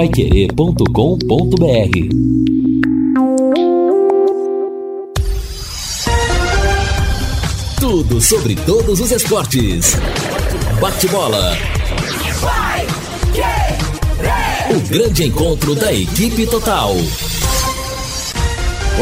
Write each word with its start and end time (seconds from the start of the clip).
paiquerê.com.br 0.00 0.86
Tudo 7.78 8.18
sobre 8.18 8.56
todos 8.56 8.98
os 8.98 9.10
esportes. 9.10 9.98
Bate-bola. 10.80 11.54
O 14.70 14.80
grande 14.88 15.24
encontro 15.24 15.74
da 15.74 15.92
equipe 15.92 16.46
total. 16.46 16.96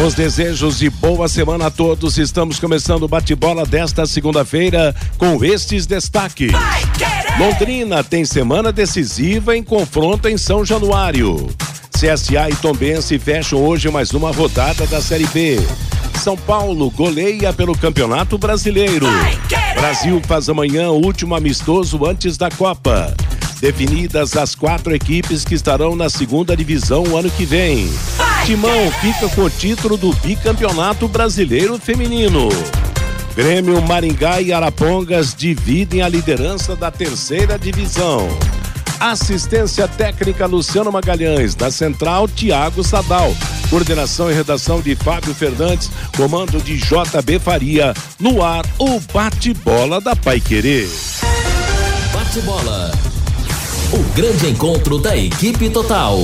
Os 0.04 0.14
desejos 0.14 0.80
de 0.80 0.90
boa 0.90 1.28
semana 1.28 1.66
a 1.66 1.70
todos. 1.70 2.18
Estamos 2.18 2.58
começando 2.58 3.04
o 3.04 3.08
bate-bola 3.08 3.64
desta 3.64 4.04
segunda-feira 4.04 4.96
com 5.16 5.44
estes 5.44 5.86
destaques. 5.86 6.50
Londrina 7.38 8.02
tem 8.02 8.24
semana 8.24 8.72
decisiva 8.72 9.56
em 9.56 9.62
confronto 9.62 10.28
em 10.28 10.36
São 10.36 10.64
Januário. 10.64 11.48
CSA 11.92 12.50
e 12.50 12.56
Tombense 12.56 13.16
fecham 13.16 13.64
hoje 13.64 13.88
mais 13.88 14.10
uma 14.10 14.32
rodada 14.32 14.84
da 14.88 15.00
Série 15.00 15.26
B. 15.28 15.60
São 16.20 16.36
Paulo 16.36 16.90
goleia 16.90 17.52
pelo 17.52 17.78
Campeonato 17.78 18.36
Brasileiro. 18.36 19.06
Brasil 19.74 20.20
faz 20.26 20.48
amanhã 20.48 20.90
o 20.90 20.96
último 20.96 21.36
amistoso 21.36 22.04
antes 22.04 22.36
da 22.36 22.50
Copa. 22.50 23.14
Definidas 23.60 24.36
as 24.36 24.56
quatro 24.56 24.92
equipes 24.92 25.44
que 25.44 25.54
estarão 25.54 25.94
na 25.94 26.10
segunda 26.10 26.56
divisão 26.56 27.04
o 27.04 27.16
ano 27.16 27.30
que 27.30 27.46
vem. 27.46 27.88
Timão 28.46 28.90
fica 29.00 29.28
com 29.28 29.42
o 29.42 29.50
título 29.50 29.96
do 29.96 30.12
bicampeonato 30.14 31.06
brasileiro 31.06 31.78
feminino. 31.78 32.48
Grêmio 33.38 33.80
Maringá 33.80 34.40
e 34.40 34.52
Arapongas 34.52 35.32
dividem 35.32 36.02
a 36.02 36.08
liderança 36.08 36.74
da 36.74 36.90
terceira 36.90 37.56
divisão. 37.56 38.26
Assistência 38.98 39.86
técnica 39.86 40.44
Luciano 40.44 40.90
Magalhães, 40.90 41.54
da 41.54 41.70
Central 41.70 42.26
Tiago 42.26 42.82
Sadal. 42.82 43.32
Coordenação 43.70 44.28
e 44.28 44.34
redação 44.34 44.80
de 44.80 44.96
Fábio 44.96 45.32
Fernandes, 45.32 45.88
comando 46.16 46.60
de 46.60 46.78
JB 46.78 47.38
Faria. 47.38 47.94
No 48.18 48.42
ar, 48.42 48.66
o 48.76 48.98
bate-bola 49.14 50.00
da 50.00 50.16
Pai 50.16 50.40
Querer. 50.40 50.90
Bate-bola. 52.12 52.90
O 53.92 54.02
grande 54.16 54.48
encontro 54.48 54.98
da 54.98 55.16
equipe 55.16 55.70
total. 55.70 56.16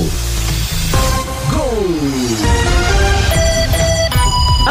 Gol! 1.49 2.24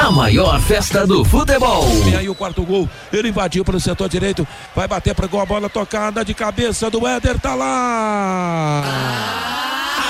A 0.04 0.10
maior 0.10 0.60
festa 0.60 1.06
do 1.06 1.24
futebol. 1.24 1.82
E 2.12 2.14
aí 2.14 2.28
o 2.28 2.34
quarto 2.34 2.62
gol, 2.62 2.86
ele 3.10 3.30
invadiu 3.30 3.64
para 3.64 3.74
o 3.74 3.80
setor 3.80 4.06
direito, 4.06 4.46
vai 4.76 4.86
bater 4.86 5.14
para 5.14 5.26
gol, 5.26 5.40
a 5.40 5.46
bola 5.46 5.66
tocada 5.70 6.22
de 6.22 6.34
cabeça 6.34 6.90
do 6.90 7.06
Éder, 7.06 7.40
tá 7.40 7.54
lá. 7.54 8.82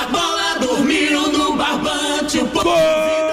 A 0.02 0.08
bola 0.10 0.58
dormiu 0.58 1.30
no 1.30 1.56
barbante, 1.56 2.38
o 2.38 2.46
Gol! 2.48 3.23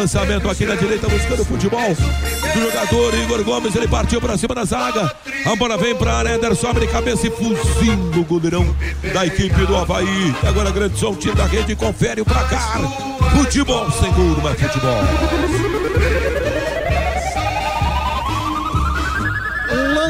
Lançamento 0.00 0.48
aqui 0.48 0.64
na 0.64 0.76
direita 0.76 1.06
buscando 1.10 1.42
o 1.42 1.44
futebol 1.44 1.94
do 1.94 2.60
jogador 2.62 3.14
Igor 3.16 3.44
Gomes. 3.44 3.76
Ele 3.76 3.86
partiu 3.86 4.18
para 4.18 4.34
cima 4.38 4.54
da 4.54 4.64
zaga. 4.64 5.14
A 5.44 5.54
bola 5.54 5.76
vem 5.76 5.94
para 5.94 6.14
área. 6.14 6.30
Éder 6.30 6.56
sobe 6.56 6.86
cabeça 6.86 7.26
e 7.26 7.30
fuzindo 7.30 8.18
o 8.18 8.24
goleirão 8.24 8.64
da 9.12 9.26
equipe 9.26 9.66
do 9.66 9.76
Havaí. 9.76 10.34
Agora 10.42 10.70
grande 10.70 10.98
som, 10.98 11.14
tiro 11.14 11.34
da 11.34 11.44
rede. 11.44 11.76
Confere 11.76 12.22
o 12.22 12.24
placar. 12.24 12.80
Futebol 13.36 13.90
sem 13.90 14.08
é 14.08 14.54
futebol. 14.54 16.39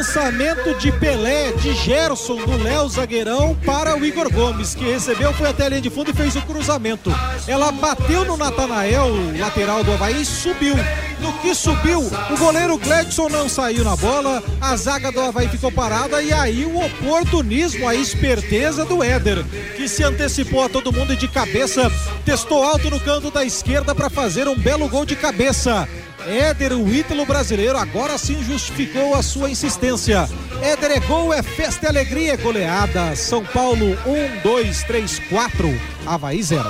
Lançamento 0.01 0.73
de 0.79 0.91
Pelé, 0.93 1.51
de 1.51 1.75
Gerson, 1.75 2.37
do 2.37 2.57
Léo 2.63 2.89
Zagueirão 2.89 3.55
para 3.63 3.95
o 3.95 4.03
Igor 4.03 4.33
Gomes, 4.33 4.73
que 4.73 4.83
recebeu, 4.83 5.31
foi 5.31 5.47
até 5.47 5.67
a 5.67 5.69
linha 5.69 5.81
de 5.81 5.91
fundo 5.91 6.09
e 6.09 6.13
fez 6.13 6.35
o 6.35 6.41
cruzamento. 6.41 7.13
Ela 7.47 7.71
bateu 7.71 8.25
no 8.25 8.35
Natanael, 8.35 9.09
lateral 9.37 9.83
do 9.83 9.91
Havaí, 9.91 10.23
e 10.23 10.25
subiu. 10.25 10.73
No 11.19 11.31
que 11.33 11.53
subiu, 11.53 11.99
o 12.01 12.37
goleiro 12.39 12.79
Gledson 12.79 13.29
não 13.29 13.47
saiu 13.47 13.83
na 13.83 13.95
bola, 13.95 14.41
a 14.59 14.75
zaga 14.75 15.11
do 15.11 15.21
Havaí 15.21 15.47
ficou 15.47 15.71
parada 15.71 16.19
e 16.19 16.33
aí 16.33 16.65
o 16.65 16.83
oportunismo, 16.83 17.87
a 17.87 17.93
esperteza 17.93 18.83
do 18.83 19.03
Éder, 19.03 19.45
que 19.75 19.87
se 19.87 20.03
antecipou 20.03 20.63
a 20.63 20.69
todo 20.69 20.91
mundo 20.91 21.15
de 21.15 21.27
cabeça 21.27 21.91
testou 22.25 22.63
alto 22.63 22.89
no 22.89 22.99
canto 22.99 23.31
da 23.31 23.43
esquerda 23.43 23.95
para 23.95 24.09
fazer 24.09 24.47
um 24.47 24.55
belo 24.55 24.87
gol 24.87 25.05
de 25.05 25.15
cabeça. 25.15 25.87
Éder, 26.27 26.73
o 26.73 26.93
ítalo 26.93 27.25
brasileiro, 27.25 27.77
agora 27.77 28.17
sim 28.17 28.43
justificou 28.43 29.15
a 29.15 29.23
sua 29.23 29.49
insistência. 29.49 30.29
Éder 30.61 30.91
é 30.91 30.99
gol, 30.99 31.33
é 31.33 31.41
festa 31.41 31.85
e 31.85 31.89
alegria, 31.89 32.37
goleada. 32.37 33.15
São 33.15 33.43
Paulo 33.43 33.97
1, 34.05 34.41
2, 34.43 34.83
3, 34.83 35.19
4, 35.29 35.81
Havaí 36.05 36.43
0. 36.43 36.69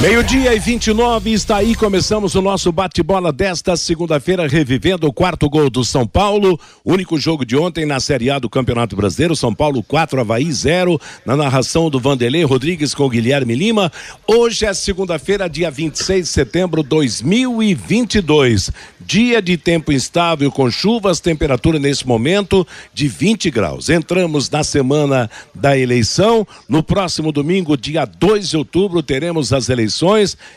Meio-dia 0.00 0.54
e 0.54 0.60
29 0.60 1.32
está 1.32 1.56
aí. 1.56 1.74
Começamos 1.74 2.36
o 2.36 2.40
nosso 2.40 2.70
bate-bola 2.70 3.32
desta 3.32 3.76
segunda-feira, 3.76 4.46
revivendo 4.46 5.08
o 5.08 5.12
quarto 5.12 5.50
gol 5.50 5.68
do 5.68 5.84
São 5.84 6.06
Paulo. 6.06 6.58
Único 6.84 7.18
jogo 7.18 7.44
de 7.44 7.56
ontem 7.56 7.84
na 7.84 7.98
Série 7.98 8.30
A 8.30 8.38
do 8.38 8.48
Campeonato 8.48 8.94
Brasileiro. 8.94 9.34
São 9.34 9.52
Paulo 9.52 9.82
4, 9.82 10.20
Havaí 10.20 10.52
0. 10.52 11.00
Na 11.26 11.36
narração 11.36 11.90
do 11.90 11.98
Vanderlei 11.98 12.44
Rodrigues 12.44 12.94
com 12.94 13.08
Guilherme 13.08 13.56
Lima. 13.56 13.90
Hoje 14.24 14.66
é 14.66 14.72
segunda-feira, 14.72 15.50
dia 15.50 15.68
26 15.68 16.26
de 16.26 16.32
setembro 16.32 16.84
de 16.84 16.90
2022. 16.90 18.70
Dia 19.00 19.42
de 19.42 19.56
tempo 19.56 19.90
instável 19.90 20.52
com 20.52 20.70
chuvas, 20.70 21.18
temperatura 21.18 21.80
nesse 21.80 22.06
momento 22.06 22.64
de 22.94 23.08
20 23.08 23.50
graus. 23.50 23.88
Entramos 23.88 24.48
na 24.48 24.62
semana 24.62 25.28
da 25.52 25.76
eleição. 25.76 26.46
No 26.68 26.84
próximo 26.84 27.32
domingo, 27.32 27.76
dia 27.76 28.04
2 28.04 28.50
de 28.50 28.56
outubro, 28.56 29.02
teremos 29.02 29.52
as 29.52 29.68
eleições 29.68 29.87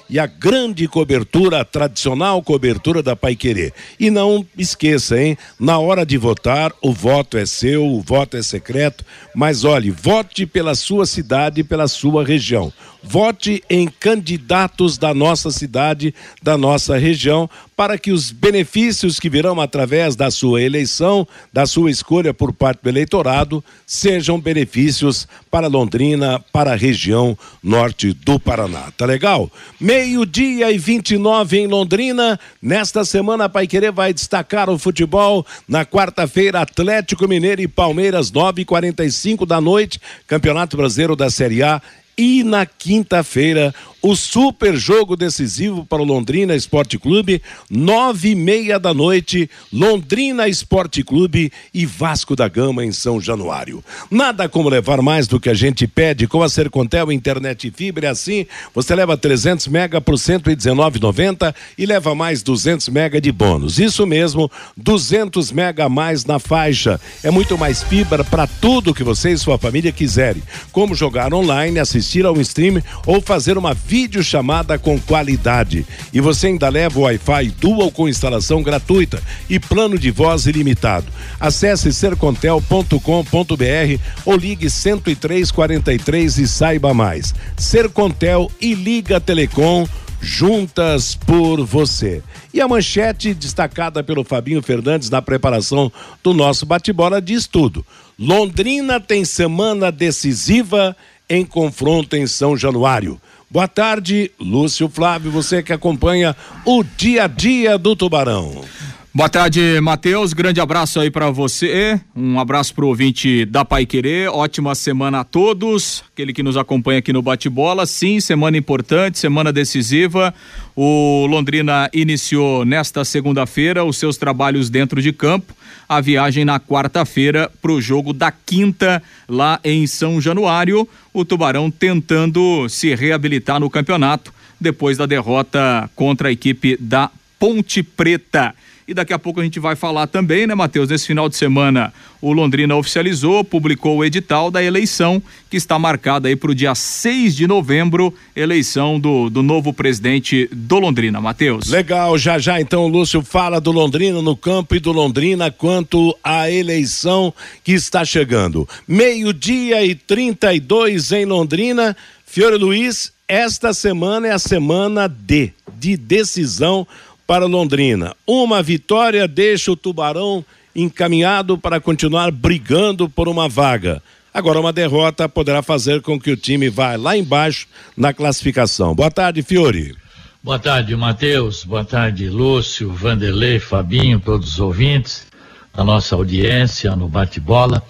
e 0.09 0.19
a 0.19 0.25
grande 0.25 0.87
cobertura, 0.87 1.61
a 1.61 1.65
tradicional 1.65 2.41
cobertura 2.41 3.01
da 3.01 3.15
Pai 3.15 3.35
Querer. 3.35 3.73
E 3.99 4.09
não 4.09 4.45
esqueça, 4.57 5.21
hein? 5.21 5.37
Na 5.59 5.79
hora 5.79 6.05
de 6.05 6.17
votar, 6.17 6.71
o 6.81 6.91
voto 6.91 7.37
é 7.37 7.45
seu, 7.45 7.85
o 7.85 8.01
voto 8.01 8.37
é 8.37 8.41
secreto, 8.41 9.05
mas 9.35 9.63
olhe, 9.63 9.91
vote 9.91 10.45
pela 10.45 10.75
sua 10.75 11.05
cidade, 11.05 11.63
pela 11.63 11.87
sua 11.87 12.23
região. 12.23 12.71
Vote 13.03 13.63
em 13.69 13.87
candidatos 13.87 14.97
da 14.97 15.13
nossa 15.13 15.49
cidade, 15.49 16.13
da 16.41 16.57
nossa 16.57 16.97
região, 16.97 17.49
para 17.75 17.97
que 17.97 18.11
os 18.11 18.29
benefícios 18.29 19.19
que 19.19 19.27
virão 19.27 19.59
através 19.59 20.15
da 20.15 20.29
sua 20.29 20.61
eleição, 20.61 21.27
da 21.51 21.65
sua 21.65 21.89
escolha 21.89 22.31
por 22.31 22.53
parte 22.53 22.83
do 22.83 22.89
eleitorado, 22.89 23.63
sejam 23.87 24.39
benefícios 24.39 25.27
para 25.49 25.67
Londrina, 25.67 26.39
para 26.51 26.73
a 26.73 26.75
região 26.75 27.35
norte 27.63 28.13
do 28.13 28.39
Paraná. 28.39 28.91
Tá 28.95 29.07
legal? 29.07 29.49
Meio-dia 29.79 30.71
e 30.71 30.77
29 30.77 31.57
em 31.57 31.65
Londrina. 31.65 32.39
Nesta 32.61 33.03
semana, 33.03 33.45
a 33.45 33.65
Querer 33.65 33.91
vai 33.91 34.13
destacar 34.13 34.69
o 34.69 34.77
futebol. 34.77 35.43
Na 35.67 35.83
quarta-feira, 35.83 36.61
Atlético 36.61 37.27
Mineiro 37.27 37.61
e 37.61 37.67
Palmeiras, 37.67 38.31
9h45 38.31 39.45
da 39.47 39.59
noite, 39.59 39.99
Campeonato 40.27 40.77
Brasileiro 40.77 41.15
da 41.15 41.31
Série 41.31 41.63
A. 41.63 41.81
E 42.17 42.43
na 42.43 42.65
quinta-feira, 42.65 43.73
o 44.01 44.15
super 44.15 44.75
jogo 44.75 45.15
decisivo 45.15 45.85
para 45.85 46.01
o 46.01 46.05
Londrina 46.05 46.55
Esporte 46.55 46.97
Clube, 46.97 47.41
nove 47.69 48.31
e 48.31 48.35
meia 48.35 48.79
da 48.79 48.93
noite, 48.93 49.49
Londrina 49.71 50.47
Esporte 50.47 51.03
Clube 51.03 51.51
e 51.73 51.85
Vasco 51.85 52.35
da 52.35 52.47
Gama 52.47 52.83
em 52.83 52.91
São 52.91 53.21
Januário. 53.21 53.83
Nada 54.09 54.49
como 54.49 54.69
levar 54.69 55.01
mais 55.01 55.27
do 55.27 55.39
que 55.39 55.49
a 55.49 55.53
gente 55.53 55.87
pede 55.87 56.27
com 56.27 56.41
a 56.41 56.49
Sercontel 56.49 57.11
Internet 57.11 57.67
e 57.67 57.71
Fibra, 57.71 58.07
é 58.07 58.09
assim, 58.09 58.45
você 58.73 58.95
leva 58.95 59.15
300 59.15 59.67
mega 59.67 60.01
por 60.01 60.15
119,90 60.15 61.53
e 61.77 61.85
leva 61.85 62.15
mais 62.15 62.41
200 62.41 62.89
mega 62.89 63.21
de 63.21 63.31
bônus. 63.31 63.79
Isso 63.79 64.05
mesmo, 64.05 64.51
200 64.75 65.51
mega 65.51 65.85
a 65.85 65.89
mais 65.89 66.25
na 66.25 66.39
faixa. 66.39 66.99
É 67.23 67.29
muito 67.29 67.57
mais 67.57 67.83
fibra 67.83 68.23
para 68.23 68.47
tudo 68.47 68.93
que 68.93 69.03
você 69.03 69.31
e 69.31 69.37
sua 69.37 69.57
família 69.57 69.91
quiserem, 69.91 70.41
como 70.71 70.95
jogar 70.95 71.33
online, 71.33 71.79
assistir 71.79 72.00
ao 72.25 72.39
stream 72.41 72.81
ou 73.05 73.21
fazer 73.21 73.57
uma 73.57 73.73
videochamada 73.73 74.77
com 74.77 74.99
qualidade. 74.99 75.85
E 76.11 76.19
você 76.19 76.47
ainda 76.47 76.69
leva 76.69 76.99
o 76.99 77.03
Wi-Fi 77.03 77.51
Dual 77.59 77.91
com 77.91 78.09
instalação 78.09 78.61
gratuita 78.61 79.21
e 79.49 79.59
plano 79.59 79.97
de 79.97 80.11
voz 80.11 80.45
ilimitado. 80.45 81.07
Acesse 81.39 81.93
sercontel.com.br 81.93 84.01
ou 84.25 84.35
ligue 84.35 84.69
10343 84.69 86.37
e 86.37 86.47
saiba 86.47 86.93
mais. 86.93 87.33
Sercontel 87.57 88.51
e 88.59 88.73
Liga 88.73 89.19
Telecom 89.19 89.87
juntas 90.21 91.15
por 91.15 91.65
você. 91.65 92.21
E 92.53 92.61
a 92.61 92.67
manchete 92.67 93.33
destacada 93.33 94.03
pelo 94.03 94.23
Fabinho 94.23 94.61
Fernandes 94.61 95.09
na 95.09 95.21
preparação 95.21 95.91
do 96.23 96.33
nosso 96.33 96.65
bate-bola 96.65 97.21
diz 97.21 97.47
tudo. 97.47 97.85
Londrina 98.19 98.99
tem 98.99 99.25
semana 99.25 99.91
decisiva 99.91 100.95
em 101.31 101.45
confronto 101.45 102.17
em 102.17 102.27
São 102.27 102.57
Januário. 102.57 103.19
Boa 103.49 103.65
tarde, 103.65 104.29
Lúcio 104.37 104.89
Flávio, 104.89 105.31
você 105.31 105.63
que 105.63 105.71
acompanha 105.71 106.35
o 106.65 106.83
dia 106.83 107.23
a 107.23 107.27
dia 107.27 107.77
do 107.77 107.95
Tubarão. 107.95 108.65
Boa 109.13 109.27
tarde, 109.27 109.77
Matheus. 109.81 110.31
Grande 110.31 110.61
abraço 110.61 110.97
aí 110.97 111.11
para 111.11 111.29
você. 111.29 111.99
Um 112.15 112.39
abraço 112.39 112.73
pro 112.73 112.87
ouvinte 112.87 113.43
da 113.43 113.65
Pai 113.65 113.85
Querer. 113.85 114.29
Ótima 114.29 114.73
semana 114.73 115.19
a 115.19 115.23
todos. 115.25 116.01
Aquele 116.13 116.31
que 116.31 116.41
nos 116.41 116.55
acompanha 116.55 116.99
aqui 116.99 117.11
no 117.11 117.21
Bate-Bola. 117.21 117.85
Sim, 117.85 118.21
semana 118.21 118.55
importante, 118.55 119.19
semana 119.19 119.51
decisiva. 119.51 120.33
O 120.73 121.25
Londrina 121.29 121.89
iniciou 121.91 122.63
nesta 122.63 123.03
segunda-feira 123.03 123.83
os 123.83 123.97
seus 123.97 124.15
trabalhos 124.15 124.69
dentro 124.69 125.01
de 125.01 125.11
campo. 125.11 125.53
A 125.89 125.99
viagem 125.99 126.45
na 126.45 126.57
quarta-feira 126.57 127.51
para 127.61 127.73
o 127.73 127.81
jogo 127.81 128.13
da 128.13 128.31
quinta 128.31 129.03
lá 129.27 129.59
em 129.61 129.85
São 129.87 130.21
Januário. 130.21 130.87
O 131.13 131.25
Tubarão 131.25 131.69
tentando 131.69 132.69
se 132.69 132.95
reabilitar 132.95 133.59
no 133.59 133.69
campeonato 133.69 134.33
depois 134.57 134.97
da 134.97 135.05
derrota 135.05 135.89
contra 135.97 136.29
a 136.29 136.31
equipe 136.31 136.77
da 136.79 137.11
Ponte 137.37 137.83
Preta. 137.83 138.55
E 138.87 138.93
daqui 138.93 139.13
a 139.13 139.19
pouco 139.19 139.39
a 139.39 139.43
gente 139.43 139.59
vai 139.59 139.75
falar 139.75 140.07
também, 140.07 140.45
né, 140.47 140.55
Matheus? 140.55 140.89
Nesse 140.89 141.07
final 141.07 141.29
de 141.29 141.35
semana, 141.35 141.93
o 142.21 142.33
Londrina 142.33 142.75
oficializou, 142.75 143.43
publicou 143.43 143.97
o 143.97 144.05
edital 144.05 144.51
da 144.51 144.63
eleição, 144.63 145.21
que 145.49 145.57
está 145.57 145.79
marcada 145.79 146.27
aí 146.27 146.35
para 146.35 146.51
o 146.51 146.55
dia 146.55 146.75
6 146.75 147.35
de 147.35 147.47
novembro, 147.47 148.13
eleição 148.35 148.99
do, 148.99 149.29
do 149.29 149.41
novo 149.41 149.73
presidente 149.73 150.49
do 150.51 150.79
Londrina, 150.79 151.21
Matheus. 151.21 151.69
Legal, 151.69 152.17
já 152.17 152.37
já 152.37 152.59
então 152.59 152.85
o 152.85 152.87
Lúcio 152.87 153.21
fala 153.21 153.59
do 153.59 153.71
Londrina 153.71 154.21
no 154.21 154.35
campo 154.35 154.75
e 154.75 154.79
do 154.79 154.91
Londrina 154.91 155.51
quanto 155.51 156.15
à 156.23 156.49
eleição 156.49 157.33
que 157.63 157.73
está 157.73 158.05
chegando. 158.05 158.67
Meio-dia 158.87 159.85
e 159.85 159.95
32 159.95 161.11
em 161.11 161.25
Londrina. 161.25 161.95
Fiore 162.25 162.57
Luiz, 162.57 163.11
esta 163.27 163.73
semana 163.73 164.27
é 164.27 164.31
a 164.31 164.39
semana 164.39 165.07
D, 165.07 165.51
de 165.77 165.97
decisão 165.97 166.87
para 167.31 167.45
Londrina. 167.45 168.13
Uma 168.27 168.61
vitória 168.61 169.25
deixa 169.25 169.71
o 169.71 169.75
Tubarão 169.77 170.43
encaminhado 170.75 171.57
para 171.57 171.79
continuar 171.79 172.29
brigando 172.29 173.07
por 173.07 173.29
uma 173.29 173.47
vaga. 173.47 174.03
Agora, 174.33 174.59
uma 174.59 174.73
derrota 174.73 175.29
poderá 175.29 175.61
fazer 175.61 176.01
com 176.01 176.19
que 176.19 176.29
o 176.29 176.35
time 176.35 176.69
vá 176.69 176.97
lá 176.97 177.15
embaixo 177.15 177.67
na 177.95 178.13
classificação. 178.13 178.93
Boa 178.93 179.09
tarde, 179.09 179.41
Fiore. 179.43 179.95
Boa 180.43 180.59
tarde, 180.59 180.93
Matheus. 180.93 181.63
Boa 181.63 181.85
tarde, 181.85 182.27
Lúcio, 182.27 182.91
Vanderlei, 182.91 183.59
Fabinho, 183.61 184.19
todos 184.19 184.49
os 184.49 184.59
ouvintes 184.59 185.25
da 185.73 185.85
nossa 185.85 186.15
audiência 186.15 186.93
no 186.97 187.07
bate-bola. 187.07 187.81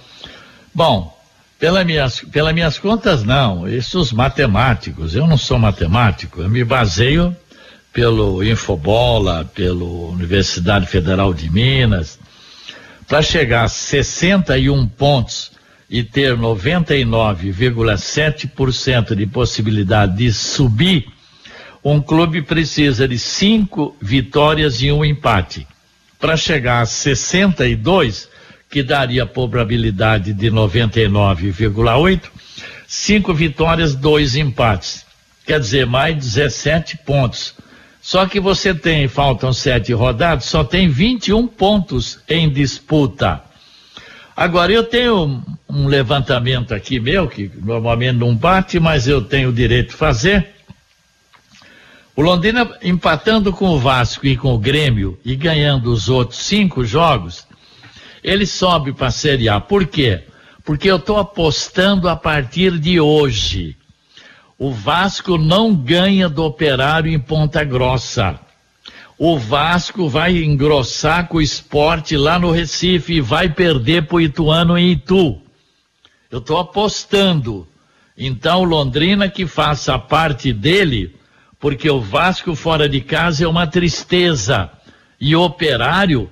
Bom, 0.72 1.20
pelas 1.58 1.84
minhas, 1.84 2.20
pelas 2.20 2.54
minhas 2.54 2.78
contas, 2.78 3.24
não. 3.24 3.68
Isso 3.68 4.00
os 4.00 4.14
matemáticos. 4.14 5.16
Eu 5.16 5.26
não 5.26 5.36
sou 5.36 5.58
matemático. 5.58 6.44
Eu 6.44 6.50
me 6.50 6.64
baseio 6.64 7.36
pelo 7.94 8.44
Infobola, 8.44 9.46
pelo 9.54 10.10
Universidade 10.12 10.88
Federal 10.88 11.32
de 11.34 11.50
Minas, 11.50 12.18
para 13.08 13.22
chegar 13.22 13.64
a 13.66 13.68
61 13.68 14.88
pontos 14.88 15.52
e 15.90 16.02
ter 16.04 16.38
99,7% 16.38 19.14
de 19.14 19.28
possibilidade 19.28 20.16
de 20.16 20.32
subir, 20.32 21.06
um 21.84 22.00
clube 22.00 22.42
precisa 22.42 23.06
de 23.08 23.20
cinco 23.20 23.96
vitórias 24.02 24.82
e 24.82 24.90
um 24.92 25.04
empate. 25.04 25.68
Para 26.18 26.38
chegar 26.38 26.82
a 26.82 26.86
62, 26.86 28.30
que 28.70 28.82
daria 28.82 29.26
probabilidade 29.26 30.34
de 30.34 30.50
99,8, 30.50 32.22
cinco 32.88 33.34
vitórias, 33.34 33.94
dois 33.96 34.38
empates. 34.38 35.06
Quer 35.46 35.60
dizer, 35.60 35.86
mais 35.86 36.16
17 36.16 37.00
pontos 37.00 37.54
só 38.02 38.26
que 38.26 38.40
você 38.40 38.74
tem, 38.74 39.08
faltam 39.08 39.54
sete 39.54 39.94
rodadas, 39.94 40.46
só 40.46 40.64
tem 40.64 40.90
21 40.90 41.46
pontos 41.48 42.20
em 42.28 42.50
disputa. 42.50 43.44
Agora, 44.36 44.72
eu 44.72 44.84
tenho 44.84 45.44
um 45.70 45.86
levantamento 45.86 46.74
aqui 46.74 47.00
meu, 47.00 47.28
que 47.28 47.52
normalmente 47.64 48.18
não 48.18 48.36
bate, 48.36 48.80
mas 48.80 49.08
eu 49.08 49.22
tenho 49.22 49.50
o 49.50 49.54
direito 49.54 49.90
de 49.90 49.96
fazer. 49.96 50.50
O 52.16 52.24
Londrina 52.24 52.68
empatando 52.82 53.54
com 53.54 53.70
o 53.70 53.80
Vasco 53.80 54.26
e 54.26 54.36
com 54.36 54.56
o 54.56 54.60
Grêmio 54.60 55.20
e 55.24 55.36
ganhando 55.36 55.92
os 55.92 56.10
outros 56.10 56.40
cinco 56.40 56.84
jogos, 56.84 57.46
ele 58.24 58.48
sobe 58.48 58.94
para 58.94 59.08
a 59.08 59.12
Série 59.12 59.48
A. 59.48 59.60
Por 59.60 59.86
quê? 59.86 60.24
Porque 60.64 60.90
eu 60.90 60.96
estou 60.98 61.20
apostando 61.20 62.10
a 62.10 62.16
partir 62.16 62.80
de 62.80 63.00
hoje 63.00 63.78
o 64.64 64.72
Vasco 64.72 65.40
não 65.40 65.74
ganha 65.74 66.30
do 66.30 66.44
operário 66.44 67.12
em 67.12 67.18
Ponta 67.18 67.64
Grossa. 67.64 68.40
O 69.18 69.36
Vasco 69.40 70.08
vai 70.08 70.38
engrossar 70.38 71.28
com 71.28 71.38
o 71.38 71.42
esporte 71.42 72.16
lá 72.16 72.38
no 72.38 72.52
Recife 72.52 73.14
e 73.14 73.22
vai 73.22 73.50
perder 73.50 74.06
para 74.06 74.18
o 74.18 74.22
Ituano 74.22 74.78
em 74.78 74.92
Itu. 74.92 75.42
Eu 76.30 76.38
estou 76.38 76.60
apostando. 76.60 77.68
Então, 78.16 78.64
Londrina 78.64 79.28
que 79.28 79.48
faça 79.48 79.98
parte 79.98 80.54
dele, 80.54 81.16
porque 81.60 81.90
o 81.90 82.00
Vasco 82.00 82.54
fora 82.54 82.88
de 82.88 83.02
casa 83.02 83.46
é 83.46 83.48
uma 83.48 83.66
tristeza. 83.66 84.70
E 85.20 85.36
o 85.36 85.42
Operário 85.42 86.30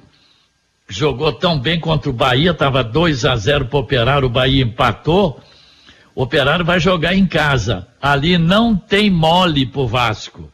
jogou 0.88 1.34
tão 1.34 1.60
bem 1.60 1.80
contra 1.80 2.12
o 2.12 2.14
Bahia, 2.14 2.52
estava 2.52 2.84
2 2.84 3.26
a 3.26 3.36
0 3.36 3.66
para 3.66 3.78
o 3.78 3.82
Operário, 3.82 4.28
o 4.28 4.32
Bahia 4.32 4.64
empatou. 4.64 5.42
O 6.16 6.24
Operário 6.24 6.66
vai 6.66 6.80
jogar 6.80 7.16
em 7.16 7.26
casa. 7.26 7.88
Ali 8.02 8.38
não 8.38 8.76
tem 8.76 9.10
mole 9.10 9.66
pro 9.66 9.88
Vasco. 9.88 10.52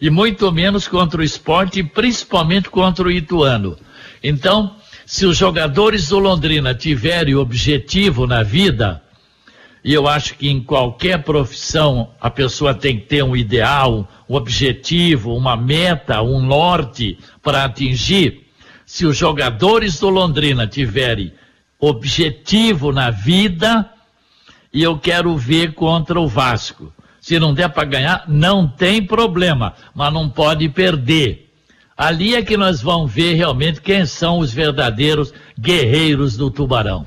E 0.00 0.10
muito 0.10 0.50
menos 0.52 0.86
contra 0.86 1.20
o 1.20 1.24
esporte, 1.24 1.82
principalmente 1.82 2.70
contra 2.70 3.06
o 3.06 3.10
Ituano. 3.10 3.76
Então, 4.22 4.76
se 5.04 5.26
os 5.26 5.36
jogadores 5.36 6.08
do 6.08 6.18
Londrina 6.18 6.74
tiverem 6.74 7.34
objetivo 7.34 8.26
na 8.26 8.42
vida, 8.42 9.02
e 9.82 9.94
eu 9.94 10.06
acho 10.06 10.34
que 10.34 10.48
em 10.48 10.62
qualquer 10.62 11.22
profissão 11.22 12.10
a 12.20 12.28
pessoa 12.28 12.74
tem 12.74 12.98
que 12.98 13.06
ter 13.06 13.24
um 13.24 13.34
ideal, 13.34 14.08
um 14.28 14.34
objetivo, 14.34 15.34
uma 15.34 15.56
meta, 15.56 16.20
um 16.22 16.40
norte 16.40 17.18
para 17.42 17.64
atingir. 17.64 18.46
Se 18.84 19.06
os 19.06 19.16
jogadores 19.16 19.98
do 19.98 20.08
Londrina 20.08 20.66
tiverem 20.66 21.32
objetivo 21.80 22.92
na 22.92 23.10
vida, 23.10 23.88
e 24.72 24.82
eu 24.82 24.98
quero 24.98 25.36
ver 25.36 25.74
contra 25.74 26.20
o 26.20 26.28
Vasco. 26.28 26.92
Se 27.20 27.38
não 27.38 27.52
der 27.52 27.68
para 27.68 27.84
ganhar, 27.84 28.24
não 28.28 28.66
tem 28.66 29.04
problema, 29.04 29.74
mas 29.94 30.12
não 30.12 30.28
pode 30.28 30.68
perder. 30.68 31.50
Ali 31.96 32.34
é 32.34 32.42
que 32.42 32.56
nós 32.56 32.80
vamos 32.80 33.12
ver 33.12 33.34
realmente 33.34 33.80
quem 33.80 34.06
são 34.06 34.38
os 34.38 34.52
verdadeiros 34.52 35.34
guerreiros 35.58 36.36
do 36.36 36.50
Tubarão. 36.50 37.06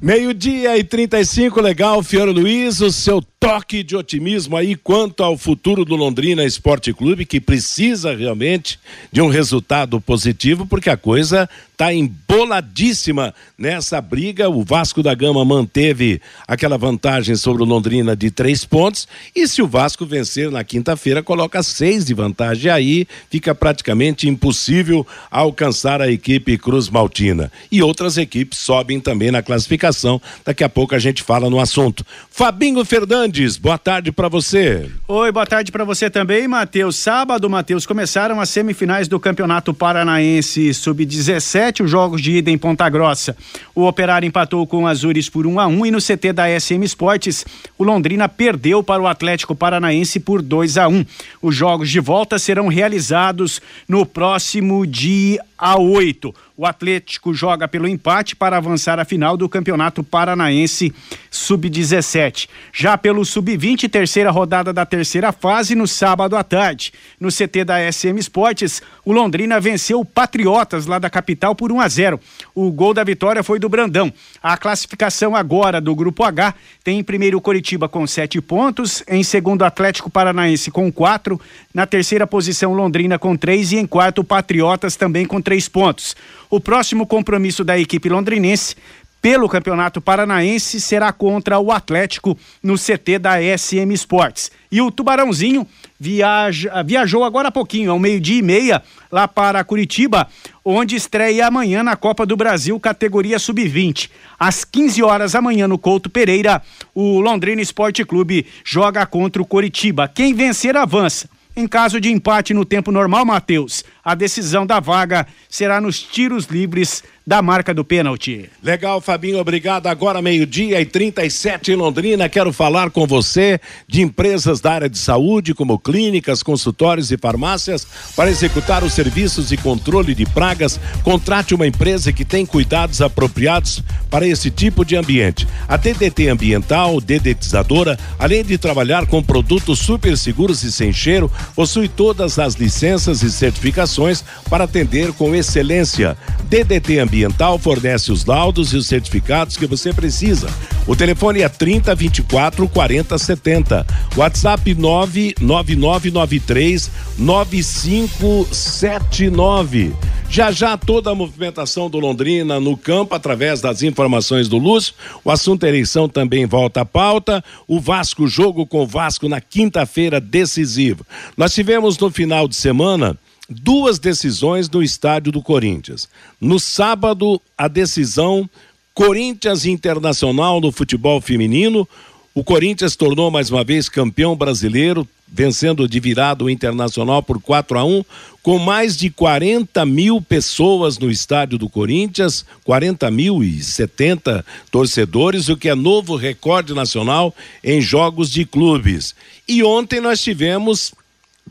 Meio-dia 0.00 0.76
e 0.76 0.84
35, 0.84 1.60
legal, 1.60 2.02
Fiore 2.02 2.32
Luiz, 2.32 2.80
o 2.80 2.92
seu 2.92 3.22
toque 3.42 3.82
de 3.82 3.96
otimismo 3.96 4.56
aí 4.56 4.76
quanto 4.76 5.24
ao 5.24 5.36
futuro 5.36 5.84
do 5.84 5.96
Londrina 5.96 6.44
Esporte 6.44 6.92
Clube, 6.92 7.26
que 7.26 7.40
precisa 7.40 8.14
realmente 8.14 8.78
de 9.10 9.20
um 9.20 9.26
resultado 9.26 10.00
positivo, 10.00 10.64
porque 10.64 10.88
a 10.88 10.96
coisa 10.96 11.50
está 11.72 11.92
emboladíssima 11.92 13.34
nessa 13.58 14.00
briga. 14.00 14.48
O 14.48 14.62
Vasco 14.62 15.02
da 15.02 15.12
Gama 15.12 15.44
manteve 15.44 16.20
aquela 16.46 16.78
vantagem 16.78 17.34
sobre 17.34 17.64
o 17.64 17.66
Londrina 17.66 18.14
de 18.14 18.30
três 18.30 18.64
pontos, 18.64 19.08
e 19.34 19.48
se 19.48 19.60
o 19.60 19.66
Vasco 19.66 20.06
vencer 20.06 20.48
na 20.48 20.62
quinta-feira, 20.62 21.20
coloca 21.20 21.64
seis 21.64 22.04
de 22.04 22.14
vantagem. 22.14 22.70
Aí 22.70 23.08
fica 23.28 23.52
praticamente 23.56 24.28
impossível 24.28 25.04
alcançar 25.28 26.00
a 26.00 26.08
equipe 26.08 26.56
Cruz 26.56 26.88
Maltina. 26.88 27.50
E 27.72 27.82
outras 27.82 28.16
equipes 28.16 28.60
sobem 28.60 29.00
também 29.00 29.32
na 29.32 29.42
classificação. 29.42 30.22
Daqui 30.44 30.62
a 30.62 30.68
pouco 30.68 30.94
a 30.94 30.98
gente 31.00 31.24
fala 31.24 31.50
no 31.50 31.58
assunto. 31.58 32.06
Fabinho 32.30 32.84
Fernandes 32.84 33.31
Fernandes, 33.32 33.56
boa 33.56 33.78
tarde 33.78 34.12
para 34.12 34.28
você. 34.28 34.90
Oi, 35.08 35.32
boa 35.32 35.46
tarde 35.46 35.72
para 35.72 35.84
você 35.84 36.10
também, 36.10 36.46
Matheus. 36.46 36.96
Sábado, 36.96 37.48
Matheus, 37.48 37.86
começaram 37.86 38.38
as 38.38 38.50
semifinais 38.50 39.08
do 39.08 39.18
Campeonato 39.18 39.72
Paranaense 39.72 40.74
Sub-17, 40.74 41.82
os 41.82 41.90
jogos 41.90 42.20
de 42.20 42.32
ida 42.32 42.50
em 42.50 42.58
Ponta 42.58 42.86
Grossa. 42.90 43.34
O 43.74 43.86
Operário 43.86 44.26
empatou 44.26 44.66
com 44.66 44.82
o 44.82 44.86
Azures 44.86 45.30
por 45.30 45.46
1 45.46 45.58
a 45.58 45.66
1 45.66 45.86
e 45.86 45.90
no 45.90 45.98
CT 45.98 46.34
da 46.34 46.60
SM 46.60 46.84
Esportes, 46.84 47.46
o 47.78 47.84
Londrina 47.84 48.28
perdeu 48.28 48.82
para 48.82 49.02
o 49.02 49.06
Atlético 49.06 49.54
Paranaense 49.54 50.20
por 50.20 50.42
2 50.42 50.76
a 50.76 50.88
1. 50.88 51.04
Os 51.40 51.56
jogos 51.56 51.88
de 51.90 52.00
volta 52.00 52.38
serão 52.38 52.68
realizados 52.68 53.62
no 53.88 54.04
próximo 54.04 54.86
dia 54.86 55.42
a 55.56 55.78
8. 55.78 56.34
O 56.56 56.66
Atlético 56.66 57.32
joga 57.32 57.66
pelo 57.66 57.88
empate 57.88 58.36
para 58.36 58.58
avançar 58.58 58.98
à 58.98 59.04
final 59.04 59.36
do 59.36 59.48
Campeonato 59.48 60.04
Paranaense 60.04 60.92
sub-17. 61.30 62.46
Já 62.72 62.98
pelo 62.98 63.24
sub-20, 63.24 63.88
terceira 63.88 64.30
rodada 64.30 64.70
da 64.70 64.84
terceira 64.84 65.32
fase, 65.32 65.74
no 65.74 65.88
sábado 65.88 66.36
à 66.36 66.44
tarde. 66.44 66.92
No 67.18 67.30
CT 67.30 67.64
da 67.64 67.90
SM 67.90 68.18
Esportes, 68.18 68.82
o 69.02 69.12
Londrina 69.12 69.58
venceu 69.58 70.00
o 70.00 70.04
Patriotas 70.04 70.84
lá 70.84 70.98
da 70.98 71.08
capital 71.08 71.54
por 71.54 71.72
1 71.72 71.80
a 71.80 71.88
0. 71.88 72.20
O 72.54 72.70
gol 72.70 72.92
da 72.92 73.02
vitória 73.02 73.42
foi 73.42 73.58
do 73.58 73.68
Brandão. 73.68 74.12
A 74.42 74.56
classificação 74.58 75.34
agora 75.34 75.80
do 75.80 75.94
grupo 75.94 76.22
H 76.22 76.54
tem 76.84 76.98
em 76.98 77.04
primeiro 77.04 77.40
Coritiba 77.40 77.88
com 77.88 78.06
sete 78.06 78.40
pontos, 78.42 79.02
em 79.08 79.22
segundo 79.22 79.64
Atlético 79.64 80.10
Paranaense 80.10 80.70
com 80.70 80.92
quatro, 80.92 81.40
na 81.72 81.86
terceira 81.86 82.26
posição 82.26 82.74
Londrina 82.74 83.18
com 83.18 83.36
três 83.36 83.72
e 83.72 83.76
em 83.76 83.86
quarto 83.86 84.22
Patriotas 84.22 84.96
também 84.96 85.24
com 85.24 85.40
três 85.40 85.66
pontos. 85.66 86.14
O 86.52 86.60
próximo 86.60 87.06
compromisso 87.06 87.64
da 87.64 87.78
equipe 87.78 88.10
londrinense 88.10 88.76
pelo 89.22 89.48
Campeonato 89.48 90.02
Paranaense 90.02 90.82
será 90.82 91.10
contra 91.10 91.58
o 91.58 91.72
Atlético 91.72 92.36
no 92.62 92.74
CT 92.74 93.18
da 93.18 93.36
SM 93.40 93.90
Sports. 93.94 94.50
E 94.70 94.78
o 94.78 94.90
Tubarãozinho 94.90 95.66
viaja, 95.98 96.82
viajou 96.82 97.24
agora 97.24 97.48
há 97.48 97.50
pouquinho, 97.50 97.90
ao 97.90 97.98
meio-dia 97.98 98.38
e 98.38 98.42
meia, 98.42 98.82
lá 99.10 99.26
para 99.26 99.64
Curitiba, 99.64 100.28
onde 100.62 100.94
estreia 100.94 101.46
amanhã 101.46 101.82
na 101.82 101.96
Copa 101.96 102.26
do 102.26 102.36
Brasil, 102.36 102.78
categoria 102.78 103.38
sub-20. 103.38 104.10
Às 104.38 104.62
15 104.62 105.02
horas 105.02 105.34
amanhã 105.34 105.66
no 105.66 105.78
Couto 105.78 106.10
Pereira, 106.10 106.60
o 106.94 107.18
Londrina 107.18 107.62
Esporte 107.62 108.04
Clube 108.04 108.44
joga 108.62 109.06
contra 109.06 109.40
o 109.40 109.46
Curitiba. 109.46 110.06
Quem 110.06 110.34
vencer 110.34 110.76
avança. 110.76 111.30
Em 111.54 111.68
caso 111.68 112.00
de 112.00 112.10
empate 112.10 112.54
no 112.54 112.64
tempo 112.64 112.90
normal, 112.90 113.26
Matheus, 113.26 113.84
a 114.02 114.14
decisão 114.14 114.66
da 114.66 114.80
vaga 114.80 115.26
será 115.50 115.82
nos 115.82 116.02
tiros 116.02 116.46
livres 116.46 117.04
da 117.24 117.40
marca 117.40 117.72
do 117.72 117.84
pênalti. 117.84 118.50
Legal, 118.62 119.00
Fabinho, 119.00 119.38
obrigado. 119.38 119.86
Agora 119.86 120.20
meio-dia 120.20 120.80
e 120.80 120.84
37 120.84 121.72
em 121.72 121.76
Londrina. 121.76 122.28
Quero 122.28 122.52
falar 122.52 122.90
com 122.90 123.06
você 123.06 123.60
de 123.86 124.02
empresas 124.02 124.60
da 124.60 124.72
área 124.72 124.88
de 124.88 124.98
saúde, 124.98 125.54
como 125.54 125.78
clínicas, 125.78 126.42
consultórios 126.42 127.12
e 127.12 127.16
farmácias, 127.16 127.86
para 128.16 128.30
executar 128.30 128.82
os 128.82 128.92
serviços 128.92 129.50
de 129.50 129.56
controle 129.56 130.14
de 130.14 130.26
pragas. 130.26 130.80
Contrate 131.04 131.54
uma 131.54 131.66
empresa 131.66 132.12
que 132.12 132.24
tem 132.24 132.44
cuidados 132.44 133.00
apropriados 133.00 133.82
para 134.10 134.26
esse 134.26 134.50
tipo 134.50 134.84
de 134.84 134.96
ambiente. 134.96 135.46
A 135.68 135.76
DDT 135.76 136.28
Ambiental, 136.28 137.00
dedetizadora, 137.00 137.98
além 138.18 138.44
de 138.44 138.58
trabalhar 138.58 139.06
com 139.06 139.22
produtos 139.22 139.78
super 139.78 140.18
seguros 140.18 140.64
e 140.64 140.72
sem 140.72 140.92
cheiro, 140.92 141.30
possui 141.54 141.88
todas 141.88 142.38
as 142.38 142.54
licenças 142.54 143.22
e 143.22 143.30
certificações 143.30 144.24
para 144.50 144.64
atender 144.64 145.12
com 145.12 145.34
excelência. 145.34 146.16
DDT 146.48 146.98
Ambiental 146.98 147.11
fornece 147.60 148.10
os 148.10 148.24
laudos 148.24 148.72
e 148.72 148.76
os 148.76 148.86
certificados 148.86 149.54
que 149.56 149.66
você 149.66 149.92
precisa. 149.92 150.48
O 150.86 150.96
telefone 150.96 151.42
é 151.42 151.48
30 151.48 151.94
24 151.94 152.66
40 152.68 153.18
70. 153.18 153.86
WhatsApp 154.16 154.74
99993 154.74 156.90
9579. 157.18 159.92
Já 160.28 160.50
já 160.50 160.76
toda 160.78 161.10
a 161.10 161.14
movimentação 161.14 161.90
do 161.90 161.98
Londrina 161.98 162.58
no 162.58 162.74
campo 162.74 163.14
através 163.14 163.60
das 163.60 163.82
informações 163.82 164.48
do 164.48 164.56
Lúcio. 164.56 164.94
O 165.22 165.30
assunto 165.30 165.66
eleição 165.66 166.08
também 166.08 166.46
volta 166.46 166.80
à 166.80 166.86
pauta. 166.86 167.44
O 167.68 167.78
Vasco 167.78 168.26
jogo 168.26 168.66
com 168.66 168.82
o 168.82 168.86
Vasco 168.86 169.28
na 169.28 169.42
quinta-feira 169.42 170.18
decisivo. 170.18 171.04
Nós 171.36 171.52
tivemos 171.52 171.98
no 171.98 172.10
final 172.10 172.48
de 172.48 172.56
semana 172.56 173.18
duas 173.52 173.98
decisões 173.98 174.68
no 174.68 174.82
estádio 174.82 175.30
do 175.30 175.42
Corinthians. 175.42 176.08
No 176.40 176.58
sábado, 176.58 177.40
a 177.56 177.68
decisão 177.68 178.48
Corinthians 178.94 179.64
Internacional 179.64 180.60
no 180.60 180.70
futebol 180.70 181.20
feminino. 181.20 181.88
O 182.34 182.42
Corinthians 182.42 182.96
tornou 182.96 183.30
mais 183.30 183.50
uma 183.50 183.64
vez 183.64 183.88
campeão 183.88 184.34
brasileiro, 184.34 185.06
vencendo 185.28 185.88
de 185.88 185.98
virado 185.98 186.44
o 186.44 186.50
Internacional 186.50 187.22
por 187.22 187.40
4 187.40 187.78
a 187.78 187.84
1, 187.84 188.04
com 188.42 188.58
mais 188.58 188.96
de 188.96 189.08
40 189.08 189.84
mil 189.86 190.20
pessoas 190.20 190.98
no 190.98 191.10
estádio 191.10 191.56
do 191.56 191.68
Corinthians, 191.68 192.44
40 192.64 193.10
mil 193.10 193.42
e 193.42 193.62
70 193.62 194.44
torcedores, 194.70 195.48
o 195.48 195.56
que 195.56 195.68
é 195.68 195.74
novo 195.74 196.16
recorde 196.16 196.74
nacional 196.74 197.34
em 197.64 197.80
jogos 197.80 198.30
de 198.30 198.44
clubes. 198.44 199.14
E 199.48 199.62
ontem 199.62 200.00
nós 200.00 200.22
tivemos, 200.22 200.92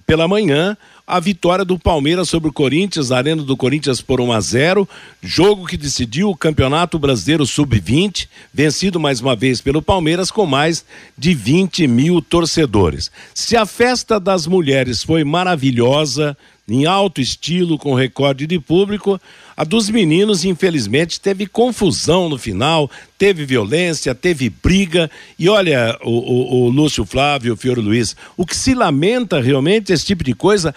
pela 0.06 0.28
manhã, 0.28 0.78
a 1.12 1.20
vitória 1.20 1.66
do 1.66 1.78
Palmeiras 1.78 2.30
sobre 2.30 2.48
o 2.48 2.54
Corinthians, 2.54 3.10
na 3.10 3.18
Arena 3.18 3.44
do 3.44 3.58
Corinthians 3.58 4.00
por 4.00 4.22
1 4.22 4.32
a 4.32 4.40
0 4.40 4.88
jogo 5.22 5.68
que 5.68 5.76
decidiu 5.76 6.30
o 6.30 6.38
Campeonato 6.38 6.98
Brasileiro 6.98 7.46
Sub-20, 7.46 8.30
vencido 8.54 8.98
mais 8.98 9.20
uma 9.20 9.36
vez 9.36 9.60
pelo 9.60 9.82
Palmeiras 9.82 10.32
com 10.32 10.46
mais 10.46 10.86
de 11.18 11.34
20 11.34 11.86
mil 11.86 12.22
torcedores. 12.22 13.12
Se 13.34 13.58
a 13.58 13.66
festa 13.66 14.22
das 14.22 14.48
mulheres 14.48 15.04
foi 15.04 15.26
maravilhosa, 15.26 16.38
em 16.72 16.86
alto 16.86 17.20
estilo, 17.20 17.78
com 17.78 17.94
recorde 17.94 18.48
de 18.48 18.60
público. 18.60 19.20
A 19.58 19.64
dos 19.64 19.90
meninos, 19.90 20.46
infelizmente, 20.46 21.20
teve 21.20 21.46
confusão 21.46 22.30
no 22.30 22.38
final, 22.38 22.90
teve 23.18 23.46
violência, 23.46 24.16
teve 24.16 24.50
briga. 24.50 25.12
E 25.38 25.50
olha, 25.50 25.98
o, 26.02 26.10
o, 26.10 26.64
o 26.64 26.70
Lúcio 26.70 27.06
Flávio, 27.06 27.54
o 27.54 27.58
Fiore 27.58 27.82
Luiz, 27.82 28.16
o 28.38 28.46
que 28.46 28.56
se 28.56 28.74
lamenta 28.74 29.42
realmente 29.42 29.92
esse 29.92 30.06
tipo 30.06 30.24
de 30.24 30.34
coisa, 30.34 30.74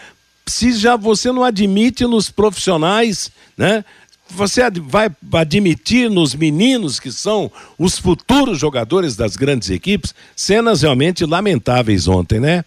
se 0.47 0.73
já 0.73 0.97
você 0.97 1.33
não 1.33 1.45
admite 1.45 2.07
nos 2.07 2.31
profissionais, 2.31 3.31
né? 3.57 3.85
Você 4.31 4.63
vai 4.83 5.11
admitir 5.35 6.11
nos 6.11 6.35
meninos 6.35 6.99
que 6.99 7.13
são 7.13 7.53
os 7.79 7.99
futuros 7.99 8.59
jogadores 8.59 9.17
das 9.17 9.37
grandes 9.37 9.71
equipes? 9.71 10.15
Cenas 10.35 10.83
realmente 10.83 11.25
lamentáveis 11.25 12.09
ontem, 12.09 12.41
né? 12.41 12.65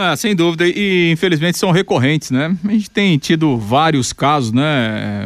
Ah, 0.00 0.16
sem 0.16 0.34
dúvida, 0.34 0.64
e 0.64 1.10
infelizmente 1.10 1.58
são 1.58 1.72
recorrentes, 1.72 2.30
né? 2.30 2.56
A 2.64 2.70
gente 2.70 2.88
tem 2.88 3.18
tido 3.18 3.58
vários 3.58 4.12
casos, 4.12 4.52
né? 4.52 5.24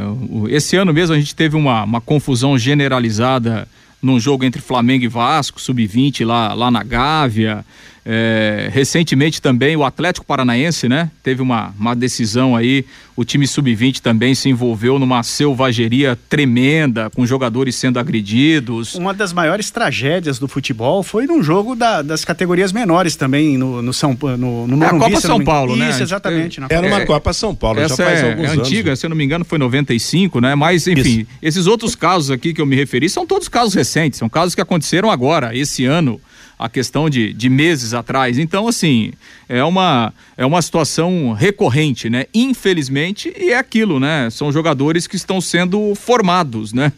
Esse 0.48 0.76
ano 0.76 0.94
mesmo 0.94 1.14
a 1.14 1.18
gente 1.18 1.36
teve 1.36 1.56
uma, 1.56 1.84
uma 1.84 2.00
confusão 2.00 2.56
generalizada 2.56 3.68
num 4.00 4.18
jogo 4.18 4.44
entre 4.44 4.62
Flamengo 4.62 5.04
e 5.04 5.08
Vasco, 5.08 5.60
sub-20 5.60 6.26
lá, 6.26 6.54
lá 6.54 6.70
na 6.70 6.82
Gávea. 6.82 7.64
É, 8.04 8.68
recentemente 8.72 9.40
também 9.40 9.76
o 9.76 9.84
Atlético 9.84 10.26
Paranaense, 10.26 10.88
né? 10.88 11.08
Teve 11.22 11.40
uma, 11.40 11.72
uma 11.78 11.94
decisão 11.94 12.56
aí, 12.56 12.84
o 13.14 13.24
time 13.24 13.46
sub-20 13.46 14.00
também 14.00 14.34
se 14.34 14.48
envolveu 14.48 14.98
numa 14.98 15.22
selvageria 15.22 16.18
tremenda, 16.28 17.08
com 17.10 17.24
jogadores 17.24 17.76
sendo 17.76 18.00
agredidos. 18.00 18.96
Uma 18.96 19.14
das 19.14 19.32
maiores 19.32 19.70
tragédias 19.70 20.40
do 20.40 20.48
futebol 20.48 21.04
foi 21.04 21.26
num 21.26 21.44
jogo 21.44 21.76
da, 21.76 22.02
das 22.02 22.24
categorias 22.24 22.72
menores 22.72 23.14
também, 23.14 23.56
no, 23.56 23.80
no 23.80 23.92
São 23.92 24.18
no, 24.36 24.66
no 24.66 24.82
é 24.82 24.86
a 24.88 24.90
Copa 24.90 25.20
São 25.20 25.44
Paulo, 25.44 25.76
né? 25.76 25.90
Isso, 25.90 26.02
exatamente. 26.02 26.60
É, 26.60 26.74
era 26.74 26.86
uma 26.86 27.02
é, 27.02 27.06
Copa 27.06 27.32
São 27.32 27.54
Paulo, 27.54 27.78
essa 27.78 27.94
já 27.94 28.04
faz 28.04 28.20
é, 28.20 28.30
alguns 28.30 28.46
é 28.46 28.48
anos. 28.48 28.66
antiga, 28.66 28.96
se 28.96 29.06
eu 29.06 29.10
não 29.10 29.16
me 29.16 29.24
engano 29.24 29.44
foi 29.44 29.58
95, 29.58 30.40
né? 30.40 30.56
Mas, 30.56 30.88
enfim, 30.88 31.20
Isso. 31.20 31.26
esses 31.40 31.66
outros 31.68 31.94
casos 31.94 32.32
aqui 32.32 32.52
que 32.52 32.60
eu 32.60 32.66
me 32.66 32.74
referi 32.74 33.08
são 33.08 33.24
todos 33.24 33.46
casos 33.46 33.74
recentes, 33.74 34.18
são 34.18 34.28
casos 34.28 34.56
que 34.56 34.60
aconteceram 34.60 35.08
agora, 35.08 35.56
esse 35.56 35.84
ano 35.84 36.20
a 36.62 36.68
questão 36.68 37.10
de, 37.10 37.32
de 37.32 37.48
meses 37.48 37.92
atrás. 37.92 38.38
Então, 38.38 38.68
assim, 38.68 39.12
é 39.48 39.64
uma, 39.64 40.14
é 40.36 40.46
uma 40.46 40.62
situação 40.62 41.32
recorrente, 41.32 42.08
né? 42.08 42.26
Infelizmente, 42.32 43.34
e 43.36 43.50
é 43.50 43.58
aquilo, 43.58 43.98
né? 43.98 44.30
São 44.30 44.52
jogadores 44.52 45.08
que 45.08 45.16
estão 45.16 45.40
sendo 45.40 45.92
formados, 45.96 46.72
né? 46.72 46.92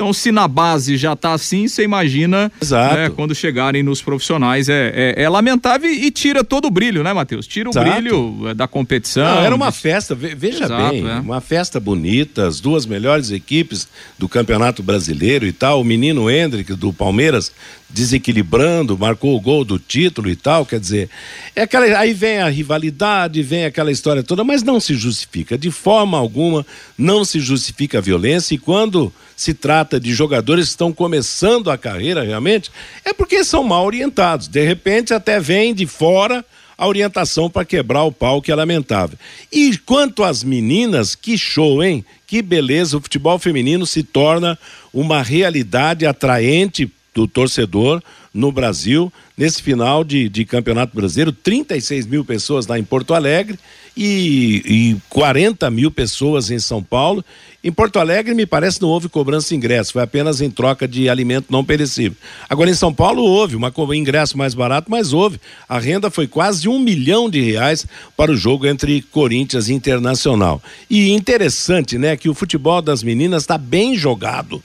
Então, 0.00 0.14
se 0.14 0.32
na 0.32 0.48
base 0.48 0.96
já 0.96 1.12
está 1.12 1.34
assim, 1.34 1.68
você 1.68 1.82
imagina 1.82 2.50
né, 2.70 3.10
quando 3.14 3.34
chegarem 3.34 3.82
nos 3.82 4.00
profissionais. 4.00 4.66
É, 4.70 5.14
é, 5.14 5.24
é, 5.24 5.28
lamentável 5.28 5.92
e 5.92 6.10
tira 6.10 6.42
todo 6.42 6.68
o 6.68 6.70
brilho, 6.70 7.02
né, 7.02 7.12
Matheus? 7.12 7.46
Tira 7.46 7.68
o 7.68 7.72
Exato. 7.72 7.90
brilho 7.90 8.48
é, 8.48 8.54
da 8.54 8.66
competição. 8.66 9.22
Não, 9.22 9.42
era 9.42 9.54
uma 9.54 9.70
festa, 9.70 10.14
veja 10.14 10.64
Exato, 10.64 10.90
bem, 10.90 11.06
é. 11.06 11.20
uma 11.20 11.42
festa 11.42 11.78
bonita, 11.78 12.46
as 12.46 12.60
duas 12.60 12.86
melhores 12.86 13.30
equipes 13.30 13.86
do 14.18 14.26
Campeonato 14.26 14.82
Brasileiro 14.82 15.46
e 15.46 15.52
tal. 15.52 15.82
O 15.82 15.84
menino 15.84 16.30
Hendrick 16.30 16.72
do 16.72 16.94
Palmeiras 16.94 17.52
desequilibrando, 17.90 18.96
marcou 18.96 19.36
o 19.36 19.40
gol 19.40 19.64
do 19.64 19.78
título 19.78 20.30
e 20.30 20.36
tal, 20.36 20.64
quer 20.64 20.80
dizer, 20.80 21.10
é 21.54 21.62
aquela, 21.62 21.84
aí 21.98 22.14
vem 22.14 22.38
a 22.38 22.48
rivalidade, 22.48 23.42
vem 23.42 23.64
aquela 23.64 23.90
história 23.90 24.22
toda, 24.22 24.44
mas 24.44 24.62
não 24.62 24.78
se 24.78 24.94
justifica, 24.94 25.58
de 25.58 25.70
forma 25.70 26.16
alguma 26.16 26.64
não 26.96 27.24
se 27.24 27.40
justifica 27.40 27.98
a 27.98 28.00
violência 28.00 28.54
e 28.54 28.58
quando 28.58 29.12
se 29.40 29.54
trata 29.54 29.98
de 29.98 30.12
jogadores 30.12 30.66
que 30.66 30.72
estão 30.72 30.92
começando 30.92 31.70
a 31.70 31.78
carreira 31.78 32.22
realmente, 32.22 32.70
é 33.02 33.14
porque 33.14 33.42
são 33.42 33.64
mal 33.64 33.86
orientados, 33.86 34.46
de 34.46 34.62
repente 34.62 35.14
até 35.14 35.40
vem 35.40 35.74
de 35.74 35.86
fora 35.86 36.44
a 36.76 36.86
orientação 36.86 37.48
para 37.48 37.64
quebrar 37.64 38.04
o 38.04 38.12
pau, 38.12 38.42
que 38.42 38.52
é 38.52 38.54
lamentável. 38.54 39.18
E 39.50 39.78
quanto 39.78 40.24
às 40.24 40.44
meninas, 40.44 41.14
que 41.14 41.38
show, 41.38 41.82
hein? 41.82 42.04
Que 42.26 42.42
beleza, 42.42 42.98
o 42.98 43.00
futebol 43.00 43.38
feminino 43.38 43.86
se 43.86 44.02
torna 44.02 44.58
uma 44.92 45.22
realidade 45.22 46.04
atraente 46.04 46.92
do 47.14 47.26
torcedor 47.26 48.02
no 48.32 48.52
Brasil, 48.52 49.12
nesse 49.36 49.62
final 49.62 50.04
de, 50.04 50.28
de 50.28 50.44
Campeonato 50.44 50.94
Brasileiro, 50.94 51.32
36 51.32 52.06
mil 52.06 52.24
pessoas 52.24 52.66
lá 52.66 52.78
em 52.78 52.84
Porto 52.84 53.12
Alegre 53.12 53.58
e, 53.96 54.62
e 54.64 54.96
40 55.08 55.68
mil 55.70 55.90
pessoas 55.90 56.50
em 56.50 56.58
São 56.58 56.82
Paulo. 56.82 57.24
Em 57.62 57.70
Porto 57.70 57.98
Alegre, 57.98 58.32
me 58.32 58.46
parece, 58.46 58.80
não 58.80 58.88
houve 58.88 59.08
cobrança 59.08 59.48
de 59.50 59.56
ingresso, 59.56 59.92
foi 59.92 60.02
apenas 60.02 60.40
em 60.40 60.48
troca 60.48 60.88
de 60.88 61.10
alimento 61.10 61.46
não 61.50 61.62
perecível. 61.62 62.16
Agora, 62.48 62.70
em 62.70 62.74
São 62.74 62.94
Paulo, 62.94 63.22
houve 63.22 63.54
uma, 63.54 63.70
um 63.76 63.94
ingresso 63.94 64.38
mais 64.38 64.54
barato, 64.54 64.90
mas 64.90 65.12
houve. 65.12 65.38
A 65.68 65.78
renda 65.78 66.10
foi 66.10 66.26
quase 66.26 66.68
um 66.68 66.78
milhão 66.78 67.28
de 67.28 67.40
reais 67.42 67.86
para 68.16 68.32
o 68.32 68.36
jogo 68.36 68.66
entre 68.66 69.02
Corinthians 69.02 69.68
e 69.68 69.74
Internacional. 69.74 70.62
E 70.88 71.10
interessante, 71.10 71.98
né, 71.98 72.16
que 72.16 72.30
o 72.30 72.34
futebol 72.34 72.80
das 72.80 73.02
meninas 73.02 73.42
está 73.42 73.58
bem 73.58 73.94
jogado. 73.94 74.62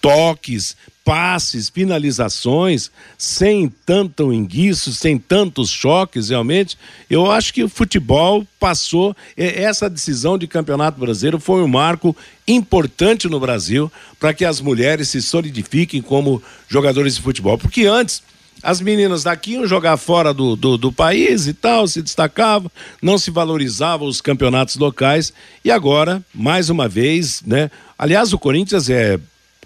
Toques, 0.00 0.76
passes, 1.06 1.68
finalizações, 1.68 2.90
sem 3.16 3.72
tanto 3.86 4.32
enguiço, 4.32 4.92
sem 4.92 5.16
tantos 5.16 5.70
choques, 5.70 6.30
realmente. 6.30 6.76
Eu 7.08 7.30
acho 7.30 7.54
que 7.54 7.62
o 7.62 7.68
futebol 7.68 8.44
passou. 8.58 9.16
Essa 9.36 9.88
decisão 9.88 10.36
de 10.36 10.48
campeonato 10.48 10.98
brasileiro 10.98 11.38
foi 11.38 11.62
um 11.62 11.68
marco 11.68 12.14
importante 12.46 13.28
no 13.28 13.38
Brasil 13.38 13.90
para 14.18 14.34
que 14.34 14.44
as 14.44 14.60
mulheres 14.60 15.08
se 15.08 15.22
solidifiquem 15.22 16.02
como 16.02 16.42
jogadores 16.68 17.14
de 17.14 17.22
futebol. 17.22 17.56
Porque 17.56 17.86
antes. 17.86 18.20
As 18.62 18.80
meninas 18.80 19.22
daqui 19.22 19.52
iam 19.52 19.66
jogar 19.66 19.98
fora 19.98 20.32
do, 20.32 20.56
do, 20.56 20.78
do 20.78 20.90
país 20.90 21.46
e 21.46 21.52
tal, 21.52 21.86
se 21.86 22.00
destacavam, 22.00 22.70
não 23.02 23.18
se 23.18 23.30
valorizavam 23.30 24.08
os 24.08 24.22
campeonatos 24.22 24.76
locais 24.76 25.30
e 25.62 25.70
agora, 25.70 26.24
mais 26.34 26.70
uma 26.70 26.88
vez, 26.88 27.42
né? 27.46 27.70
Aliás, 27.98 28.32
o 28.32 28.38
Corinthians 28.38 28.88
é 28.88 29.20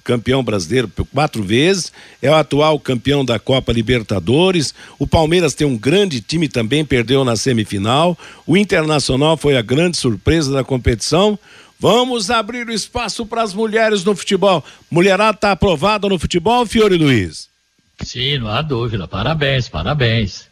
campeão 0.05 0.43
brasileiro 0.43 0.91
quatro 1.15 1.43
vezes, 1.43 1.93
é 2.21 2.31
o 2.31 2.35
atual 2.35 2.79
campeão 2.79 3.25
da 3.25 3.39
Copa 3.39 3.73
Libertadores. 3.73 4.75
O 4.99 5.07
Palmeiras 5.07 5.55
tem 5.55 5.67
um 5.67 5.77
grande 5.77 6.21
time 6.21 6.49
também, 6.49 6.85
perdeu 6.85 7.25
na 7.25 7.37
semifinal. 7.37 8.19
O 8.47 8.57
Internacional 8.57 9.37
foi 9.37 9.57
a 9.57 9.63
grande 9.63 9.97
surpresa 9.97 10.53
da 10.53 10.65
competição. 10.65 11.39
Vamos 11.79 12.31
abrir 12.31 12.67
o 12.69 12.73
espaço 12.73 13.25
para 13.25 13.43
as 13.43 13.55
mulheres 13.55 14.05
no 14.05 14.15
futebol. 14.15 14.63
Mulherada 14.91 15.37
está 15.37 15.53
aprovada 15.53 16.09
no 16.09 16.19
futebol, 16.19 16.67
Fiore 16.67 16.99
Luiz? 16.99 17.49
Sim, 18.03 18.39
não 18.39 18.49
há 18.49 18.61
dúvida. 18.61 19.09
Parabéns, 19.09 19.69
parabéns. 19.69 20.50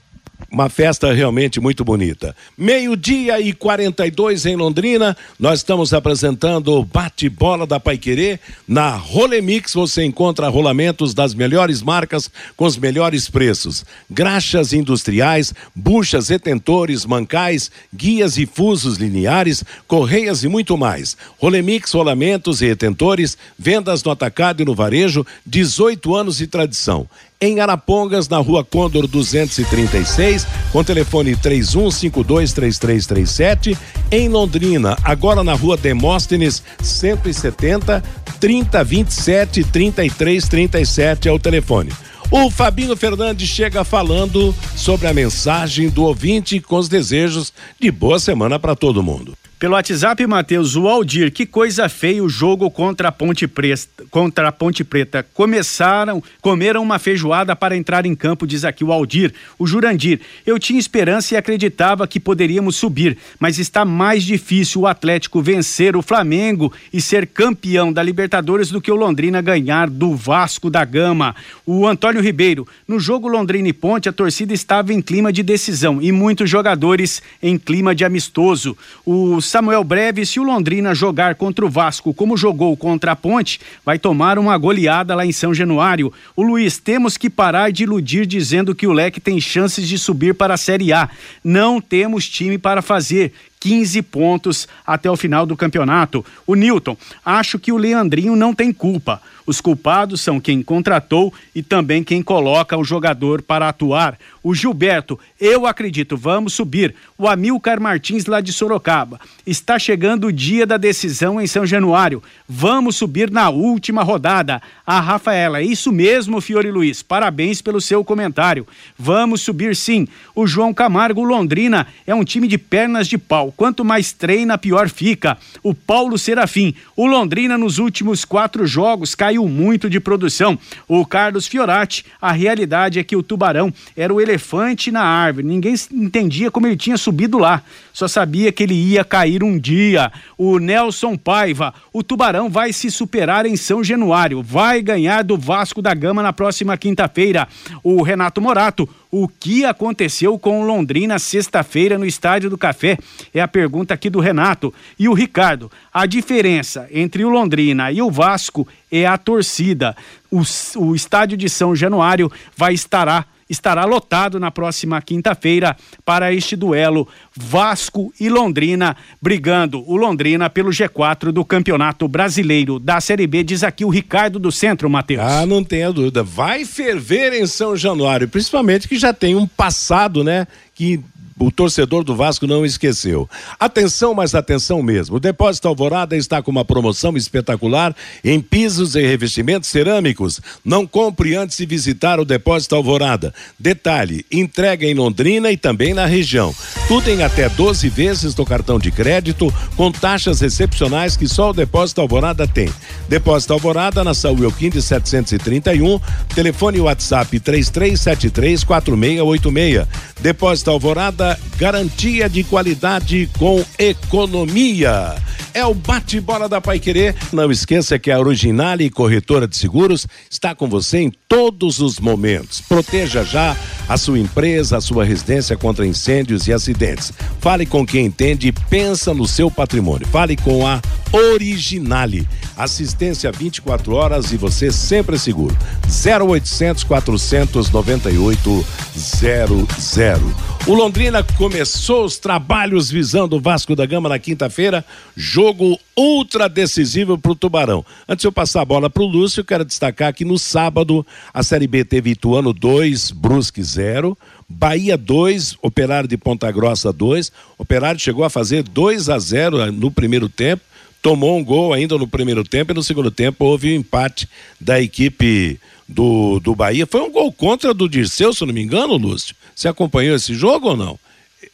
Uma 0.51 0.71
festa 0.71 1.13
realmente 1.13 1.61
muito 1.61 1.85
bonita. 1.85 2.35
Meio-dia 2.57 3.39
e 3.39 3.53
42 3.53 4.47
em 4.47 4.57
Londrina, 4.57 5.15
nós 5.39 5.59
estamos 5.59 5.93
apresentando 5.93 6.73
o 6.73 6.85
bate-bola 6.85 7.67
da 7.67 7.79
Paiquerê. 7.79 8.41
Na 8.67 8.91
Rolemix 8.91 9.75
você 9.75 10.05
encontra 10.05 10.49
rolamentos 10.49 11.13
das 11.13 11.35
melhores 11.35 11.83
marcas 11.83 12.31
com 12.57 12.65
os 12.65 12.79
melhores 12.79 13.29
preços. 13.29 13.85
Graxas 14.09 14.73
industriais, 14.73 15.53
buchas, 15.75 16.29
retentores, 16.29 17.05
mancais, 17.05 17.71
guias 17.95 18.39
e 18.39 18.47
fusos 18.47 18.97
lineares, 18.97 19.63
correias 19.87 20.45
e 20.45 20.49
muito 20.49 20.79
mais. 20.79 21.15
Rolemix 21.39 21.93
rolamentos 21.93 22.63
e 22.63 22.67
retentores, 22.67 23.37
vendas 23.59 24.03
no 24.03 24.11
atacado 24.11 24.63
e 24.63 24.65
no 24.65 24.75
varejo, 24.75 25.27
18 25.45 26.15
anos 26.15 26.39
de 26.39 26.47
tradição 26.47 27.07
em 27.41 27.61
Arapongas, 27.61 28.29
na 28.29 28.39
rua 28.39 28.65
Condor 28.65 29.07
236, 29.07 30.45
com 30.73 30.83
telefone 30.83 31.37
31523337, 31.37 33.79
em 34.11 34.29
Londrina, 34.29 34.97
agora 35.05 35.45
na 35.45 35.55
rua 35.55 35.77
Demóstenes 35.77 36.61
170, 36.83 38.03
3027 38.41 39.63
3337 39.65 41.29
é 41.29 41.33
o 41.33 41.39
telefone. 41.39 41.93
O 42.31 42.51
Fabinho 42.51 42.95
Fernandes 42.95 43.49
chega 43.49 43.83
falando 43.85 44.55
sobre 44.77 45.07
a 45.07 45.15
mensagem 45.15 45.89
do 45.89 46.05
ouvinte 46.05 46.61
com 46.61 46.77
os 46.77 46.87
desejos 46.89 47.55
de 47.81 47.91
boa 47.91 48.19
semana 48.19 48.59
para 48.59 48.77
todo 48.77 49.03
mundo. 49.03 49.35
Pelo 49.59 49.75
WhatsApp, 49.75 50.25
Matheus, 50.25 50.77
o 50.77 50.87
Aldir, 50.87 51.33
que 51.33 51.45
coisa 51.45 51.89
feia 51.89 52.23
o 52.23 52.29
jogo 52.29 52.71
contra 52.71 53.09
a 53.09 53.13
Ponte 53.13 53.49
Preta. 53.49 54.05
Contra 54.09 54.47
a 54.47 54.53
Ponte 54.53 54.85
Preta. 54.85 55.27
Começaram, 55.35 56.23
comeram 56.41 56.81
uma 56.81 56.97
feijoada 57.01 57.57
para 57.57 57.77
entrar 57.77 58.07
em 58.07 58.15
campo, 58.15 58.47
diz 58.47 58.65
aqui 58.65 58.85
o 58.85 58.93
Aldir. 58.93 59.35
O 59.59 59.67
Jurandir, 59.67 60.21
eu 60.47 60.61
tinha 60.61 60.79
esperança 60.79 61.35
e 61.35 61.37
acreditava 61.37 62.07
que 62.07 62.21
poderíamos 62.21 62.77
subir, 62.77 63.19
mas 63.41 63.59
está 63.59 63.85
mais 63.85 64.23
difícil 64.23 64.83
o 64.83 64.87
Atlético 64.87 65.43
vencer 65.43 65.97
o 65.97 66.03
Flamengo 66.03 66.73
e 66.93 67.01
ser 67.01 67.27
campeão 67.27 67.93
da 67.93 68.01
Libertadores 68.01 68.71
do 68.71 68.81
que 68.81 68.93
o 68.93 68.97
Londrina 68.97 69.43
ganhar 69.43 69.91
do 69.91 70.15
Vasco 70.15 70.71
da 70.71 70.85
Gama. 70.85 71.35
O 71.67 71.85
Antônio 71.85 72.23
Ribeiro, 72.23 72.65
no 72.87 73.01
jogo 73.01 73.27
Londrina 73.27 73.67
e 73.67 73.73
Ponte, 73.73 74.09
a 74.09 74.13
torcida 74.13 74.55
estava 74.55 74.93
em 74.93 75.03
clima 75.03 75.33
de 75.33 75.43
decisão 75.43 76.01
e 76.01 76.13
muitos 76.13 76.49
jogadores 76.49 77.21
em 77.43 77.59
clima 77.59 77.93
de 77.93 78.05
amistoso. 78.05 78.79
O 79.05 79.41
Samuel 79.49 79.83
Breve, 79.83 80.27
se 80.27 80.39
o 80.39 80.43
Londrina 80.43 80.95
jogar 80.95 81.35
contra 81.35 81.65
o 81.65 81.71
Vasco 81.71 82.13
como 82.13 82.37
jogou 82.37 82.77
contra 82.77 83.13
a 83.13 83.17
Ponte, 83.17 83.59
vai 83.83 83.99
tomar 83.99 84.39
uma 84.39 84.57
goleada 84.59 85.15
lá 85.15 85.25
em 85.25 85.33
São 85.33 85.55
Januário. 85.55 86.13
O 86.37 86.43
Luiz, 86.43 86.77
temos 86.77 87.17
que 87.17 87.31
parar 87.31 87.73
de 87.73 87.85
iludir 87.85 88.27
dizendo 88.27 88.75
que 88.75 88.87
o 88.87 88.93
Leque 88.93 89.21
tem 89.21 89.41
chances 89.41 89.89
de 89.89 89.99
subir 89.99 90.35
para 90.35 90.53
a 90.53 90.59
Série 90.59 90.93
A. 90.93 91.09
Não 91.43 91.81
temos 91.81 92.29
time 92.29 92.59
para 92.59 92.83
fazer. 92.83 93.33
15 93.61 94.03
pontos 94.03 94.69
até 94.87 95.11
o 95.11 95.17
final 95.17 95.45
do 95.45 95.57
campeonato. 95.57 96.25
O 96.47 96.55
Newton, 96.55 96.97
acho 97.25 97.59
que 97.59 97.73
o 97.73 97.77
Leandrinho 97.77 98.37
não 98.37 98.55
tem 98.55 98.73
culpa. 98.73 99.21
Os 99.49 99.63
culpados 99.63 100.21
são 100.21 100.39
quem 100.39 100.63
contratou 100.63 101.33
e 101.55 101.63
também 101.63 102.05
quem 102.05 102.23
coloca 102.23 102.77
o 102.77 102.85
jogador 102.85 103.41
para 103.41 103.67
atuar. 103.67 104.19
O 104.43 104.55
Gilberto, 104.55 105.19
eu 105.41 105.67
acredito, 105.67 106.19
vamos 106.19 106.53
subir. 106.53 106.95
O 107.17 107.27
Amilcar 107.27 107.81
Martins, 107.81 108.27
lá 108.27 108.43
de 108.43 108.53
Sorocaba. 108.53 109.19
Está 109.47 109.79
chegando 109.79 110.27
o 110.27 110.33
dia 110.33 110.67
da 110.67 110.77
decisão 110.77 111.41
em 111.41 111.47
São 111.47 111.65
Januário. 111.67 112.23
Vamos 112.47 112.97
subir 112.97 113.31
na 113.31 113.49
última 113.49 114.03
rodada. 114.03 114.61
A 114.87 115.01
Rafaela, 115.01 115.63
isso 115.63 115.91
mesmo, 115.91 116.43
Fiore 116.43 116.71
Luiz. 116.71 117.03
Parabéns 117.03 117.63
pelo 117.63 117.81
seu 117.81 118.05
comentário. 118.05 118.67
Vamos 118.99 119.41
subir 119.41 119.75
sim. 119.75 120.07
O 120.35 120.47
João 120.47 120.75
Camargo 120.75 121.25
Londrina 121.25 121.87
é 122.07 122.15
um 122.15 122.25
time 122.25 122.47
de 122.47 122.59
pernas 122.59 123.09
de 123.09 123.17
pau. 123.17 123.53
Quanto 123.57 123.83
mais 123.83 124.13
treina, 124.13 124.59
pior 124.59 124.91
fica. 124.91 125.39
O 125.63 125.73
Paulo 125.73 126.19
Serafim, 126.19 126.75
o 126.95 127.07
Londrina 127.07 127.57
nos 127.57 127.79
últimos 127.79 128.27
quatro 128.27 128.67
jogos 128.67 129.15
caiu 129.15 129.38
muito 129.47 129.91
de 129.91 130.01
produção. 130.01 130.59
O 130.89 131.05
Carlos 131.05 131.47
Fiorati, 131.47 132.05
a 132.21 132.33
realidade 132.33 132.99
é 132.99 133.05
que 133.05 133.15
o 133.15 133.23
tubarão 133.23 133.73
era 133.95 134.13
o 134.13 134.21
elefante 134.21 134.91
na 134.91 135.03
árvore. 135.03 135.47
Ninguém 135.47 135.75
entendia 135.93 136.51
como 136.51 136.67
ele 136.67 136.77
tinha 136.77 136.97
subido 136.97 137.39
lá. 137.39 137.63
Só 137.99 138.07
sabia 138.07 138.53
que 138.53 138.63
ele 138.63 138.75
ia 138.75 139.05
cair 139.05 139.43
um 139.43 139.59
dia. 139.59 140.13
O 140.37 140.61
Nelson 140.61 141.17
Paiva, 141.17 141.75
o 141.93 142.01
tubarão 142.01 142.49
vai 142.49 142.73
se 142.73 142.93
superar 142.93 143.45
em 143.45 143.57
São 143.57 143.83
Januário. 143.83 144.41
Vai 144.41 144.81
ganhar 144.81 145.25
do 145.25 145.37
Vasco 145.37 145.83
da 145.83 145.93
Gama 145.95 146.23
na 146.23 146.33
próxima 146.33 146.77
quinta-feira. 146.77 147.49
O 147.83 148.01
Renato 148.03 148.41
Morato, 148.41 148.89
o 149.11 149.27
que 149.27 149.65
aconteceu 149.65 150.39
com 150.39 150.63
o 150.63 150.65
Londrina 150.65 151.19
sexta-feira 151.19 151.99
no 151.99 152.07
Estádio 152.07 152.49
do 152.49 152.57
Café? 152.57 152.97
É 153.35 153.41
a 153.41 153.49
pergunta 153.49 153.95
aqui 153.95 154.09
do 154.09 154.21
Renato. 154.21 154.73
E 154.97 155.09
o 155.09 155.13
Ricardo, 155.13 155.69
a 155.93 156.07
diferença 156.07 156.87
entre 156.93 157.25
o 157.25 157.29
Londrina 157.29 157.91
e 157.91 158.01
o 158.01 158.13
Vasco 158.13 158.69
é 158.93 159.07
a 159.07 159.19
torcida. 159.19 159.97
O, 160.31 160.43
o 160.77 160.95
estádio 160.95 161.37
de 161.37 161.49
São 161.49 161.75
Januário 161.75 162.31
vai 162.57 162.75
estará 162.75 163.27
estará 163.49 163.85
lotado 163.85 164.39
na 164.39 164.51
próxima 164.51 165.01
quinta-feira 165.01 165.77
para 166.05 166.33
este 166.33 166.57
duelo 166.57 167.09
Vasco 167.35 168.13
e 168.21 168.29
Londrina, 168.29 168.97
brigando 169.21 169.83
o 169.87 169.97
Londrina 169.97 170.51
pelo 170.51 170.71
G4 170.71 171.33
do 171.33 171.45
Campeonato 171.45 172.07
Brasileiro 172.07 172.79
da 172.79 173.01
Série 173.01 173.27
B, 173.27 173.43
diz 173.43 173.63
aqui 173.63 173.85
o 173.85 173.89
Ricardo 173.89 174.39
do 174.39 174.53
Centro, 174.53 174.91
Matheus. 174.91 175.23
Ah, 175.23 175.47
não 175.47 175.65
tenha 175.65 175.93
dúvida. 175.93 176.23
Vai 176.23 176.65
ferver 176.65 177.33
em 177.33 177.47
São 177.47 177.77
Januário, 177.77 178.29
principalmente 178.29 178.89
que 178.89 178.99
já 178.99 179.13
tem 179.13 179.35
um 179.35 179.47
passado, 179.47 180.23
né? 180.23 180.47
Que 180.75 181.01
o 181.39 181.51
torcedor 181.51 182.05
do 182.05 182.17
Vasco 182.17 182.47
não 182.47 182.65
esqueceu. 182.65 183.29
Atenção, 183.59 184.15
mas 184.15 184.35
atenção 184.35 184.83
mesmo. 184.83 185.17
O 185.17 185.21
Depósito 185.21 185.69
Alvorada 185.69 186.17
está 186.17 186.43
com 186.43 186.51
uma 186.51 186.65
promoção 186.65 187.17
espetacular 187.17 187.95
em 188.25 188.41
pisos 188.41 188.95
e 188.95 189.03
revestimentos 189.03 189.69
cerâmicos. 189.69 190.41
Não 190.65 190.87
compre 190.87 191.37
antes 191.37 191.57
de 191.59 191.67
visitar 191.67 192.19
o 192.19 192.25
Depósito 192.25 192.75
Alvorada. 192.75 193.33
Detalhe: 193.59 194.25
entrega 194.31 194.87
em 194.87 194.95
Londrina 194.95 195.51
e 195.51 195.57
também 195.57 195.95
na 195.95 196.07
região. 196.07 196.55
Tudo 196.87 197.11
em 197.11 197.23
até 197.23 197.49
12 197.49 197.89
vezes 197.89 198.35
no 198.35 198.45
cartão 198.45 198.79
de 198.79 198.91
crédito, 198.91 199.53
com 199.77 199.93
taxas 199.93 200.43
excepcionais 200.43 201.17
que 201.17 201.29
só 201.29 201.51
o 201.51 201.55
Depósito 201.55 202.01
Alvorada 202.01 202.47
tem. 202.47 202.73
Depósito 203.09 203.53
Alvorada 203.53 204.03
na 204.05 204.15
Saúl 204.15 204.45
Elquinde 204.45 204.81
731, 204.81 206.01
telefone 206.35 206.81
WhatsApp 206.81 207.39
3373 207.41 208.65
4686. 208.65 209.87
Depósito 210.21 210.71
Alvorada 210.71 211.28
garantia 211.57 212.29
de 212.29 212.45
qualidade 212.45 213.29
com 213.39 213.65
economia. 213.79 215.17
É 215.59 215.65
o 215.67 215.75
bate-bola 215.75 216.49
da 216.49 216.61
Pai 216.61 216.79
Querer. 216.79 217.17
Não 217.33 217.51
esqueça 217.51 217.99
que 217.99 218.13
a 218.13 218.21
Originale 218.21 218.89
Corretora 218.91 219.49
de 219.49 219.57
Seguros 219.57 220.07
está 220.31 220.55
com 220.55 220.69
você 220.69 220.99
em 220.99 221.13
todos 221.29 221.81
os 221.81 221.99
momentos. 221.99 222.61
Proteja 222.61 223.25
já 223.25 223.57
a 223.89 223.97
sua 223.97 224.19
empresa, 224.19 224.77
a 224.77 224.81
sua 224.81 225.05
residência 225.05 225.57
contra 225.57 225.87
incêndios 225.87 226.47
e 226.47 226.53
acidentes. 226.53 227.13
Fale 227.41 227.67
com 227.67 227.85
quem 227.85 228.07
entende 228.07 228.49
e 228.49 228.53
pensa 228.53 229.13
no 229.13 229.27
seu 229.27 229.51
patrimônio. 229.51 230.07
Fale 230.07 230.37
com 230.37 230.67
a 230.67 230.81
Originale. 231.11 232.29
Assistência 232.57 233.33
24 233.33 233.95
horas 233.95 234.33
e 234.33 234.37
você 234.37 234.71
sempre 234.71 235.17
é 235.17 235.19
seguro. 235.19 235.57
0800 235.87 236.85
498 236.85 238.67
00. 238.97 240.49
O 240.67 240.75
Londrina 240.75 241.18
começou 241.23 242.05
os 242.05 242.19
trabalhos 242.19 242.91
visando 242.91 243.37
o 243.37 243.41
Vasco 243.41 243.75
da 243.75 243.85
Gama 243.85 244.09
na 244.09 244.19
quinta-feira. 244.19 244.85
Jogo 245.17 245.79
ultra 245.97 246.49
decisivo 246.49 247.19
para 247.19 247.33
o 247.33 247.35
Tubarão. 247.35 247.85
Antes 248.09 248.23
de 248.23 248.29
eu 248.29 248.33
passar 248.33 248.63
a 248.63 248.65
bola 248.65 248.89
para 248.89 249.03
o 249.03 249.07
Lúcio, 249.07 249.45
quero 249.45 249.65
destacar 249.65 250.15
que 250.15 250.25
no 250.25 250.39
sábado 250.39 251.05
a 251.33 251.43
Série 251.43 251.67
B 251.67 251.85
teve 251.85 252.11
Ituano 252.11 252.53
2, 252.53 253.11
Brusque 253.11 253.63
0. 253.63 254.17
Bahia 254.49 254.97
2, 254.97 255.57
Operário 255.61 256.09
de 256.09 256.17
Ponta 256.17 256.51
Grossa 256.53 256.93
2. 256.93 257.33
Operário 257.59 258.01
chegou 258.01 258.25
a 258.25 258.31
fazer 258.31 258.63
2 258.63 259.09
a 259.09 259.19
0 259.19 259.73
no 259.73 259.91
primeiro 259.91 260.29
tempo 260.29 260.63
tomou 261.01 261.39
um 261.39 261.45
gol 261.45 261.73
ainda 261.73 261.97
no 261.97 262.09
primeiro 262.09 262.43
tempo 262.43 262.73
e 262.73 262.75
no 262.75 262.83
segundo 262.83 263.09
tempo 263.09 263.45
houve 263.45 263.71
o 263.71 263.73
um 263.73 263.77
empate 263.77 264.29
da 264.61 264.81
equipe 264.81 265.59
do, 265.89 266.41
do 266.41 266.57
Bahia. 266.57 266.87
Foi 266.87 267.01
um 267.01 267.11
gol 267.11 267.33
contra 267.33 267.73
do 267.73 267.89
Dirceu, 267.89 268.33
se 268.33 268.45
não 268.45 268.53
me 268.53 268.61
engano, 268.61 268.97
Lúcio. 268.97 269.35
Você 269.55 269.69
acompanhou 269.69 270.17
esse 270.17 270.35
jogo 270.35 270.71
ou 270.71 270.77
não? 270.77 270.99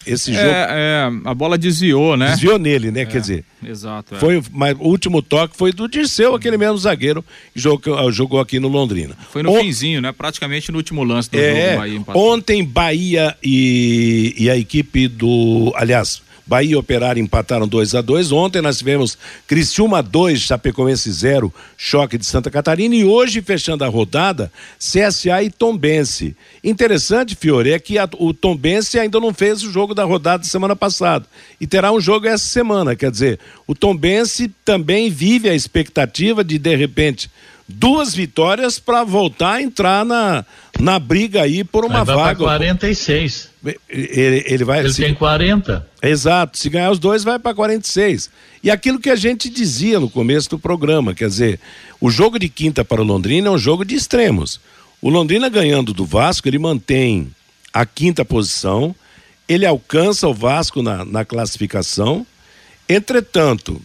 Esse 0.07 0.33
é, 0.33 0.35
jogo. 0.35 0.49
É, 0.49 1.11
a 1.25 1.35
bola 1.35 1.57
desviou, 1.57 2.17
né? 2.17 2.31
Desviou 2.31 2.59
nele, 2.59 2.91
né? 2.91 3.03
É, 3.03 3.07
Quer 3.07 3.21
dizer. 3.21 3.45
Exato. 3.65 4.15
É. 4.15 4.19
Foi, 4.19 4.43
mas 4.53 4.77
o 4.79 4.85
último 4.85 5.23
toque 5.23 5.57
foi 5.57 5.73
do 5.73 5.89
Dirceu, 5.89 6.35
aquele 6.35 6.57
mesmo 6.57 6.77
zagueiro 6.77 7.25
que 7.53 7.61
jogou, 7.61 8.13
jogou 8.13 8.41
aqui 8.41 8.61
no 8.61 8.69
Londrina. 8.69 9.17
Foi 9.31 9.43
no 9.43 9.53
o... 9.53 9.61
finzinho, 9.61 10.01
né? 10.01 10.13
Praticamente 10.13 10.71
no 10.71 10.79
último 10.79 11.03
lance 11.03 11.31
do 11.31 11.39
é, 11.39 11.71
jogo. 11.71 11.79
Bahia 11.79 12.03
ontem, 12.15 12.65
Bahia 12.65 13.37
e, 13.43 14.35
e 14.39 14.51
a 14.51 14.57
equipe 14.57 15.09
do. 15.09 15.73
Aliás, 15.77 16.23
Bahia 16.47 16.73
e 16.73 16.77
Operário 16.77 17.23
empataram 17.23 17.67
2 17.67 17.95
a 17.95 18.01
2 18.01 18.31
Ontem 18.33 18.61
nós 18.61 18.79
tivemos 18.79 19.17
Criciúma 19.47 20.03
2, 20.03 20.41
Chapecoense 20.41 21.11
0, 21.11 21.53
Choque 21.77 22.19
de 22.19 22.27
Santa 22.27 22.51
Catarina. 22.51 22.95
E 22.95 23.05
hoje, 23.05 23.41
fechando 23.41 23.85
a 23.85 23.89
rodada, 23.89 24.53
CSA 24.79 25.43
e 25.43 25.51
Tombense. 25.51 26.37
Interessante, 26.63 27.35
Fiore, 27.35 27.73
é 27.73 27.79
que 27.79 27.99
a, 27.99 28.09
o 28.19 28.35
Tombense 28.35 28.99
ainda 28.99 29.19
não 29.19 29.33
fez 29.33 29.63
o 29.63 29.73
jogo 29.73 29.95
da 29.95 30.05
rodada 30.05 30.45
semana 30.45 30.77
passada. 30.77 31.27
E 31.61 31.67
terá 31.67 31.93
um 31.93 32.01
jogo 32.01 32.27
essa 32.27 32.45
semana. 32.45 32.95
Quer 32.95 33.11
dizer, 33.11 33.39
o 33.67 33.75
Tombense 33.75 34.49
também 34.65 35.11
vive 35.11 35.49
a 35.49 35.55
expectativa 35.55 36.45
de, 36.45 36.59
de 36.59 36.77
repente, 36.77 37.31
duas 37.67 38.15
vitórias 38.15 38.79
para 38.79 39.05
voltar 39.05 39.55
a 39.55 39.63
entrar 39.63 40.05
na, 40.05 40.45
na 40.79 40.99
briga 40.99 41.43
aí 41.43 41.65
por 41.65 41.85
uma 41.85 42.05
vai 42.05 42.17
vaga. 42.17 42.45
46. 42.45 43.54
Ele, 43.89 44.45
ele 44.47 44.65
vai. 44.65 44.81
Ele 44.81 44.93
se, 44.93 45.03
tem 45.03 45.15
40. 45.15 45.87
Exato. 46.03 46.59
Se 46.59 46.69
ganhar 46.69 46.91
os 46.91 46.99
dois, 46.99 47.25
vai 47.25 47.39
para 47.39 47.55
46. 47.55 48.31
E 48.63 48.71
aquilo 48.71 49.01
que 49.01 49.11
a 49.11 49.17
gente 49.17 49.49
dizia 49.49 49.99
no 49.99 50.11
começo 50.11 50.51
do 50.51 50.59
programa, 50.59 51.15
quer 51.15 51.29
dizer, 51.29 51.61
o 52.01 52.11
jogo 52.11 52.39
de 52.39 52.49
quinta 52.49 52.85
para 52.85 53.01
o 53.01 53.05
Londrina 53.05 53.49
é 53.49 53.51
um 53.51 53.59
jogo 53.59 53.85
de 53.85 53.95
extremos. 53.95 54.61
O 55.01 55.09
Londrina 55.11 55.49
ganhando 55.49 55.93
do 55.93 56.05
Vasco, 56.05 56.49
ele 56.49 56.59
mantém 56.59 57.31
a 57.73 57.85
quinta 57.85 58.25
posição, 58.25 58.95
ele 59.49 59.67
alcança 59.67 60.29
o 60.29 60.35
Vasco 60.35 60.83
na, 60.83 61.05
na 61.05 61.25
classificação. 61.25 62.27
Entretanto, 62.89 63.81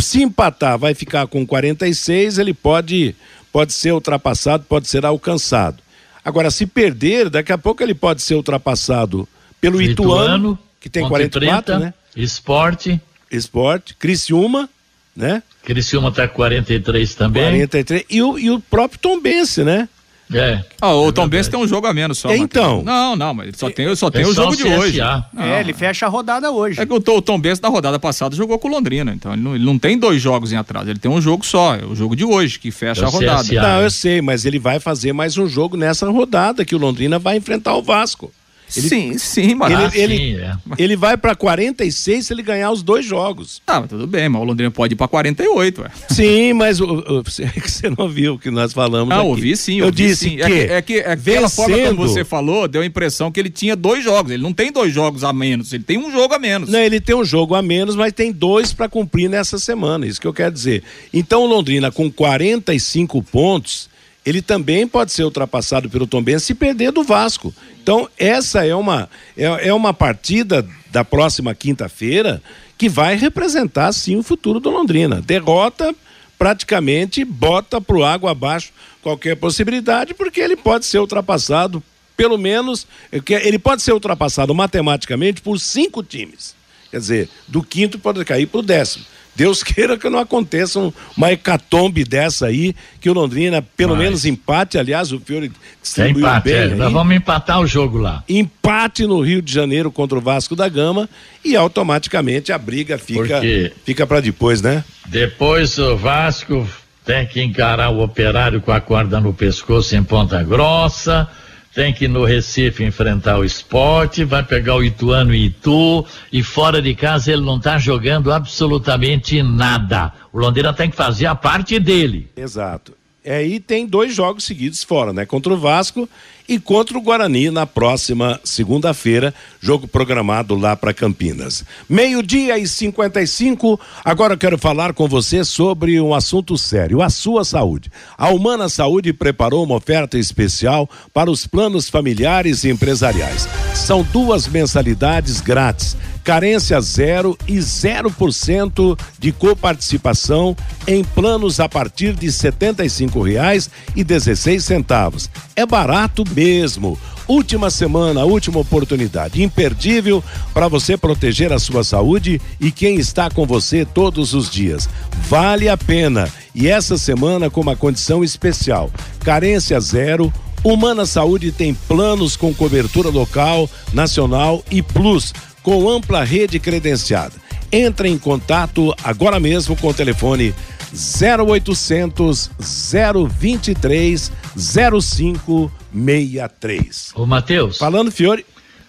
se 0.00 0.22
empatar, 0.22 0.78
vai 0.78 0.94
ficar 0.94 1.26
com 1.26 1.46
46, 1.46 2.38
ele 2.38 2.54
pode, 2.54 3.14
pode 3.52 3.72
ser 3.72 3.92
ultrapassado, 3.92 4.64
pode 4.68 4.88
ser 4.88 5.04
alcançado. 5.04 5.83
Agora, 6.24 6.50
se 6.50 6.66
perder, 6.66 7.28
daqui 7.28 7.52
a 7.52 7.58
pouco 7.58 7.82
ele 7.82 7.94
pode 7.94 8.22
ser 8.22 8.34
ultrapassado 8.34 9.28
pelo 9.60 9.80
Ituano, 9.82 10.22
Ituano 10.22 10.58
que 10.80 10.88
tem 10.88 11.06
44, 11.06 11.64
Preta, 11.64 11.78
né? 11.78 11.94
Esporte. 12.16 13.00
Esporte, 13.30 13.94
Criciúma, 13.94 14.68
né? 15.16 15.42
Criciúma 15.62 16.12
tá 16.12 16.28
43 16.28 17.14
também. 17.14 17.42
43 17.42 18.04
e 18.08 18.22
o, 18.22 18.38
e 18.38 18.50
o 18.50 18.60
próprio 18.60 19.00
Tombense, 19.00 19.64
né? 19.64 19.88
É. 20.32 20.62
Ah, 20.80 20.94
o 20.94 21.08
é 21.08 21.12
Tom 21.12 21.28
Benz 21.28 21.48
tem 21.48 21.58
um 21.58 21.66
jogo 21.66 21.86
a 21.86 21.92
menos 21.92 22.18
só. 22.18 22.34
Então. 22.34 22.82
Não, 22.82 23.14
não, 23.14 23.34
mas 23.34 23.56
só 23.56 23.70
tem, 23.70 23.94
só 23.94 24.10
tem, 24.10 24.24
o 24.24 24.32
jogo 24.32 24.56
de 24.56 24.64
hoje. 24.64 25.00
é, 25.00 25.60
ele 25.60 25.72
fecha 25.72 26.06
a 26.06 26.08
rodada 26.08 26.50
hoje. 26.50 26.80
É 26.80 26.86
que 26.86 26.92
o, 26.92 26.96
o 26.96 27.22
Tom 27.22 27.38
Benz 27.38 27.60
na 27.60 27.68
rodada 27.68 27.98
passada 27.98 28.34
jogou 28.34 28.58
com 28.58 28.68
o 28.68 28.70
Londrina, 28.70 29.12
então 29.12 29.32
ele 29.32 29.42
não, 29.42 29.54
ele 29.54 29.64
não, 29.64 29.78
tem 29.78 29.98
dois 29.98 30.20
jogos 30.20 30.52
em 30.52 30.56
atrás, 30.56 30.88
ele 30.88 30.98
tem 30.98 31.10
um 31.10 31.20
jogo 31.20 31.44
só, 31.44 31.76
é 31.76 31.84
o 31.84 31.94
jogo 31.94 32.16
de 32.16 32.24
hoje 32.24 32.58
que 32.58 32.70
fecha 32.70 33.06
a 33.06 33.08
rodada. 33.08 33.42
CSA. 33.42 33.62
Não, 33.62 33.82
eu 33.82 33.90
sei, 33.90 34.22
mas 34.22 34.44
ele 34.44 34.58
vai 34.58 34.80
fazer 34.80 35.12
mais 35.12 35.36
um 35.36 35.48
jogo 35.48 35.76
nessa 35.76 36.08
rodada 36.10 36.64
que 36.64 36.74
o 36.74 36.78
Londrina 36.78 37.18
vai 37.18 37.36
enfrentar 37.36 37.74
o 37.74 37.82
Vasco. 37.82 38.32
Ele, 38.76 38.88
sim, 38.88 39.18
sim, 39.18 39.54
mas 39.54 39.72
ele, 39.72 39.82
ah, 39.82 39.90
ele, 39.94 40.16
sim, 40.16 40.36
é. 40.40 40.56
ele 40.78 40.96
vai 40.96 41.16
para 41.16 41.34
46 41.34 42.26
se 42.26 42.32
ele 42.32 42.42
ganhar 42.42 42.70
os 42.70 42.82
dois 42.82 43.04
jogos. 43.04 43.62
Ah, 43.66 43.80
mas 43.80 43.90
tudo 43.90 44.06
bem, 44.06 44.28
mas 44.28 44.42
o 44.42 44.44
Londrina 44.44 44.70
pode 44.70 44.94
ir 44.94 44.96
para 44.96 45.08
48, 45.08 45.82
ué. 45.82 45.90
Sim, 46.10 46.52
mas 46.54 46.80
o, 46.80 46.84
o, 46.86 47.22
você 47.22 47.90
não 47.96 48.08
viu 48.08 48.34
o 48.34 48.38
que 48.38 48.50
nós 48.50 48.72
falamos 48.72 49.12
Ah, 49.12 49.18
aqui. 49.18 49.26
ouvi 49.26 49.56
sim, 49.56 49.78
eu 49.78 49.86
ouvi 49.86 49.96
disse 49.96 50.30
sim. 50.30 50.36
que 50.36 50.42
é 50.42 50.48
que, 50.48 50.72
é 50.72 50.82
que 50.82 50.98
é 50.98 51.16
vencendo... 51.16 51.50
forma 51.50 51.78
como 51.88 52.08
você 52.08 52.24
falou, 52.24 52.66
deu 52.68 52.82
a 52.82 52.86
impressão 52.86 53.30
que 53.30 53.40
ele 53.40 53.50
tinha 53.50 53.76
dois 53.76 54.02
jogos. 54.02 54.32
Ele 54.32 54.42
não 54.42 54.52
tem 54.52 54.72
dois 54.72 54.92
jogos 54.92 55.24
a 55.24 55.32
menos, 55.32 55.72
ele 55.72 55.84
tem 55.84 55.98
um 55.98 56.10
jogo 56.10 56.34
a 56.34 56.38
menos. 56.38 56.68
Não, 56.70 56.78
ele 56.78 57.00
tem 57.00 57.14
um 57.14 57.24
jogo 57.24 57.54
a 57.54 57.62
menos, 57.62 57.96
mas 57.96 58.12
tem 58.12 58.32
dois 58.32 58.72
para 58.72 58.88
cumprir 58.88 59.28
nessa 59.28 59.58
semana, 59.58 60.06
isso 60.06 60.20
que 60.20 60.26
eu 60.26 60.32
quero 60.34 60.52
dizer. 60.52 60.82
Então 61.12 61.42
o 61.42 61.46
Londrina 61.46 61.90
com 61.90 62.10
45 62.10 63.22
pontos, 63.22 63.88
ele 64.24 64.40
também 64.40 64.86
pode 64.86 65.12
ser 65.12 65.24
ultrapassado 65.24 65.88
pelo 65.90 66.06
Tombense 66.06 66.46
se 66.46 66.54
perder 66.54 66.90
do 66.90 67.02
Vasco. 67.02 67.54
Então, 67.82 68.08
essa 68.18 68.66
é 68.66 68.74
uma, 68.74 69.08
é, 69.36 69.68
é 69.68 69.74
uma 69.74 69.92
partida 69.92 70.66
da 70.90 71.04
próxima 71.04 71.54
quinta-feira 71.54 72.42
que 72.78 72.88
vai 72.88 73.16
representar, 73.16 73.92
sim, 73.92 74.16
o 74.16 74.22
futuro 74.22 74.58
do 74.58 74.70
Londrina. 74.70 75.20
Derrota 75.20 75.94
praticamente 76.38 77.24
bota 77.24 77.80
para 77.80 77.96
o 77.96 78.04
água 78.04 78.30
abaixo 78.30 78.72
qualquer 79.02 79.36
possibilidade, 79.36 80.14
porque 80.14 80.40
ele 80.40 80.56
pode 80.56 80.86
ser 80.86 80.98
ultrapassado, 80.98 81.82
pelo 82.16 82.38
menos, 82.38 82.86
ele 83.12 83.58
pode 83.58 83.82
ser 83.82 83.92
ultrapassado 83.92 84.54
matematicamente 84.54 85.42
por 85.42 85.58
cinco 85.60 86.02
times. 86.02 86.54
Quer 86.90 86.98
dizer, 86.98 87.28
do 87.46 87.62
quinto 87.62 87.98
pode 87.98 88.24
cair 88.24 88.46
para 88.46 88.60
o 88.60 88.62
décimo. 88.62 89.04
Deus 89.36 89.62
queira 89.62 89.96
que 89.96 90.08
não 90.08 90.18
aconteça 90.18 90.92
uma 91.16 91.32
hecatombe 91.32 92.04
dessa 92.04 92.46
aí, 92.46 92.74
que 93.00 93.10
o 93.10 93.12
Londrina, 93.12 93.60
pelo 93.60 93.94
Mas... 93.94 94.04
menos 94.04 94.24
empate, 94.24 94.78
aliás, 94.78 95.12
o 95.12 95.20
Fiore 95.20 95.50
distribuiu 95.82 96.26
é 96.26 96.30
empate, 96.30 96.44
bem. 96.44 96.54
É. 96.54 96.68
Nós 96.68 96.92
vamos 96.92 97.16
empatar 97.16 97.60
o 97.60 97.66
jogo 97.66 97.98
lá. 97.98 98.22
Empate 98.28 99.06
no 99.06 99.20
Rio 99.20 99.42
de 99.42 99.52
Janeiro 99.52 99.90
contra 99.90 100.16
o 100.18 100.20
Vasco 100.20 100.54
da 100.54 100.68
Gama 100.68 101.08
e 101.44 101.56
automaticamente 101.56 102.52
a 102.52 102.58
briga 102.58 102.98
fica, 102.98 103.40
fica 103.84 104.06
para 104.06 104.20
depois, 104.20 104.62
né? 104.62 104.84
Depois 105.06 105.78
o 105.78 105.96
Vasco 105.96 106.66
tem 107.04 107.26
que 107.26 107.42
encarar 107.42 107.90
o 107.90 108.02
operário 108.02 108.60
com 108.60 108.72
a 108.72 108.80
corda 108.80 109.20
no 109.20 109.34
pescoço 109.34 109.94
em 109.94 110.02
Ponta 110.02 110.42
Grossa 110.42 111.28
tem 111.74 111.92
que 111.92 112.04
ir 112.04 112.08
no 112.08 112.24
Recife 112.24 112.84
enfrentar 112.84 113.38
o 113.38 113.44
esporte, 113.44 114.24
vai 114.24 114.44
pegar 114.44 114.76
o 114.76 114.84
Ituano 114.84 115.34
e 115.34 115.46
Itu, 115.46 116.06
e 116.32 116.42
fora 116.42 116.80
de 116.80 116.94
casa 116.94 117.32
ele 117.32 117.42
não 117.42 117.56
está 117.56 117.78
jogando 117.78 118.32
absolutamente 118.32 119.42
nada. 119.42 120.12
O 120.32 120.38
Londrina 120.38 120.72
tem 120.72 120.88
que 120.88 120.96
fazer 120.96 121.26
a 121.26 121.34
parte 121.34 121.80
dele. 121.80 122.30
Exato. 122.36 122.92
É, 123.24 123.44
e 123.44 123.58
tem 123.58 123.86
dois 123.86 124.14
jogos 124.14 124.44
seguidos 124.44 124.84
fora, 124.84 125.12
né? 125.12 125.24
Contra 125.24 125.52
o 125.52 125.56
Vasco 125.56 126.08
e 126.48 126.58
contra 126.58 126.98
o 126.98 127.00
Guarani 127.00 127.50
na 127.50 127.66
próxima 127.66 128.38
segunda-feira, 128.44 129.34
jogo 129.60 129.88
programado 129.88 130.54
lá 130.54 130.76
para 130.76 130.92
Campinas. 130.92 131.64
Meio-dia 131.88 132.58
e 132.58 132.66
55. 132.66 133.80
Agora 134.04 134.34
eu 134.34 134.38
quero 134.38 134.58
falar 134.58 134.92
com 134.92 135.08
você 135.08 135.44
sobre 135.44 136.00
um 136.00 136.12
assunto 136.12 136.58
sério, 136.58 137.02
a 137.02 137.08
sua 137.08 137.44
saúde. 137.44 137.90
A 138.16 138.28
Humana 138.28 138.68
Saúde 138.68 139.12
preparou 139.12 139.64
uma 139.64 139.76
oferta 139.76 140.18
especial 140.18 140.88
para 141.12 141.30
os 141.30 141.46
planos 141.46 141.88
familiares 141.88 142.64
e 142.64 142.70
empresariais. 142.70 143.48
São 143.74 144.02
duas 144.02 144.46
mensalidades 144.46 145.40
grátis 145.40 145.96
carência 146.24 146.80
zero 146.80 147.38
e 147.46 147.58
0% 147.58 148.98
de 149.18 149.30
coparticipação 149.30 150.56
em 150.86 151.04
planos 151.04 151.60
a 151.60 151.68
partir 151.68 152.14
de 152.14 152.28
R$ 152.28 152.32
75,16. 152.32 155.28
É 155.54 155.66
barato 155.66 156.24
mesmo. 156.34 156.98
Última 157.26 157.70
semana, 157.70 158.24
última 158.24 158.58
oportunidade 158.58 159.42
imperdível 159.42 160.22
para 160.52 160.68
você 160.68 160.96
proteger 160.96 161.52
a 161.52 161.58
sua 161.58 161.82
saúde 161.82 162.40
e 162.60 162.70
quem 162.70 162.96
está 162.96 163.30
com 163.30 163.46
você 163.46 163.84
todos 163.84 164.34
os 164.34 164.50
dias. 164.50 164.88
Vale 165.28 165.68
a 165.68 165.76
pena. 165.76 166.28
E 166.54 166.68
essa 166.68 166.98
semana 166.98 167.48
com 167.48 167.60
uma 167.62 167.76
condição 167.76 168.22
especial: 168.22 168.90
carência 169.20 169.80
zero. 169.80 170.32
Humana 170.62 171.04
Saúde 171.04 171.52
tem 171.52 171.74
planos 171.74 172.38
com 172.38 172.54
cobertura 172.54 173.10
local, 173.10 173.68
nacional 173.92 174.64
e 174.70 174.80
plus 174.80 175.34
com 175.62 175.90
ampla 175.90 176.24
rede 176.24 176.58
credenciada. 176.58 177.34
entre 177.70 178.08
em 178.08 178.16
contato 178.16 178.94
agora 179.02 179.38
mesmo 179.38 179.76
com 179.76 179.88
o 179.88 179.94
telefone 179.94 180.54
0800 180.94 182.50
023 182.58 184.32
0563. 184.56 187.12
Ô, 187.14 187.26
Matheus. 187.26 187.78
Falando, 187.78 188.10
Fiore. 188.10 188.44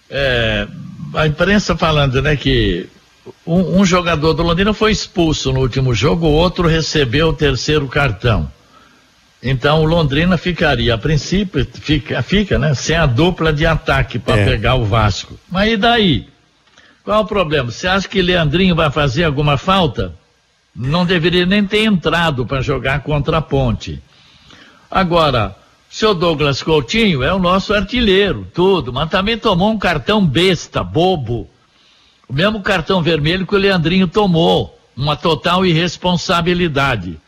É, 0.08 0.66
a 1.14 1.26
imprensa 1.26 1.76
falando, 1.76 2.22
né, 2.22 2.36
que 2.36 2.88
um, 3.44 3.80
um, 3.80 3.84
jogador 3.84 4.32
do 4.34 4.42
Londrina 4.42 4.72
foi 4.72 4.92
expulso 4.92 5.52
no 5.52 5.60
último 5.60 5.92
jogo, 5.92 6.26
o 6.26 6.32
outro 6.32 6.68
recebeu 6.68 7.28
o 7.28 7.32
terceiro 7.32 7.88
cartão. 7.88 8.50
Então 9.42 9.82
o 9.82 9.84
Londrina 9.84 10.38
ficaria, 10.38 10.94
a 10.94 10.98
princípio, 10.98 11.66
fica, 11.72 12.22
fica 12.22 12.58
né, 12.58 12.74
sem 12.74 12.96
a 12.96 13.06
dupla 13.06 13.52
de 13.52 13.66
ataque 13.66 14.18
para 14.18 14.38
é. 14.38 14.44
pegar 14.44 14.76
o 14.76 14.84
Vasco. 14.84 15.38
Mas 15.50 15.72
e 15.72 15.76
daí? 15.76 16.28
Qual 17.04 17.22
o 17.22 17.26
problema? 17.26 17.70
Você 17.70 17.86
acha 17.86 18.08
que 18.08 18.20
Leandrinho 18.20 18.74
vai 18.74 18.90
fazer 18.90 19.24
alguma 19.24 19.56
falta? 19.56 20.12
Não 20.74 21.06
deveria 21.06 21.46
nem 21.46 21.64
ter 21.64 21.84
entrado 21.84 22.44
para 22.44 22.60
jogar 22.60 23.00
contra 23.00 23.38
a 23.38 23.42
ponte. 23.42 24.02
Agora, 24.96 25.54
seu 25.90 26.14
Douglas 26.14 26.62
Coutinho 26.62 27.22
é 27.22 27.30
o 27.30 27.38
nosso 27.38 27.74
artilheiro, 27.74 28.46
tudo, 28.54 28.90
mas 28.94 29.10
também 29.10 29.36
tomou 29.36 29.70
um 29.70 29.78
cartão 29.78 30.26
besta, 30.26 30.82
bobo. 30.82 31.46
O 32.26 32.32
mesmo 32.32 32.62
cartão 32.62 33.02
vermelho 33.02 33.46
que 33.46 33.54
o 33.54 33.58
Leandrinho 33.58 34.08
tomou. 34.08 34.80
Uma 34.96 35.14
total 35.14 35.66
irresponsabilidade. 35.66 37.20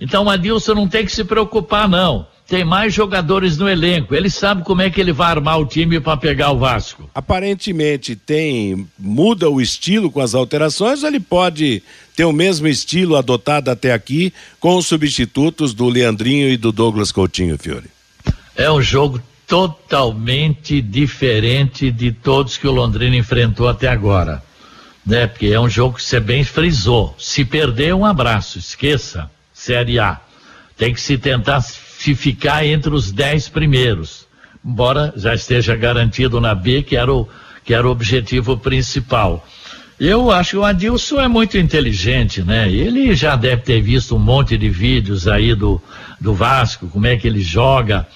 Então 0.00 0.26
o 0.26 0.30
Adilson 0.30 0.74
não 0.74 0.86
tem 0.86 1.04
que 1.04 1.10
se 1.10 1.24
preocupar, 1.24 1.88
não. 1.88 2.28
Tem 2.46 2.64
mais 2.64 2.94
jogadores 2.94 3.58
no 3.58 3.68
elenco. 3.68 4.14
Ele 4.14 4.30
sabe 4.30 4.62
como 4.62 4.80
é 4.80 4.88
que 4.88 5.00
ele 5.00 5.12
vai 5.12 5.30
armar 5.30 5.58
o 5.58 5.66
time 5.66 5.98
para 5.98 6.16
pegar 6.16 6.52
o 6.52 6.58
Vasco. 6.58 7.10
Aparentemente 7.12 8.14
tem 8.14 8.86
muda 8.96 9.50
o 9.50 9.60
estilo 9.60 10.10
com 10.10 10.20
as 10.20 10.34
alterações, 10.34 11.02
ou 11.02 11.08
ele 11.08 11.18
pode 11.18 11.82
ter 12.14 12.24
o 12.24 12.32
mesmo 12.32 12.68
estilo 12.68 13.16
adotado 13.16 13.70
até 13.70 13.92
aqui 13.92 14.32
com 14.60 14.76
os 14.76 14.86
substitutos 14.86 15.74
do 15.74 15.88
Leandrinho 15.88 16.48
e 16.48 16.56
do 16.56 16.70
Douglas 16.70 17.10
Coutinho, 17.10 17.58
Fiore. 17.58 17.90
É 18.54 18.70
um 18.70 18.80
jogo 18.80 19.20
totalmente 19.46 20.80
diferente 20.80 21.90
de 21.90 22.10
todos 22.12 22.56
que 22.56 22.66
o 22.66 22.72
Londrina 22.72 23.16
enfrentou 23.16 23.68
até 23.68 23.88
agora. 23.88 24.42
Né? 25.04 25.26
Porque 25.26 25.46
é 25.46 25.60
um 25.60 25.68
jogo 25.68 25.96
que 25.96 26.02
você 26.02 26.18
bem 26.18 26.42
frisou. 26.42 27.14
Se 27.18 27.44
perder, 27.44 27.94
um 27.94 28.04
abraço, 28.04 28.58
esqueça. 28.58 29.30
Série 29.52 29.98
A. 29.98 30.20
Tem 30.76 30.92
que 30.92 31.00
se 31.00 31.16
tentar 31.16 31.60
se 32.06 32.14
ficar 32.14 32.64
entre 32.64 32.94
os 32.94 33.10
dez 33.10 33.48
primeiros, 33.48 34.28
embora 34.64 35.12
já 35.16 35.34
esteja 35.34 35.74
garantido 35.74 36.40
na 36.40 36.54
B, 36.54 36.80
que 36.80 36.94
era 36.94 37.12
o, 37.12 37.28
que 37.64 37.74
era 37.74 37.84
o 37.84 37.90
objetivo 37.90 38.56
principal. 38.56 39.44
Eu 39.98 40.30
acho 40.30 40.50
que 40.50 40.56
o 40.58 40.64
Adilson 40.64 41.20
é 41.20 41.26
muito 41.26 41.58
inteligente, 41.58 42.42
né? 42.42 42.70
Ele 42.70 43.12
já 43.12 43.34
deve 43.34 43.62
ter 43.62 43.80
visto 43.80 44.14
um 44.14 44.20
monte 44.20 44.56
de 44.56 44.68
vídeos 44.68 45.26
aí 45.26 45.52
do, 45.52 45.82
do 46.20 46.32
Vasco, 46.32 46.86
como 46.86 47.08
é 47.08 47.16
que 47.16 47.26
ele 47.26 47.40
joga. 47.40 48.06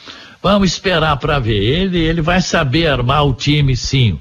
Vamos 0.40 0.70
esperar 0.70 1.16
para 1.16 1.40
ver. 1.40 1.60
Ele, 1.60 1.98
ele 1.98 2.22
vai 2.22 2.40
saber 2.40 2.86
armar 2.86 3.26
o 3.26 3.34
time, 3.34 3.76
sim 3.76 4.20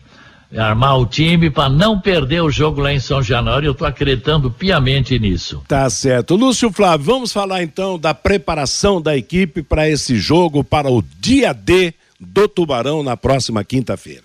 armar 0.57 0.97
o 0.97 1.05
time 1.05 1.49
para 1.49 1.69
não 1.69 1.99
perder 1.99 2.41
o 2.41 2.49
jogo 2.49 2.81
lá 2.81 2.93
em 2.93 2.99
São 2.99 3.21
Januário. 3.21 3.67
Eu 3.67 3.71
estou 3.73 3.87
acreditando 3.87 4.49
piamente 4.49 5.17
nisso. 5.19 5.61
Tá 5.67 5.89
certo. 5.89 6.35
Lúcio 6.35 6.71
Flávio, 6.71 7.05
vamos 7.05 7.31
falar 7.31 7.61
então 7.61 7.99
da 7.99 8.13
preparação 8.13 9.01
da 9.01 9.15
equipe 9.15 9.61
para 9.61 9.87
esse 9.87 10.17
jogo, 10.17 10.63
para 10.63 10.89
o 10.89 11.03
dia 11.19 11.53
D 11.53 11.93
do 12.19 12.47
Tubarão 12.47 13.03
na 13.03 13.15
próxima 13.15 13.63
quinta-feira. 13.63 14.23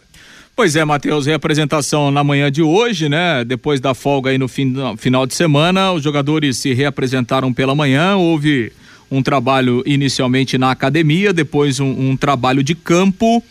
Pois 0.57 0.77
é, 0.77 0.85
Matheus, 0.85 1.27
reapresentação 1.27 2.13
na 2.13 2.23
manhã 2.23 2.51
de 2.51 2.63
hoje, 2.63 3.09
né? 3.09 3.45
Depois 3.45 3.81
da 3.81 3.93
folga 3.93 4.31
aí 4.31 4.39
no, 4.39 4.47
fim, 4.47 4.73
final 4.97 5.27
de 5.27 5.35
semana, 5.35 5.93
os 5.93 6.03
jogadores 6.03 6.59
se 6.59 6.73
reapresentaram 6.73 7.53
pela 7.53 7.75
manhã, 7.75 8.15
houve 8.17 8.73
um 9.11 9.21
trabalho 9.21 9.83
inicialmente 9.85 10.57
na 10.57 10.71
academia, 10.71 11.33
depois 11.33 11.81
um, 11.81 12.11
um 12.11 12.17
trabalho 12.17 12.63
de 12.63 12.75
campo. 12.75 13.43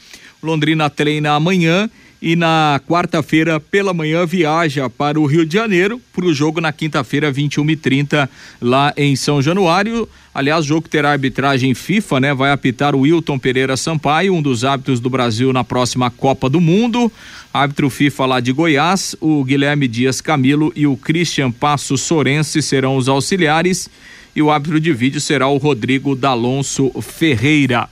Londrina 0.41 0.89
treina 0.89 1.33
amanhã 1.33 1.89
e 2.23 2.37
na 2.37 2.79
quarta-feira 2.87 3.59
pela 3.59 3.93
manhã 3.93 4.25
viaja 4.25 4.89
para 4.89 5.19
o 5.19 5.25
Rio 5.25 5.45
de 5.45 5.55
Janeiro 5.55 5.99
para 6.13 6.23
o 6.23 6.33
jogo 6.33 6.61
na 6.61 6.71
quinta-feira 6.71 7.29
21h30 7.29 8.29
lá 8.61 8.93
em 8.95 9.13
São 9.13 9.41
Januário. 9.41 10.07
Aliás, 10.33 10.63
o 10.63 10.67
jogo 10.69 10.87
terá 10.87 11.11
arbitragem 11.11 11.73
FIFA, 11.73 12.19
né? 12.21 12.33
Vai 12.33 12.51
apitar 12.51 12.95
o 12.95 13.01
Wilton 13.01 13.37
Pereira 13.37 13.75
Sampaio, 13.75 14.33
um 14.33 14.41
dos 14.41 14.63
árbitros 14.63 15.01
do 15.01 15.09
Brasil 15.09 15.51
na 15.51 15.65
próxima 15.65 16.09
Copa 16.09 16.49
do 16.49 16.61
Mundo. 16.61 17.11
Árbitro 17.53 17.89
FIFA 17.89 18.25
lá 18.25 18.39
de 18.39 18.53
Goiás, 18.53 19.17
o 19.19 19.43
Guilherme 19.43 19.85
Dias 19.85 20.21
Camilo 20.21 20.71
e 20.77 20.87
o 20.87 20.95
Christian 20.95 21.51
Passo 21.51 21.97
Sorense 21.97 22.61
serão 22.61 22.95
os 22.95 23.09
auxiliares 23.09 23.89
e 24.33 24.41
o 24.41 24.49
árbitro 24.49 24.79
de 24.79 24.93
vídeo 24.93 25.19
será 25.19 25.49
o 25.49 25.57
Rodrigo 25.57 26.15
D'Alonso 26.15 26.89
Ferreira. 27.01 27.89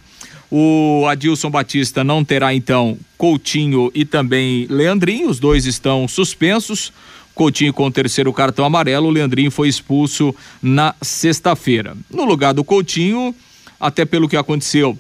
O 0.52 1.06
Adilson 1.08 1.50
Batista 1.50 2.04
não 2.04 2.26
terá 2.26 2.54
então 2.54 2.98
Coutinho 3.18 3.90
e 3.96 4.04
também 4.04 4.68
Leandrinho, 4.70 5.30
os 5.30 5.40
dois 5.40 5.66
estão 5.66 6.10
suspensos. 6.10 6.92
Coutinho 7.34 7.72
com 7.72 7.86
o 7.86 7.92
terceiro 7.92 8.34
cartão 8.34 8.66
amarelo, 8.66 9.08
o 9.08 9.12
Leandrinho 9.12 9.50
foi 9.50 9.70
expulso 9.70 10.36
na 10.62 10.94
sexta-feira. 11.02 11.96
No 12.10 12.26
lugar 12.26 12.54
do 12.54 12.66
Coutinho, 12.66 13.34
até 13.80 14.04
pelo 14.04 14.28
que 14.28 14.36
aconteceu 14.36 15.00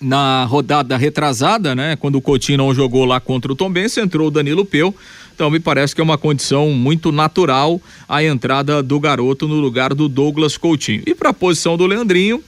na 0.00 0.44
rodada 0.44 0.96
retrasada, 0.96 1.74
né? 1.74 1.96
Quando 1.96 2.16
o 2.16 2.22
Coutinho 2.22 2.58
não 2.58 2.74
jogou 2.74 3.04
lá 3.04 3.18
contra 3.18 3.52
o 3.52 3.56
Tombense, 3.56 4.00
entrou 4.00 4.28
o 4.28 4.30
Danilo 4.30 4.64
Peu. 4.64 4.94
Então 5.34 5.50
me 5.50 5.58
parece 5.58 5.94
que 5.94 6.00
é 6.00 6.04
uma 6.04 6.18
condição 6.18 6.70
muito 6.70 7.10
natural 7.10 7.80
a 8.08 8.22
entrada 8.22 8.82
do 8.82 9.00
garoto 9.00 9.48
no 9.48 9.56
lugar 9.56 9.92
do 9.92 10.08
Douglas 10.08 10.56
Coutinho. 10.56 11.02
E 11.06 11.14
para 11.14 11.30
a 11.30 11.34
posição 11.34 11.76
do 11.76 11.86
Leandrinho, 11.86 12.42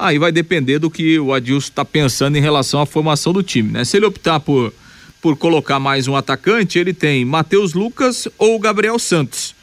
Aí 0.00 0.16
vai 0.16 0.30
depender 0.30 0.78
do 0.78 0.88
que 0.88 1.18
o 1.18 1.34
Adilson 1.34 1.70
está 1.70 1.84
pensando 1.84 2.36
em 2.36 2.40
relação 2.40 2.80
à 2.80 2.86
formação 2.86 3.32
do 3.32 3.42
time, 3.42 3.72
né? 3.72 3.84
Se 3.84 3.96
ele 3.96 4.06
optar 4.06 4.38
por, 4.38 4.72
por 5.20 5.36
colocar 5.36 5.80
mais 5.80 6.06
um 6.06 6.14
atacante, 6.14 6.78
ele 6.78 6.94
tem 6.94 7.24
Matheus 7.24 7.74
Lucas 7.74 8.28
ou 8.38 8.60
Gabriel 8.60 8.96
Santos, 9.00 9.56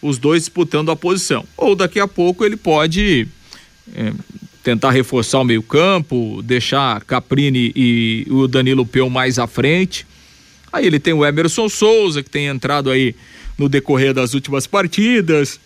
os 0.00 0.16
dois 0.16 0.44
disputando 0.44 0.90
a 0.90 0.96
posição. 0.96 1.44
Ou 1.58 1.76
daqui 1.76 2.00
a 2.00 2.08
pouco 2.08 2.42
ele 2.42 2.56
pode 2.56 3.28
é, 3.94 4.14
tentar 4.62 4.92
reforçar 4.92 5.40
o 5.40 5.44
meio-campo, 5.44 6.40
deixar 6.42 7.04
Caprini 7.04 7.70
e 7.76 8.26
o 8.30 8.48
Danilo 8.48 8.86
Peu 8.86 9.10
mais 9.10 9.38
à 9.38 9.46
frente. 9.46 10.06
Aí 10.72 10.86
ele 10.86 10.98
tem 10.98 11.12
o 11.12 11.22
Emerson 11.22 11.68
Souza, 11.68 12.22
que 12.22 12.30
tem 12.30 12.46
entrado 12.46 12.90
aí 12.90 13.14
no 13.58 13.68
decorrer 13.68 14.14
das 14.14 14.32
últimas 14.32 14.66
partidas. 14.66 15.60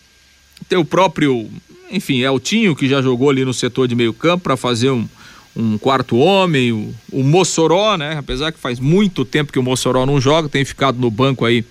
Tem 0.69 0.77
o 0.77 0.85
próprio 0.85 1.49
enfim, 1.91 2.23
é 2.23 2.31
o 2.31 2.41
Tinho 2.41 2.75
que 2.75 2.89
já 2.89 3.01
jogou 3.01 3.31
ali 3.31 3.45
no 3.45 3.55
setor 3.55 3.87
de 3.89 3.95
meio 3.95 4.13
campo 4.13 4.45
para 4.45 4.57
fazer 4.57 4.91
um, 4.91 5.07
um 5.57 5.79
quarto 5.79 6.17
homem, 6.19 6.73
o, 6.73 6.95
o, 7.11 7.23
Mossoró, 7.23 7.97
né? 7.97 8.17
Apesar 8.19 8.53
que 8.53 8.59
faz 8.59 8.79
muito 8.79 9.25
tempo 9.25 9.53
que 9.53 9.59
o 9.59 9.63
Mossoró 9.63 10.05
não 10.05 10.21
joga, 10.21 10.49
tem 10.49 10.65
ficado 10.65 10.99
no 10.99 11.11
banco 11.11 11.45
aí 11.45 11.65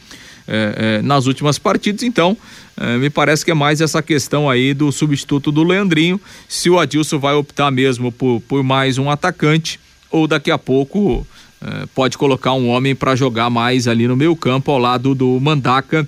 é, 0.48 0.98
é, 0.98 1.02
nas 1.02 1.26
últimas 1.26 1.58
partidas, 1.58 2.04
então 2.04 2.38
é, 2.78 2.98
me 2.98 3.10
parece 3.10 3.44
que 3.44 3.52
é 3.52 3.54
mais 3.54 3.82
essa 3.82 4.02
questão 4.02 4.50
aí 4.50 4.74
do 4.74 4.92
substituto 4.92 5.52
do 5.52 5.64
Leandrinho, 5.64 6.22
se 6.48 6.70
o 6.70 6.80
Adilson 6.80 7.18
vai 7.18 7.34
optar 7.34 7.72
mesmo 7.72 8.12
por, 8.12 8.42
por 8.42 8.64
mais 8.64 8.98
um 8.98 9.10
atacante 9.10 9.80
ou 10.12 10.28
daqui 10.28 10.52
a 10.52 10.58
pouco 10.58 11.26
é, 11.62 11.88
pode 11.96 12.18
colocar 12.18 12.54
um 12.54 12.70
homem 12.70 12.94
para 12.94 13.16
jogar 13.16 13.50
mais 13.50 13.88
ali 13.88 14.08
no 14.08 14.16
meio 14.16 14.36
campo 14.36 14.72
ao 14.72 14.78
lado 14.78 15.16
do 15.16 15.40
Mandaca, 15.40 16.08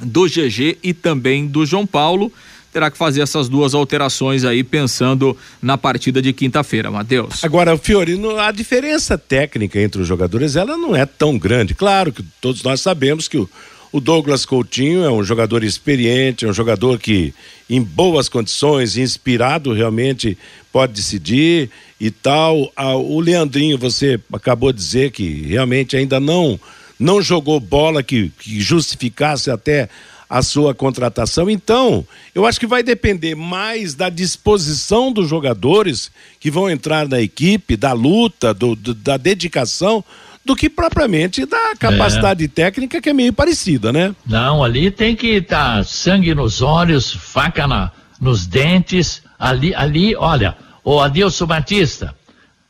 do 0.00 0.26
GG 0.26 0.78
e 0.82 0.92
também 0.92 1.46
do 1.46 1.64
João 1.64 1.86
Paulo 1.86 2.32
terá 2.72 2.90
que 2.90 2.96
fazer 2.96 3.20
essas 3.20 3.48
duas 3.48 3.74
alterações 3.74 4.44
aí, 4.44 4.64
pensando 4.64 5.36
na 5.60 5.76
partida 5.76 6.22
de 6.22 6.32
quinta-feira, 6.32 6.90
Matheus. 6.90 7.44
Agora, 7.44 7.76
Fiorino, 7.76 8.38
a 8.38 8.50
diferença 8.50 9.18
técnica 9.18 9.78
entre 9.78 10.00
os 10.00 10.08
jogadores, 10.08 10.56
ela 10.56 10.76
não 10.76 10.96
é 10.96 11.04
tão 11.04 11.38
grande. 11.38 11.74
Claro 11.74 12.12
que 12.12 12.24
todos 12.40 12.62
nós 12.62 12.80
sabemos 12.80 13.28
que 13.28 13.36
o, 13.36 13.48
o 13.92 14.00
Douglas 14.00 14.46
Coutinho 14.46 15.04
é 15.04 15.10
um 15.10 15.22
jogador 15.22 15.62
experiente, 15.62 16.46
é 16.46 16.48
um 16.48 16.52
jogador 16.52 16.98
que, 16.98 17.34
em 17.68 17.82
boas 17.82 18.26
condições, 18.28 18.96
inspirado, 18.96 19.74
realmente 19.74 20.38
pode 20.72 20.94
decidir 20.94 21.68
e 22.00 22.10
tal. 22.10 22.72
O 23.04 23.20
Leandrinho, 23.20 23.76
você 23.76 24.18
acabou 24.32 24.72
de 24.72 24.78
dizer 24.78 25.10
que 25.10 25.42
realmente 25.42 25.94
ainda 25.94 26.18
não 26.18 26.58
não 26.98 27.20
jogou 27.20 27.58
bola 27.58 28.00
que, 28.00 28.30
que 28.38 28.60
justificasse 28.60 29.50
até 29.50 29.88
a 30.32 30.40
sua 30.40 30.74
contratação. 30.74 31.50
Então, 31.50 32.06
eu 32.34 32.46
acho 32.46 32.58
que 32.58 32.66
vai 32.66 32.82
depender 32.82 33.34
mais 33.34 33.94
da 33.94 34.08
disposição 34.08 35.12
dos 35.12 35.28
jogadores 35.28 36.10
que 36.40 36.50
vão 36.50 36.70
entrar 36.70 37.06
na 37.06 37.20
equipe, 37.20 37.76
da 37.76 37.92
luta, 37.92 38.54
do, 38.54 38.74
do, 38.74 38.94
da 38.94 39.18
dedicação, 39.18 40.02
do 40.42 40.56
que 40.56 40.70
propriamente 40.70 41.44
da 41.44 41.76
capacidade 41.78 42.44
é. 42.46 42.48
técnica 42.48 42.98
que 43.02 43.10
é 43.10 43.12
meio 43.12 43.34
parecida, 43.34 43.92
né? 43.92 44.16
Não, 44.26 44.64
ali 44.64 44.90
tem 44.90 45.14
que 45.14 45.36
estar 45.36 45.76
tá 45.76 45.84
sangue 45.84 46.34
nos 46.34 46.62
olhos, 46.62 47.12
faca 47.12 47.66
na, 47.66 47.92
nos 48.18 48.46
dentes. 48.46 49.22
Ali, 49.38 49.74
ali, 49.74 50.16
olha, 50.16 50.56
o 50.82 50.98
Adilson 50.98 51.44
Batista, 51.44 52.14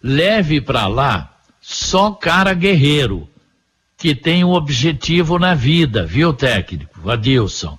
leve 0.02 0.60
para 0.60 0.88
lá 0.88 1.30
só 1.60 2.10
cara 2.10 2.54
guerreiro 2.54 3.28
que 4.02 4.16
tem 4.16 4.42
um 4.42 4.50
objetivo 4.50 5.38
na 5.38 5.54
vida, 5.54 6.04
viu, 6.04 6.32
técnico? 6.32 7.08
Adilson. 7.08 7.78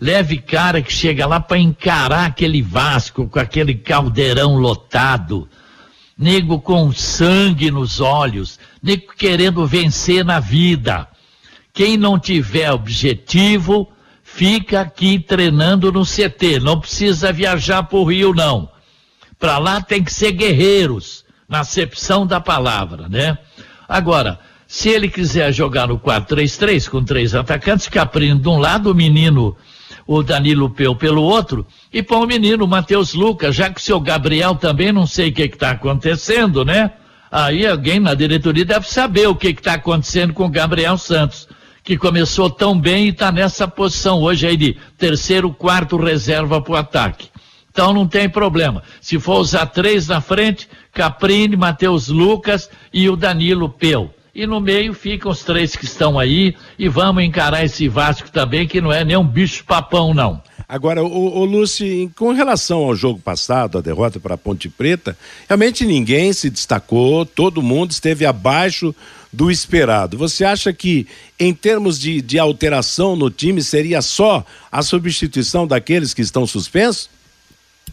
Leve 0.00 0.38
cara 0.38 0.80
que 0.80 0.92
chega 0.92 1.26
lá 1.26 1.40
para 1.40 1.58
encarar 1.58 2.26
aquele 2.26 2.62
Vasco 2.62 3.26
com 3.26 3.40
aquele 3.40 3.74
caldeirão 3.74 4.54
lotado. 4.58 5.48
Nego 6.16 6.60
com 6.60 6.92
sangue 6.92 7.68
nos 7.68 8.00
olhos, 8.00 8.60
nego 8.80 9.12
querendo 9.18 9.66
vencer 9.66 10.24
na 10.24 10.38
vida. 10.38 11.08
Quem 11.72 11.96
não 11.96 12.16
tiver 12.16 12.70
objetivo, 12.70 13.90
fica 14.22 14.82
aqui 14.82 15.18
treinando 15.18 15.90
no 15.90 16.04
CT. 16.04 16.60
Não 16.60 16.78
precisa 16.78 17.32
viajar 17.32 17.82
para 17.82 17.98
o 17.98 18.04
Rio, 18.04 18.32
não. 18.32 18.70
Para 19.36 19.58
lá 19.58 19.80
tem 19.80 20.04
que 20.04 20.14
ser 20.14 20.30
guerreiros, 20.30 21.24
na 21.48 21.60
acepção 21.60 22.24
da 22.24 22.40
palavra, 22.40 23.08
né? 23.08 23.36
Agora, 23.88 24.38
se 24.66 24.88
ele 24.88 25.08
quiser 25.08 25.52
jogar 25.52 25.88
no 25.88 25.98
4-3-3 25.98 26.88
com 26.88 27.04
três 27.04 27.34
atacantes, 27.34 27.88
Caprino 27.88 28.40
de 28.40 28.48
um 28.48 28.58
lado, 28.58 28.90
o 28.90 28.94
menino, 28.94 29.56
o 30.06 30.22
Danilo 30.22 30.70
Peu 30.70 30.94
pelo 30.94 31.22
outro, 31.22 31.66
e 31.92 32.02
põe 32.02 32.24
o 32.24 32.26
menino, 32.26 32.64
o 32.64 32.68
Matheus 32.68 33.14
Lucas, 33.14 33.54
já 33.54 33.70
que 33.70 33.80
o 33.80 33.82
seu 33.82 34.00
Gabriel 34.00 34.54
também 34.54 34.92
não 34.92 35.06
sei 35.06 35.30
o 35.30 35.32
que 35.32 35.42
está 35.42 35.70
acontecendo, 35.70 36.64
né? 36.64 36.92
Aí 37.30 37.66
alguém 37.66 38.00
na 38.00 38.14
diretoria 38.14 38.64
deve 38.64 38.88
saber 38.88 39.28
o 39.28 39.34
que 39.34 39.48
está 39.48 39.74
acontecendo 39.74 40.32
com 40.32 40.46
o 40.46 40.50
Gabriel 40.50 40.96
Santos 40.96 41.48
que 41.86 41.96
começou 41.96 42.50
tão 42.50 42.78
bem 42.78 43.06
e 43.06 43.10
está 43.10 43.30
nessa 43.30 43.68
posição 43.68 44.20
hoje 44.20 44.44
aí 44.44 44.56
de 44.56 44.76
terceiro, 44.98 45.52
quarto 45.52 45.96
reserva 45.96 46.60
para 46.60 46.72
o 46.72 46.76
ataque. 46.76 47.28
Então 47.70 47.92
não 47.92 48.08
tem 48.08 48.28
problema. 48.28 48.82
Se 49.00 49.20
for 49.20 49.38
usar 49.38 49.66
três 49.66 50.08
na 50.08 50.20
frente, 50.20 50.68
Caprini, 50.92 51.56
Matheus 51.56 52.08
Lucas 52.08 52.68
e 52.92 53.08
o 53.08 53.14
Danilo 53.14 53.68
Peu. 53.68 54.10
E 54.36 54.46
no 54.46 54.60
meio 54.60 54.92
ficam 54.92 55.32
os 55.32 55.42
três 55.42 55.74
que 55.74 55.86
estão 55.86 56.18
aí 56.18 56.54
e 56.78 56.90
vamos 56.90 57.24
encarar 57.24 57.64
esse 57.64 57.88
Vasco 57.88 58.30
também, 58.30 58.68
que 58.68 58.82
não 58.82 58.92
é 58.92 59.02
nem 59.02 59.16
um 59.16 59.26
bicho 59.26 59.64
papão, 59.64 60.12
não. 60.12 60.42
Agora, 60.68 61.02
o, 61.02 61.38
o 61.38 61.44
Lúcio, 61.46 61.86
com 62.14 62.32
relação 62.32 62.80
ao 62.80 62.94
jogo 62.94 63.18
passado, 63.18 63.78
a 63.78 63.80
derrota 63.80 64.20
para 64.20 64.34
a 64.34 64.38
Ponte 64.38 64.68
Preta, 64.68 65.16
realmente 65.48 65.86
ninguém 65.86 66.34
se 66.34 66.50
destacou, 66.50 67.24
todo 67.24 67.62
mundo 67.62 67.92
esteve 67.92 68.26
abaixo 68.26 68.94
do 69.32 69.50
esperado. 69.50 70.18
Você 70.18 70.44
acha 70.44 70.70
que, 70.70 71.06
em 71.40 71.54
termos 71.54 71.98
de, 71.98 72.20
de 72.20 72.38
alteração 72.38 73.16
no 73.16 73.30
time, 73.30 73.62
seria 73.62 74.02
só 74.02 74.44
a 74.70 74.82
substituição 74.82 75.66
daqueles 75.66 76.12
que 76.12 76.20
estão 76.20 76.46
suspensos? 76.46 77.08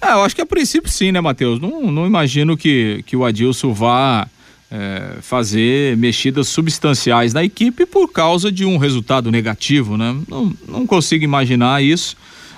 É, 0.01 0.11
eu 0.11 0.23
acho 0.23 0.35
que 0.35 0.41
a 0.41 0.45
princípio 0.45 0.91
sim, 0.91 1.13
né, 1.13 1.21
Matheus? 1.21 1.57
Não, 1.61 1.89
não 1.89 2.05
imagino 2.05 2.57
que, 2.57 3.01
que 3.05 3.15
o 3.15 3.23
Adilson 3.23 3.71
vá 3.71 4.27
é, 4.73 5.17
fazer 5.21 5.95
mexidas 5.97 6.47
substanciais 6.47 7.31
na 7.31 7.43
equipe 7.43 7.85
por 7.85 8.11
causa 8.11 8.51
de 8.51 8.65
um 8.65 8.77
resultado 8.77 9.31
negativo, 9.31 9.95
né? 9.97 10.15
Não, 10.27 10.51
não 10.67 10.87
consigo 10.87 11.23
imaginar 11.23 11.83
isso. 11.83 12.17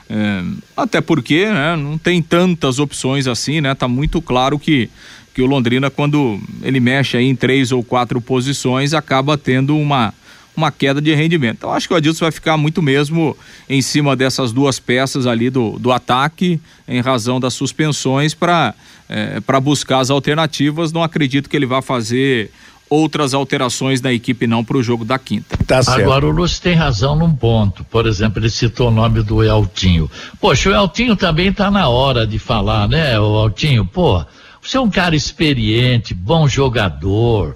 É, 0.09 0.43
até 0.77 1.01
porque 1.01 1.45
né, 1.45 1.75
não 1.75 1.97
tem 1.97 2.21
tantas 2.21 2.79
opções 2.79 3.27
assim, 3.27 3.59
né? 3.59 3.75
Tá 3.75 3.87
muito 3.87 4.21
claro 4.21 4.57
que 4.57 4.89
que 5.33 5.41
o 5.41 5.45
Londrina, 5.45 5.89
quando 5.89 6.39
ele 6.63 6.79
mexe 6.79 7.17
aí 7.17 7.25
em 7.25 7.35
três 7.35 7.73
ou 7.73 7.83
quatro 7.83 8.21
posições, 8.21 8.93
acaba 8.93 9.37
tendo 9.37 9.77
uma, 9.77 10.13
uma 10.55 10.71
queda 10.71 11.01
de 11.01 11.13
rendimento. 11.13 11.57
Então 11.57 11.71
acho 11.71 11.87
que 11.87 11.93
o 11.93 11.97
Adilson 11.97 12.25
vai 12.25 12.31
ficar 12.31 12.57
muito 12.57 12.81
mesmo 12.81 13.37
em 13.69 13.81
cima 13.81 14.15
dessas 14.15 14.51
duas 14.51 14.79
peças 14.79 15.27
ali 15.27 15.49
do, 15.49 15.77
do 15.79 15.91
ataque, 15.91 16.59
em 16.87 17.01
razão 17.01 17.39
das 17.39 17.53
suspensões, 17.53 18.33
para 18.33 18.73
é, 19.07 19.39
para 19.39 19.59
buscar 19.59 19.99
as 19.99 20.09
alternativas. 20.09 20.91
Não 20.91 21.03
acredito 21.03 21.49
que 21.49 21.55
ele 21.55 21.65
vá 21.65 21.81
fazer 21.81 22.51
outras 22.89 23.33
alterações 23.33 24.01
na 24.01 24.13
equipe 24.13 24.45
não 24.45 24.63
para 24.63 24.77
o 24.77 24.83
jogo 24.83 25.03
da 25.03 25.17
quinta. 25.17 25.57
Tá 25.65 25.81
Agora 25.87 26.25
o 26.25 26.29
Lúcio 26.29 26.61
tem 26.61 26.75
razão 26.75 27.15
num 27.15 27.33
ponto. 27.33 27.83
Por 27.85 28.05
exemplo, 28.05 28.39
ele 28.39 28.49
citou 28.49 28.89
o 28.89 28.91
nome 28.91 29.23
do 29.23 29.43
Eltinho. 29.43 30.09
Poxa, 30.39 30.69
o 30.69 30.73
Eltinho 30.73 31.15
também 31.15 31.47
está 31.47 31.71
na 31.71 31.87
hora 31.87 32.27
de 32.27 32.37
falar, 32.37 32.87
né, 32.87 33.19
o 33.19 33.45
Eltinho? 33.45 33.85
Pô, 33.85 34.23
você 34.61 34.77
é 34.77 34.81
um 34.81 34.89
cara 34.89 35.15
experiente, 35.15 36.13
bom 36.13 36.47
jogador, 36.47 37.55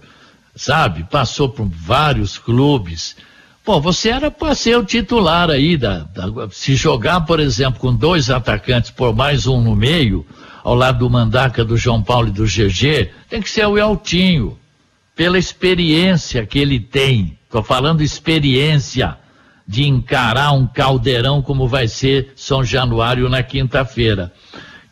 sabe? 0.60 1.06
Passou 1.06 1.48
por 1.48 1.66
vários 1.70 2.38
clubes. 2.38 3.16
Pô, 3.64 3.80
você 3.80 4.10
era 4.10 4.30
para 4.30 4.54
ser 4.54 4.78
o 4.78 4.84
titular 4.84 5.50
aí 5.50 5.78
da, 5.78 6.00
da, 6.00 6.50
se 6.52 6.76
jogar, 6.76 7.22
por 7.22 7.40
exemplo, 7.40 7.80
com 7.80 7.96
dois 7.96 8.30
atacantes 8.30 8.92
por 8.92 9.16
mais 9.16 9.48
um 9.48 9.62
no 9.62 9.74
meio, 9.74 10.26
ao 10.62 10.76
lado 10.76 11.00
do 11.00 11.10
Mandaca, 11.10 11.64
do 11.64 11.78
João 11.78 12.04
Paulo 12.04 12.28
e 12.28 12.32
do 12.32 12.44
GG, 12.44 13.10
tem 13.30 13.42
que 13.42 13.50
ser 13.50 13.66
o 13.68 13.78
Eltinho, 13.78 14.60
pela 15.16 15.38
experiência 15.38 16.46
que 16.46 16.60
ele 16.60 16.78
tem. 16.78 17.38
Tô 17.50 17.64
falando 17.64 18.02
experiência 18.02 19.18
de 19.66 19.88
encarar 19.88 20.52
um 20.52 20.68
caldeirão 20.68 21.42
como 21.42 21.70
vai 21.70 21.88
ser 21.88 22.34
São 22.36 22.66
Januário 22.66 23.30
na 23.30 23.42
quinta-feira. 23.42 24.34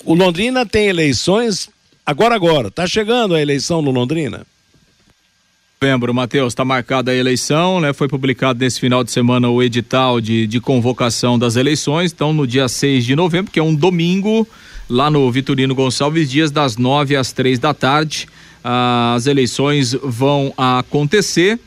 o 0.03 0.13
Londrina 0.13 0.65
tem 0.65 0.87
eleições 0.87 1.69
agora, 2.05 2.35
agora. 2.35 2.71
Tá 2.71 2.87
chegando 2.87 3.35
a 3.35 3.41
eleição 3.41 3.81
no 3.81 3.91
Londrina? 3.91 4.45
Novembro, 5.81 6.13
Matheus, 6.13 6.51
está 6.51 6.65
marcada 6.65 7.11
a 7.11 7.15
eleição, 7.15 7.79
né? 7.79 7.93
Foi 7.93 8.09
publicado 8.09 8.59
nesse 8.59 8.81
final 8.81 9.01
de 9.01 9.11
semana 9.11 9.49
o 9.49 9.63
edital 9.63 10.19
de, 10.19 10.45
de 10.45 10.59
convocação 10.59 11.39
das 11.39 11.55
eleições. 11.55 12.11
Então, 12.11 12.33
no 12.33 12.45
dia 12.45 12.67
6 12.67 13.05
de 13.05 13.15
novembro, 13.15 13.49
que 13.49 13.59
é 13.59 13.63
um 13.63 13.73
domingo, 13.73 14.45
lá 14.89 15.09
no 15.09 15.31
Vitorino 15.31 15.73
Gonçalves 15.73 16.29
Dias, 16.29 16.51
das 16.51 16.75
9 16.75 17.15
às 17.15 17.31
três 17.31 17.59
da 17.59 17.73
tarde, 17.73 18.27
as 18.61 19.25
eleições 19.25 19.93
vão 20.03 20.53
acontecer. 20.57 21.57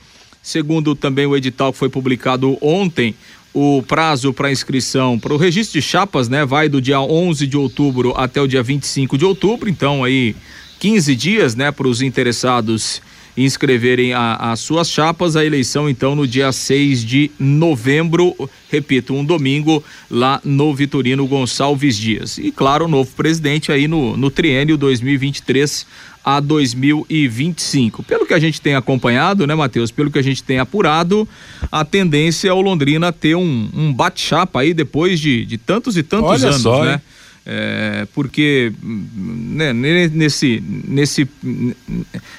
Segundo 0.43 0.95
também 0.95 1.25
o 1.25 1.35
edital 1.35 1.73
que 1.73 1.79
foi 1.79 1.89
publicado 1.89 2.59
ontem, 2.61 3.15
o 3.55 3.83
prazo 3.83 4.33
para 4.33 4.51
inscrição 4.51 5.19
para 5.19 5.33
o 5.33 5.37
registro 5.37 5.81
de 5.81 5.87
chapas, 5.87 6.29
né, 6.29 6.45
vai 6.45 6.69
do 6.69 6.81
dia 6.81 7.01
11 7.01 7.47
de 7.47 7.57
outubro 7.57 8.15
até 8.17 8.41
o 8.41 8.47
dia 8.47 8.63
25 8.63 9.19
de 9.19 9.25
outubro, 9.25 9.69
então 9.69 10.03
aí 10.03 10.35
15 10.81 11.15
dias, 11.15 11.55
né, 11.55 11.71
para 11.71 11.87
os 11.87 12.03
interessados 12.03 13.01
inscreverem 13.37 14.13
as 14.13 14.61
suas 14.61 14.91
chapas. 14.91 15.37
A 15.37 15.45
eleição, 15.45 15.89
então, 15.89 16.15
no 16.15 16.27
dia 16.27 16.53
6 16.53 17.05
de 17.05 17.31
novembro, 17.39 18.35
repito, 18.71 19.15
um 19.15 19.25
domingo, 19.25 19.83
lá 20.11 20.41
no 20.45 20.75
Vitorino 20.75 21.27
Gonçalves 21.27 21.97
Dias. 21.97 22.39
E, 22.39 22.51
claro, 22.51 22.85
o 22.85 22.89
novo 22.89 23.11
presidente 23.13 23.73
aí 23.73 23.89
no, 23.89 24.17
no 24.17 24.31
triênio 24.31 24.77
2023 24.77 25.87
a 26.25 26.41
2025. 26.41 28.03
Pelo 28.03 28.27
que 28.27 28.35
a 28.35 28.39
gente 28.39 28.61
tem 28.61 28.75
acompanhado, 28.75 29.47
né, 29.47 29.55
Matheus? 29.55 29.91
Pelo 29.91 30.11
que 30.11 30.19
a 30.19 30.23
gente 30.23 30.43
tem 30.43 30.59
apurado, 30.59 31.29
a 31.71 31.85
tendência 31.85 32.49
é 32.49 32.53
o 32.53 32.61
Londrina 32.61 33.13
ter 33.13 33.35
um, 33.35 33.69
um 33.75 33.93
bate-chapa 33.93 34.61
aí 34.61 34.73
depois 34.73 35.19
de, 35.19 35.45
de 35.45 35.59
tantos 35.59 35.97
e 35.97 36.03
tantos 36.03 36.31
Olha 36.31 36.49
anos, 36.49 36.63
só, 36.63 36.85
né? 36.85 37.01
É, 37.45 38.07
porque 38.15 38.73
né, 38.85 39.73
nesse 39.73 40.63
nesse 40.63 41.29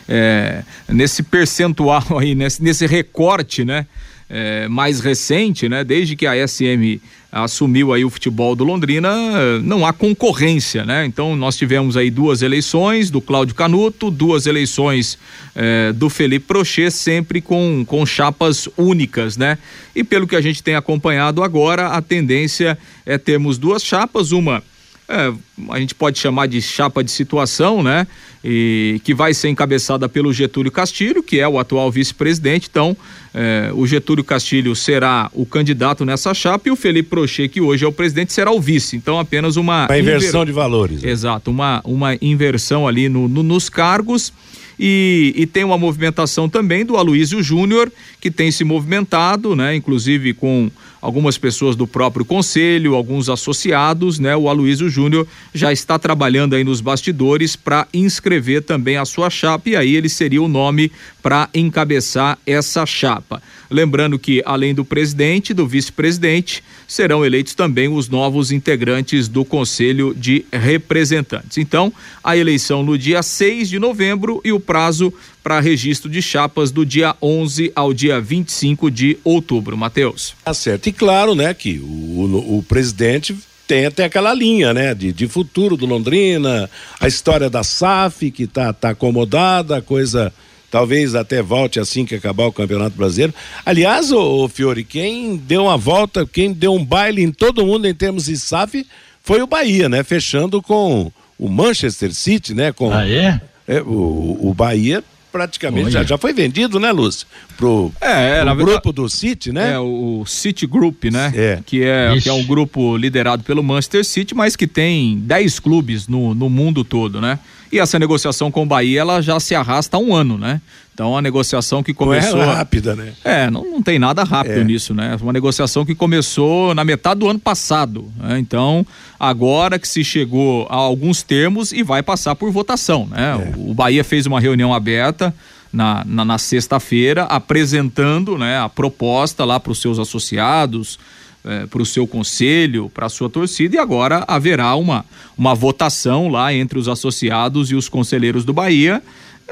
é, 0.08 0.64
nesse 0.88 1.22
percentual 1.24 2.18
aí 2.18 2.34
nesse, 2.34 2.64
nesse 2.64 2.88
recorte 2.88 3.66
né 3.66 3.86
é, 4.30 4.66
mais 4.70 5.02
recente 5.02 5.68
né 5.68 5.84
desde 5.84 6.16
que 6.16 6.26
a 6.26 6.48
SM 6.48 7.02
assumiu 7.34 7.92
aí 7.92 8.06
o 8.06 8.10
futebol 8.10 8.56
do 8.56 8.64
Londrina, 8.64 9.60
não 9.64 9.86
há 9.86 9.92
concorrência, 9.92 10.86
né? 10.86 11.04
Então 11.06 11.36
nós 11.36 11.58
tivemos 11.58 11.98
aí 11.98 12.12
duas 12.12 12.44
eleições 12.44 13.10
do 13.10 13.20
Cláudio 13.20 13.56
Canuto, 13.56 14.12
duas 14.12 14.46
eleições 14.46 15.18
eh, 15.56 15.92
do 15.94 16.10
Felipe 16.10 16.46
Prochet, 16.46 16.92
sempre 16.92 17.42
com, 17.42 17.84
com 17.88 18.06
chapas 18.06 18.70
únicas, 18.78 19.36
né? 19.36 19.58
E 19.96 20.04
pelo 20.04 20.28
que 20.28 20.36
a 20.36 20.42
gente 20.42 20.62
tem 20.62 20.76
acompanhado 20.76 21.42
agora, 21.42 21.88
a 21.88 22.02
tendência 22.02 22.78
é 23.06 23.18
termos 23.18 23.58
duas 23.58 23.84
chapas, 23.84 24.32
uma 24.32 24.64
é, 25.08 25.34
a 25.70 25.80
gente 25.80 25.94
pode 25.94 26.18
chamar 26.18 26.48
de 26.48 26.62
chapa 26.62 27.04
de 27.04 27.12
situação, 27.12 27.84
né? 27.84 28.08
E 28.44 29.00
que 29.04 29.14
vai 29.14 29.34
ser 29.34 29.50
encabeçada 29.50 30.08
pelo 30.10 30.34
Getúlio 30.34 30.72
Castilho, 30.72 31.24
que 31.24 31.40
é 31.40 31.48
o 31.48 31.60
atual 31.60 31.92
vice-presidente. 31.92 32.68
Então, 32.70 32.96
é, 33.34 33.72
o 33.74 33.86
Getúlio 33.86 34.24
Castilho 34.24 34.76
será 34.76 35.30
o 35.34 35.46
candidato 35.46 36.04
nessa 36.06 36.34
chapa 36.34 36.68
e 36.68 36.72
o 36.72 36.76
Felipe 36.76 37.10
Prochet, 37.10 37.50
que 37.50 37.62
hoje 37.62 37.86
é 37.86 37.88
o 37.88 37.92
presidente, 37.92 38.34
será 38.34 38.52
o 38.52 38.60
vice. 38.60 38.96
Então, 38.96 39.20
apenas 39.20 39.56
uma. 39.56 39.86
Uma 39.86 39.98
inversão 39.98 40.42
inver... 40.42 40.46
de 40.46 40.52
valores. 40.52 41.02
Né? 41.04 41.10
Exato, 41.10 41.52
uma, 41.52 41.82
uma 41.84 42.18
inversão 42.22 42.88
ali 42.88 43.08
no, 43.10 43.28
no 43.28 43.44
nos 43.44 43.70
cargos. 43.70 44.34
E, 44.80 45.34
e, 45.38 45.46
tem 45.46 45.64
uma 45.64 45.78
movimentação 45.78 46.50
também 46.50 46.84
do 46.84 46.98
Aloísio 46.98 47.44
Júnior, 47.44 47.92
que 48.20 48.32
tem 48.32 48.52
se 48.52 48.64
movimentado, 48.64 49.56
né? 49.56 49.76
Inclusive 49.76 50.34
com 50.34 50.72
algumas 51.04 51.38
pessoas 51.38 51.76
do 51.76 51.86
próprio 51.86 52.24
conselho, 52.24 52.96
alguns 52.96 53.28
associados, 53.28 54.20
né? 54.20 54.38
O 54.38 54.48
Aloysio 54.48 54.88
Júnior 54.88 55.28
já 55.54 55.74
está 55.74 56.00
trabalhando 56.00 56.56
aí 56.56 56.64
nos 56.64 56.80
bastidores 56.80 57.58
para 57.58 57.86
inscrever 57.94 58.64
também 58.64 58.96
a 58.96 59.04
sua 59.04 59.30
chapa 59.30 59.70
e 59.70 59.76
aí 59.76 59.98
ele 59.98 60.08
seria 60.08 60.42
o 60.42 60.48
nome 60.48 60.90
para 61.22 61.50
encabeçar 61.54 62.38
essa 62.48 62.86
chapa. 62.86 63.44
Lembrando 63.74 64.20
que 64.20 64.44
além 64.46 64.72
do 64.72 64.86
presidente 64.86 65.50
e 65.50 65.54
do 65.56 65.66
vice-presidente, 65.66 66.64
serão 66.88 67.26
eleitos 67.26 67.56
também 67.56 67.88
os 67.88 68.08
novos 68.08 68.52
integrantes 68.52 69.28
do 69.28 69.44
Conselho 69.44 70.14
de 70.14 70.46
Representantes. 70.54 71.58
Então, 71.58 71.92
a 72.24 72.38
eleição 72.38 72.84
no 72.84 72.96
dia 73.00 73.24
6 73.24 73.68
de 73.68 73.80
novembro 73.80 74.40
e 74.46 74.52
o 74.52 74.60
prazo 74.60 75.12
para 75.42 75.60
registro 75.60 76.08
de 76.08 76.22
chapas 76.22 76.70
do 76.70 76.86
dia 76.86 77.16
11 77.20 77.72
ao 77.76 77.96
dia 77.96 78.22
25 78.22 78.92
de 78.92 79.18
outubro. 79.24 79.76
Matheus. 79.76 80.36
Tá 80.46 80.54
certo. 80.54 80.88
E 80.88 80.94
claro, 80.94 81.34
né, 81.34 81.52
que 81.56 81.80
o, 81.80 81.88
o, 81.88 82.58
o 82.60 82.64
presidente 82.64 83.36
tem 83.68 83.88
até 83.88 84.06
aquela 84.06 84.36
linha, 84.36 84.72
né, 84.72 84.94
de, 84.94 85.12
de 85.12 85.28
futuro 85.28 85.76
do 85.76 85.88
Londrina, 85.88 86.70
a 87.00 87.08
história 87.08 87.50
da 87.50 87.64
SAF 87.64 88.30
que 88.30 88.46
tá, 88.46 88.72
tá 88.72 88.92
acomodada, 88.92 89.78
a 89.78 89.82
coisa 89.82 90.32
talvez 90.74 91.14
até 91.14 91.40
volte 91.40 91.80
assim 91.80 92.04
que 92.04 92.16
acabar 92.16 92.48
o 92.48 92.52
Campeonato 92.52 92.98
Brasileiro. 92.98 93.32
Aliás, 93.64 94.12
o, 94.12 94.48
Fiore, 94.48 94.84
quem 94.84 95.36
deu 95.36 95.66
uma 95.66 95.78
volta, 95.78 96.26
quem 96.26 96.52
deu 96.52 96.74
um 96.74 96.84
baile 96.84 97.22
em 97.22 97.32
todo 97.32 97.64
mundo 97.64 97.88
em 97.88 97.94
termos 97.94 98.26
de 98.26 98.36
SAF 98.36 98.84
foi 99.22 99.44
o 99.44 99.48
Bahia, 99.48 99.88
né, 99.88 100.04
fechando 100.04 100.64
com 100.64 101.12
o 101.38 101.48
Manchester 101.48 102.12
City, 102.12 102.56
né, 102.56 102.72
com 102.72 102.92
Ah, 102.92 103.08
é? 103.08 103.40
é 103.68 103.82
o, 103.84 104.40
o 104.42 104.54
Bahia 104.56 105.04
praticamente 105.32 105.92
já, 105.92 106.04
já 106.04 106.18
foi 106.18 106.34
vendido, 106.34 106.80
né, 106.80 106.92
Lúcio? 106.92 107.28
Pro, 107.56 107.92
é, 108.02 108.44
pro 108.44 108.56
pro 108.56 108.66
grupo 108.66 108.92
do 108.92 109.08
City, 109.08 109.52
né? 109.52 109.74
É, 109.74 109.80
o 109.80 110.24
City 110.28 110.68
Group, 110.68 111.06
né? 111.06 111.34
É. 111.36 111.60
Que 111.66 111.84
é, 111.84 112.16
que 112.22 112.30
é 112.30 112.34
um 112.34 112.44
grupo 112.44 112.96
liderado 112.98 113.44
pelo 113.44 113.64
Manchester 113.64 114.06
City, 114.06 114.36
mas 114.36 114.56
que 114.56 114.68
tem 114.68 115.20
10 115.20 115.60
clubes 115.60 116.08
no, 116.08 116.36
no 116.36 116.50
mundo 116.50 116.84
todo, 116.84 117.20
né? 117.20 117.40
E 117.74 117.80
essa 117.80 117.98
negociação 117.98 118.52
com 118.52 118.62
o 118.62 118.66
Bahia, 118.68 119.02
ela 119.02 119.20
já 119.20 119.40
se 119.40 119.56
arrasta 119.56 119.98
há 119.98 120.00
um 120.00 120.14
ano, 120.14 120.38
né? 120.38 120.62
Então, 120.94 121.18
a 121.18 121.24
negociação 121.24 121.82
que 121.82 121.92
começou. 121.92 122.38
Não 122.38 122.52
é 122.52 122.54
rápida, 122.54 122.96
né? 122.96 123.14
É, 123.24 123.50
não, 123.50 123.64
não 123.64 123.82
tem 123.82 123.98
nada 123.98 124.24
rápido 124.24 124.60
é. 124.60 124.64
nisso, 124.64 124.94
né? 124.94 125.18
Uma 125.20 125.34
negociação 125.34 125.84
que 125.84 125.96
começou 125.96 126.76
na 126.76 126.86
metade 126.86 127.22
do 127.22 127.28
ano 127.28 127.40
passado. 127.40 128.12
Né? 128.20 128.38
Então, 128.38 128.86
agora 129.20 129.80
que 129.80 129.88
se 129.88 130.04
chegou 130.04 130.68
a 130.70 130.76
alguns 130.76 131.24
termos 131.24 131.72
e 131.72 131.82
vai 131.82 132.04
passar 132.04 132.36
por 132.36 132.52
votação, 132.52 133.08
né? 133.10 133.44
É. 133.44 133.54
O 133.58 133.74
Bahia 133.74 134.04
fez 134.04 134.28
uma 134.28 134.40
reunião 134.40 134.72
aberta. 134.72 135.34
Na, 135.72 136.06
na, 136.06 136.24
na 136.24 136.38
sexta-feira, 136.38 137.24
apresentando 137.24 138.38
né, 138.38 138.60
a 138.60 138.70
proposta 138.70 139.44
lá 139.44 139.60
para 139.60 139.72
os 139.72 139.82
seus 139.82 139.98
associados, 139.98 141.00
é, 141.46 141.66
para 141.66 141.82
o 141.82 141.86
seu 141.86 142.08
conselho, 142.08 142.90
para 142.94 143.08
a 143.08 143.10
sua 143.10 143.30
torcida, 143.30 143.76
e 143.76 143.80
agora 143.80 144.24
haverá 144.28 144.76
uma, 144.76 145.06
uma 145.38 145.54
votação 145.54 146.30
lá 146.30 146.54
entre 146.54 146.80
os 146.80 146.88
associados 146.88 147.72
e 147.72 147.76
os 147.76 147.90
conselheiros 147.90 148.46
do 148.46 148.54
Bahia, 148.54 149.02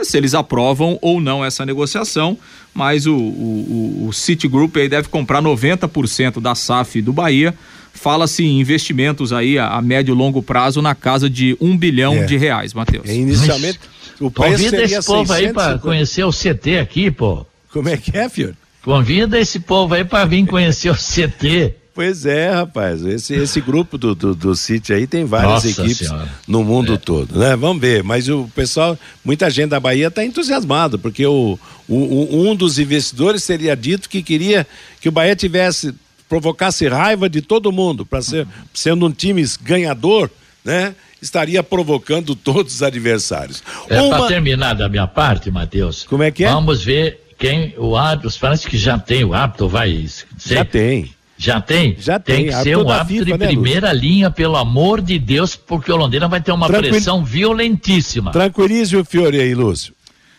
se 0.01 0.17
eles 0.17 0.33
aprovam 0.33 0.97
ou 1.01 1.19
não 1.19 1.43
essa 1.43 1.65
negociação, 1.65 2.37
mas 2.73 3.05
o, 3.05 3.15
o, 3.15 4.07
o 4.07 4.13
Citigroup 4.13 4.75
aí 4.77 4.87
deve 4.87 5.09
comprar 5.09 5.41
90% 5.41 6.39
da 6.39 6.55
SAF 6.55 7.01
do 7.01 7.11
Bahia. 7.11 7.53
Fala-se 7.93 8.43
em 8.43 8.59
investimentos 8.59 9.33
aí 9.33 9.59
a, 9.59 9.67
a, 9.67 9.81
médio 9.81 10.15
e 10.15 10.17
longo 10.17 10.41
prazo 10.41 10.81
na 10.81 10.95
casa 10.95 11.29
de 11.29 11.57
um 11.59 11.77
bilhão 11.77 12.15
é. 12.15 12.23
de 12.23 12.37
reais, 12.37 12.73
Matheus. 12.73 13.07
É, 13.07 13.13
inicialmente, 13.13 13.79
o 14.19 14.31
preço 14.31 14.63
Convida 14.63 14.83
esse 14.83 15.05
povo 15.05 15.33
aí 15.33 15.51
para 15.51 15.77
conhecer 15.77 16.23
o 16.23 16.31
CT 16.31 16.79
aqui, 16.79 17.11
pô. 17.11 17.45
Como 17.71 17.89
é 17.89 17.97
que 17.97 18.17
é, 18.17 18.29
filho? 18.29 18.55
Convida 18.81 19.39
esse 19.39 19.59
povo 19.59 19.93
aí 19.93 20.03
para 20.03 20.25
vir 20.25 20.45
conhecer 20.47 20.89
o 20.89 20.95
CT. 20.95 21.75
Pois 21.93 22.25
é, 22.25 22.49
rapaz. 22.51 23.03
Esse, 23.03 23.33
esse 23.33 23.59
grupo 23.59 23.97
do, 23.97 24.15
do, 24.15 24.33
do 24.33 24.55
City 24.55 24.93
aí 24.93 25.05
tem 25.05 25.25
várias 25.25 25.65
Nossa 25.65 25.69
equipes 25.69 26.07
senhora. 26.07 26.29
no 26.47 26.63
mundo 26.63 26.93
é. 26.93 26.97
todo, 26.97 27.37
né? 27.37 27.55
Vamos 27.55 27.81
ver. 27.81 28.01
Mas 28.01 28.29
o 28.29 28.49
pessoal, 28.55 28.97
muita 29.23 29.49
gente 29.49 29.69
da 29.69 29.79
Bahia 29.79 30.07
está 30.07 30.23
entusiasmado, 30.23 30.97
porque 30.97 31.25
o, 31.25 31.59
o, 31.89 32.49
um 32.49 32.55
dos 32.55 32.79
investidores 32.79 33.45
teria 33.45 33.75
dito 33.75 34.07
que 34.07 34.23
queria 34.23 34.65
que 35.01 35.09
o 35.09 35.11
Bahia 35.11 35.35
tivesse, 35.35 35.93
provocasse 36.29 36.87
raiva 36.87 37.29
de 37.29 37.41
todo 37.41 37.73
mundo, 37.73 38.05
para 38.05 38.21
ser, 38.21 38.47
sendo 38.73 39.05
um 39.05 39.11
time 39.11 39.43
ganhador, 39.61 40.29
né? 40.63 40.95
Estaria 41.21 41.61
provocando 41.61 42.35
todos 42.35 42.75
os 42.75 42.83
adversários. 42.83 43.61
É 43.89 44.01
Uma... 44.01 44.17
para 44.17 44.27
terminar 44.27 44.73
da 44.73 44.87
minha 44.87 45.07
parte, 45.07 45.51
Matheus. 45.51 46.03
Como 46.03 46.23
é 46.23 46.31
que 46.31 46.45
é? 46.45 46.49
Vamos 46.49 46.83
ver 46.83 47.21
quem 47.37 47.75
o 47.77 47.97
árbitro, 47.97 48.31
parece 48.39 48.65
que 48.65 48.77
já 48.77 48.97
tem 48.97 49.23
o 49.25 49.33
árbitro, 49.33 49.67
vai. 49.67 50.05
Já 50.45 50.63
tem. 50.63 51.13
Já 51.41 51.59
tem? 51.59 51.95
Já 51.99 52.19
tem. 52.19 52.35
Tem 52.35 52.45
que 52.45 52.53
ser 52.61 52.77
um 52.77 52.87
árbitro 52.87 53.25
FIFA, 53.25 53.37
de 53.37 53.43
né, 53.43 53.47
primeira 53.47 53.91
linha, 53.91 54.29
pelo 54.29 54.55
amor 54.55 55.01
de 55.01 55.17
Deus, 55.17 55.55
porque 55.55 55.91
o 55.91 55.95
Londrina 55.95 56.27
vai 56.27 56.39
ter 56.39 56.51
uma 56.51 56.67
Tranquil... 56.67 56.91
pressão 56.91 57.25
violentíssima. 57.25 58.31
Tranquilize 58.31 58.95
o 58.95 59.03
Fiore 59.03 59.39
aí, 59.39 59.55
Lúcio. 59.55 59.91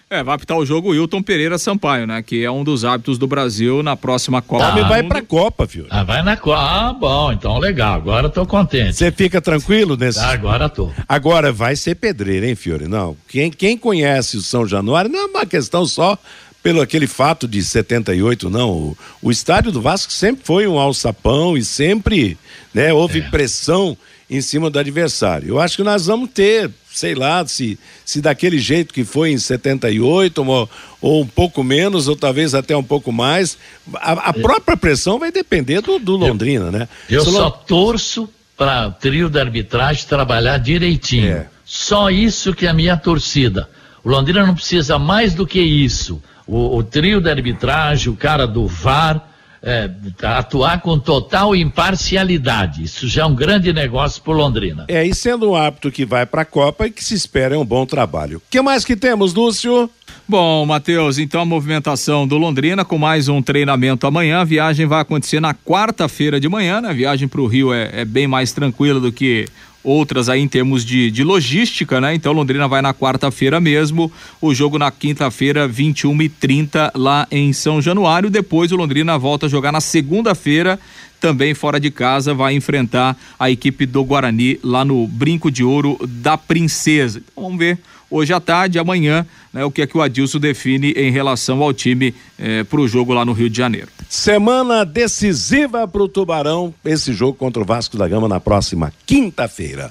É, 0.09 0.23
vai 0.23 0.37
apitar 0.37 0.57
o 0.57 0.65
jogo 0.65 0.89
o 0.89 0.91
Wilton 0.93 1.21
Pereira 1.23 1.59
Sampaio, 1.59 2.07
né? 2.07 2.23
Que 2.23 2.45
é 2.45 2.51
um 2.51 2.63
dos 2.63 2.85
hábitos 2.85 3.19
do 3.19 3.27
Brasil 3.27 3.83
na 3.83 3.97
próxima 3.97 4.41
Copa. 4.41 4.71
Tá. 4.71 4.83
vai 4.83 5.03
pra 5.03 5.23
Copa, 5.23 5.67
Fiore. 5.67 5.89
Ah, 5.91 6.05
vai 6.05 6.23
na 6.23 6.37
Copa. 6.37 6.61
Ah, 6.61 6.93
bom, 6.93 7.33
então 7.33 7.59
legal. 7.59 7.95
Agora 7.95 8.29
tô 8.29 8.47
contente. 8.47 8.93
Você 8.93 9.11
fica 9.11 9.41
tranquilo 9.41 9.97
nesse. 9.97 10.21
Ah, 10.21 10.31
agora 10.31 10.69
tô. 10.69 10.89
Agora 11.09 11.51
vai 11.51 11.75
ser 11.75 11.97
pedreiro, 11.97 12.47
hein, 12.47 12.55
Fiore? 12.55 12.87
Não. 12.87 13.17
Quem, 13.27 13.51
quem 13.51 13.77
conhece 13.77 14.37
o 14.37 14.43
São 14.43 14.65
Januário 14.65 15.11
não 15.11 15.19
é 15.19 15.25
uma 15.25 15.47
questão 15.47 15.85
só 15.85 16.17
pelo 16.63 16.81
aquele 16.81 17.07
fato 17.07 17.49
de 17.49 17.63
78, 17.63 18.49
não. 18.49 18.71
O, 18.71 18.99
o 19.23 19.31
estádio 19.31 19.73
do 19.73 19.83
Vasco 19.83 20.13
sempre 20.13 20.45
foi 20.45 20.67
um 20.67 20.79
alçapão 20.79 21.57
e 21.57 21.65
sempre 21.65 22.39
né, 22.73 22.93
houve 22.93 23.19
é. 23.19 23.23
pressão 23.23 23.97
em 24.31 24.41
cima 24.41 24.71
do 24.71 24.79
adversário. 24.79 25.49
Eu 25.49 25.61
acho 25.61 25.77
que 25.77 25.83
nós 25.83 26.07
vamos 26.07 26.31
ter, 26.31 26.71
sei 26.91 27.15
lá, 27.15 27.45
se, 27.47 27.79
se 28.05 28.21
daquele 28.21 28.59
jeito 28.59 28.95
que 28.95 29.05
foi 29.05 29.33
em 29.33 29.39
78, 29.39 30.43
ou, 30.43 30.71
ou 31.01 31.23
um 31.23 31.27
pouco 31.27 31.65
menos, 31.65 32.07
ou 32.07 32.17
talvez 32.17 32.55
até 32.55 32.77
um 32.77 32.85
pouco 32.85 33.13
mais. 33.13 33.59
A, 33.97 34.13
a 34.13 34.33
própria 34.33 34.77
pressão 34.77 35.19
vai 35.19 35.33
depender 35.33 35.83
do, 35.83 35.99
do 35.99 36.17
Londrina, 36.17 36.67
eu, 36.67 36.73
né? 36.73 36.89
Eu 37.11 37.25
só 37.25 37.51
torço 37.51 38.29
para 38.57 38.89
o 38.89 38.93
trio 38.93 39.29
da 39.29 39.41
arbitragem 39.41 40.07
trabalhar 40.07 40.59
direitinho. 40.59 41.33
É. 41.33 41.47
Só 41.65 42.09
isso 42.09 42.55
que 42.55 42.67
é 42.67 42.71
a 42.71 42.75
minha 42.75 42.97
torcida. 42.97 43.69
O 44.05 44.09
Londrina 44.09 44.47
não 44.47 44.55
precisa 44.55 44.99
mais 44.99 45.35
do 45.35 45.47
que 45.47 45.61
isso 45.61 46.23
o, 46.47 46.77
o 46.77 46.83
trio 46.83 47.21
da 47.21 47.31
arbitragem, 47.31 48.13
o 48.13 48.17
cara 48.17 48.47
do 48.47 48.67
VAR, 48.67 49.29
é, 49.63 49.89
atuar 50.25 50.81
com 50.81 50.99
total 50.99 51.55
imparcialidade. 51.55 52.83
Isso 52.83 53.07
já 53.07 53.23
é 53.23 53.25
um 53.25 53.35
grande 53.35 53.73
negócio 53.73 54.21
por 54.23 54.37
Londrina. 54.37 54.87
É, 54.89 55.07
e 55.07 55.15
sendo 55.15 55.51
um 55.51 55.55
hábito 55.55 55.91
que 55.91 56.05
vai 56.05 56.27
para 56.27 56.43
a 56.43 56.45
Copa 56.45 56.87
e 56.87 56.91
que 56.91 57.05
se 57.05 57.15
espera 57.15 57.55
é 57.55 57.59
um 57.59 57.65
bom 57.65 57.87
trabalho. 57.87 58.39
O 58.39 58.43
que 58.51 58.61
mais 58.61 58.85
que 58.85 58.97
temos, 58.97 59.33
Lúcio? 59.33 59.89
Bom, 60.29 60.67
Matheus, 60.67 61.19
então 61.19 61.41
a 61.41 61.45
movimentação 61.45 62.27
do 62.27 62.37
Londrina 62.39 62.85
com 62.85 62.99
mais 62.99 63.29
um 63.29 63.41
treinamento 63.41 64.07
amanhã. 64.07 64.41
A 64.41 64.45
viagem 64.45 64.87
vai 64.87 65.01
acontecer 65.01 65.41
na 65.41 65.55
quarta-feira 65.55 66.41
de 66.41 66.49
manhã, 66.49 66.81
né? 66.81 66.91
A 66.91 66.93
viagem 66.93 67.29
para 67.29 67.41
o 67.41 67.47
Rio 67.47 67.73
é, 67.73 67.91
é 67.93 68.05
bem 68.05 68.27
mais 68.27 68.53
tranquila 68.53 68.99
do 68.99 69.13
que 69.13 69.47
outras 69.83 70.29
aí 70.29 70.41
em 70.41 70.49
termos 70.49 70.85
de, 70.85 71.11
de 71.11 71.25
logística, 71.25 72.01
né? 72.01 72.15
Então 72.15 72.33
Londrina 72.33 72.69
vai 72.69 72.83
na 72.83 72.95
quarta-feira 72.95 73.61
mesmo, 73.61 74.11
o 74.41 74.55
jogo 74.55 74.79
na 74.79 74.91
quinta-feira, 74.91 75.67
21 75.67 76.23
e 76.23 76.29
30 76.29 76.93
lá 76.95 77.27
em 77.31 77.53
São 77.53 77.81
Januário. 77.83 78.31
Depois 78.31 78.73
o 78.73 78.77
Londrina 78.77 79.19
volta 79.19 79.47
a 79.47 79.49
jogar 79.49 79.73
na 79.73 79.81
segunda-feira, 79.81 80.79
também 81.21 81.55
fora 81.55 81.79
de 81.79 81.91
casa, 81.91 82.35
vai 82.35 82.55
enfrentar 82.55 83.17
a 83.39 83.51
equipe 83.51 83.87
do 83.87 84.05
Guarani 84.05 84.59
lá 84.63 84.85
no 84.85 85.07
Brinco 85.07 85.51
de 85.51 85.63
Ouro 85.63 85.99
da 86.07 86.37
Princesa. 86.37 87.23
Então, 87.33 87.45
vamos 87.45 87.59
ver 87.59 87.79
hoje 88.11 88.33
à 88.33 88.41
tarde, 88.41 88.79
amanhã, 88.79 89.27
né, 89.53 89.65
o 89.65 89.71
que 89.71 89.83
é 89.83 89.87
que 89.87 89.97
o 89.97 90.03
Adilson 90.03 90.39
define 90.39 90.93
em 90.93 91.11
relação 91.11 91.63
ao 91.63 91.73
time 91.73 92.15
eh, 92.39 92.63
para 92.65 92.81
o 92.81 92.87
jogo 92.87 93.15
lá 93.15 93.25
no 93.25 93.33
Rio 93.33 93.49
de 93.49 93.57
Janeiro. 93.57 93.89
Semana 94.15 94.85
decisiva 94.85 95.89
para 95.89 96.03
o 96.03 96.07
Tubarão, 96.07 96.75
esse 96.85 97.15
jogo 97.15 97.33
contra 97.33 97.63
o 97.63 97.65
Vasco 97.65 97.97
da 97.97 98.07
Gama 98.07 98.29
na 98.29 98.39
próxima 98.39 98.93
quinta-feira. 99.07 99.91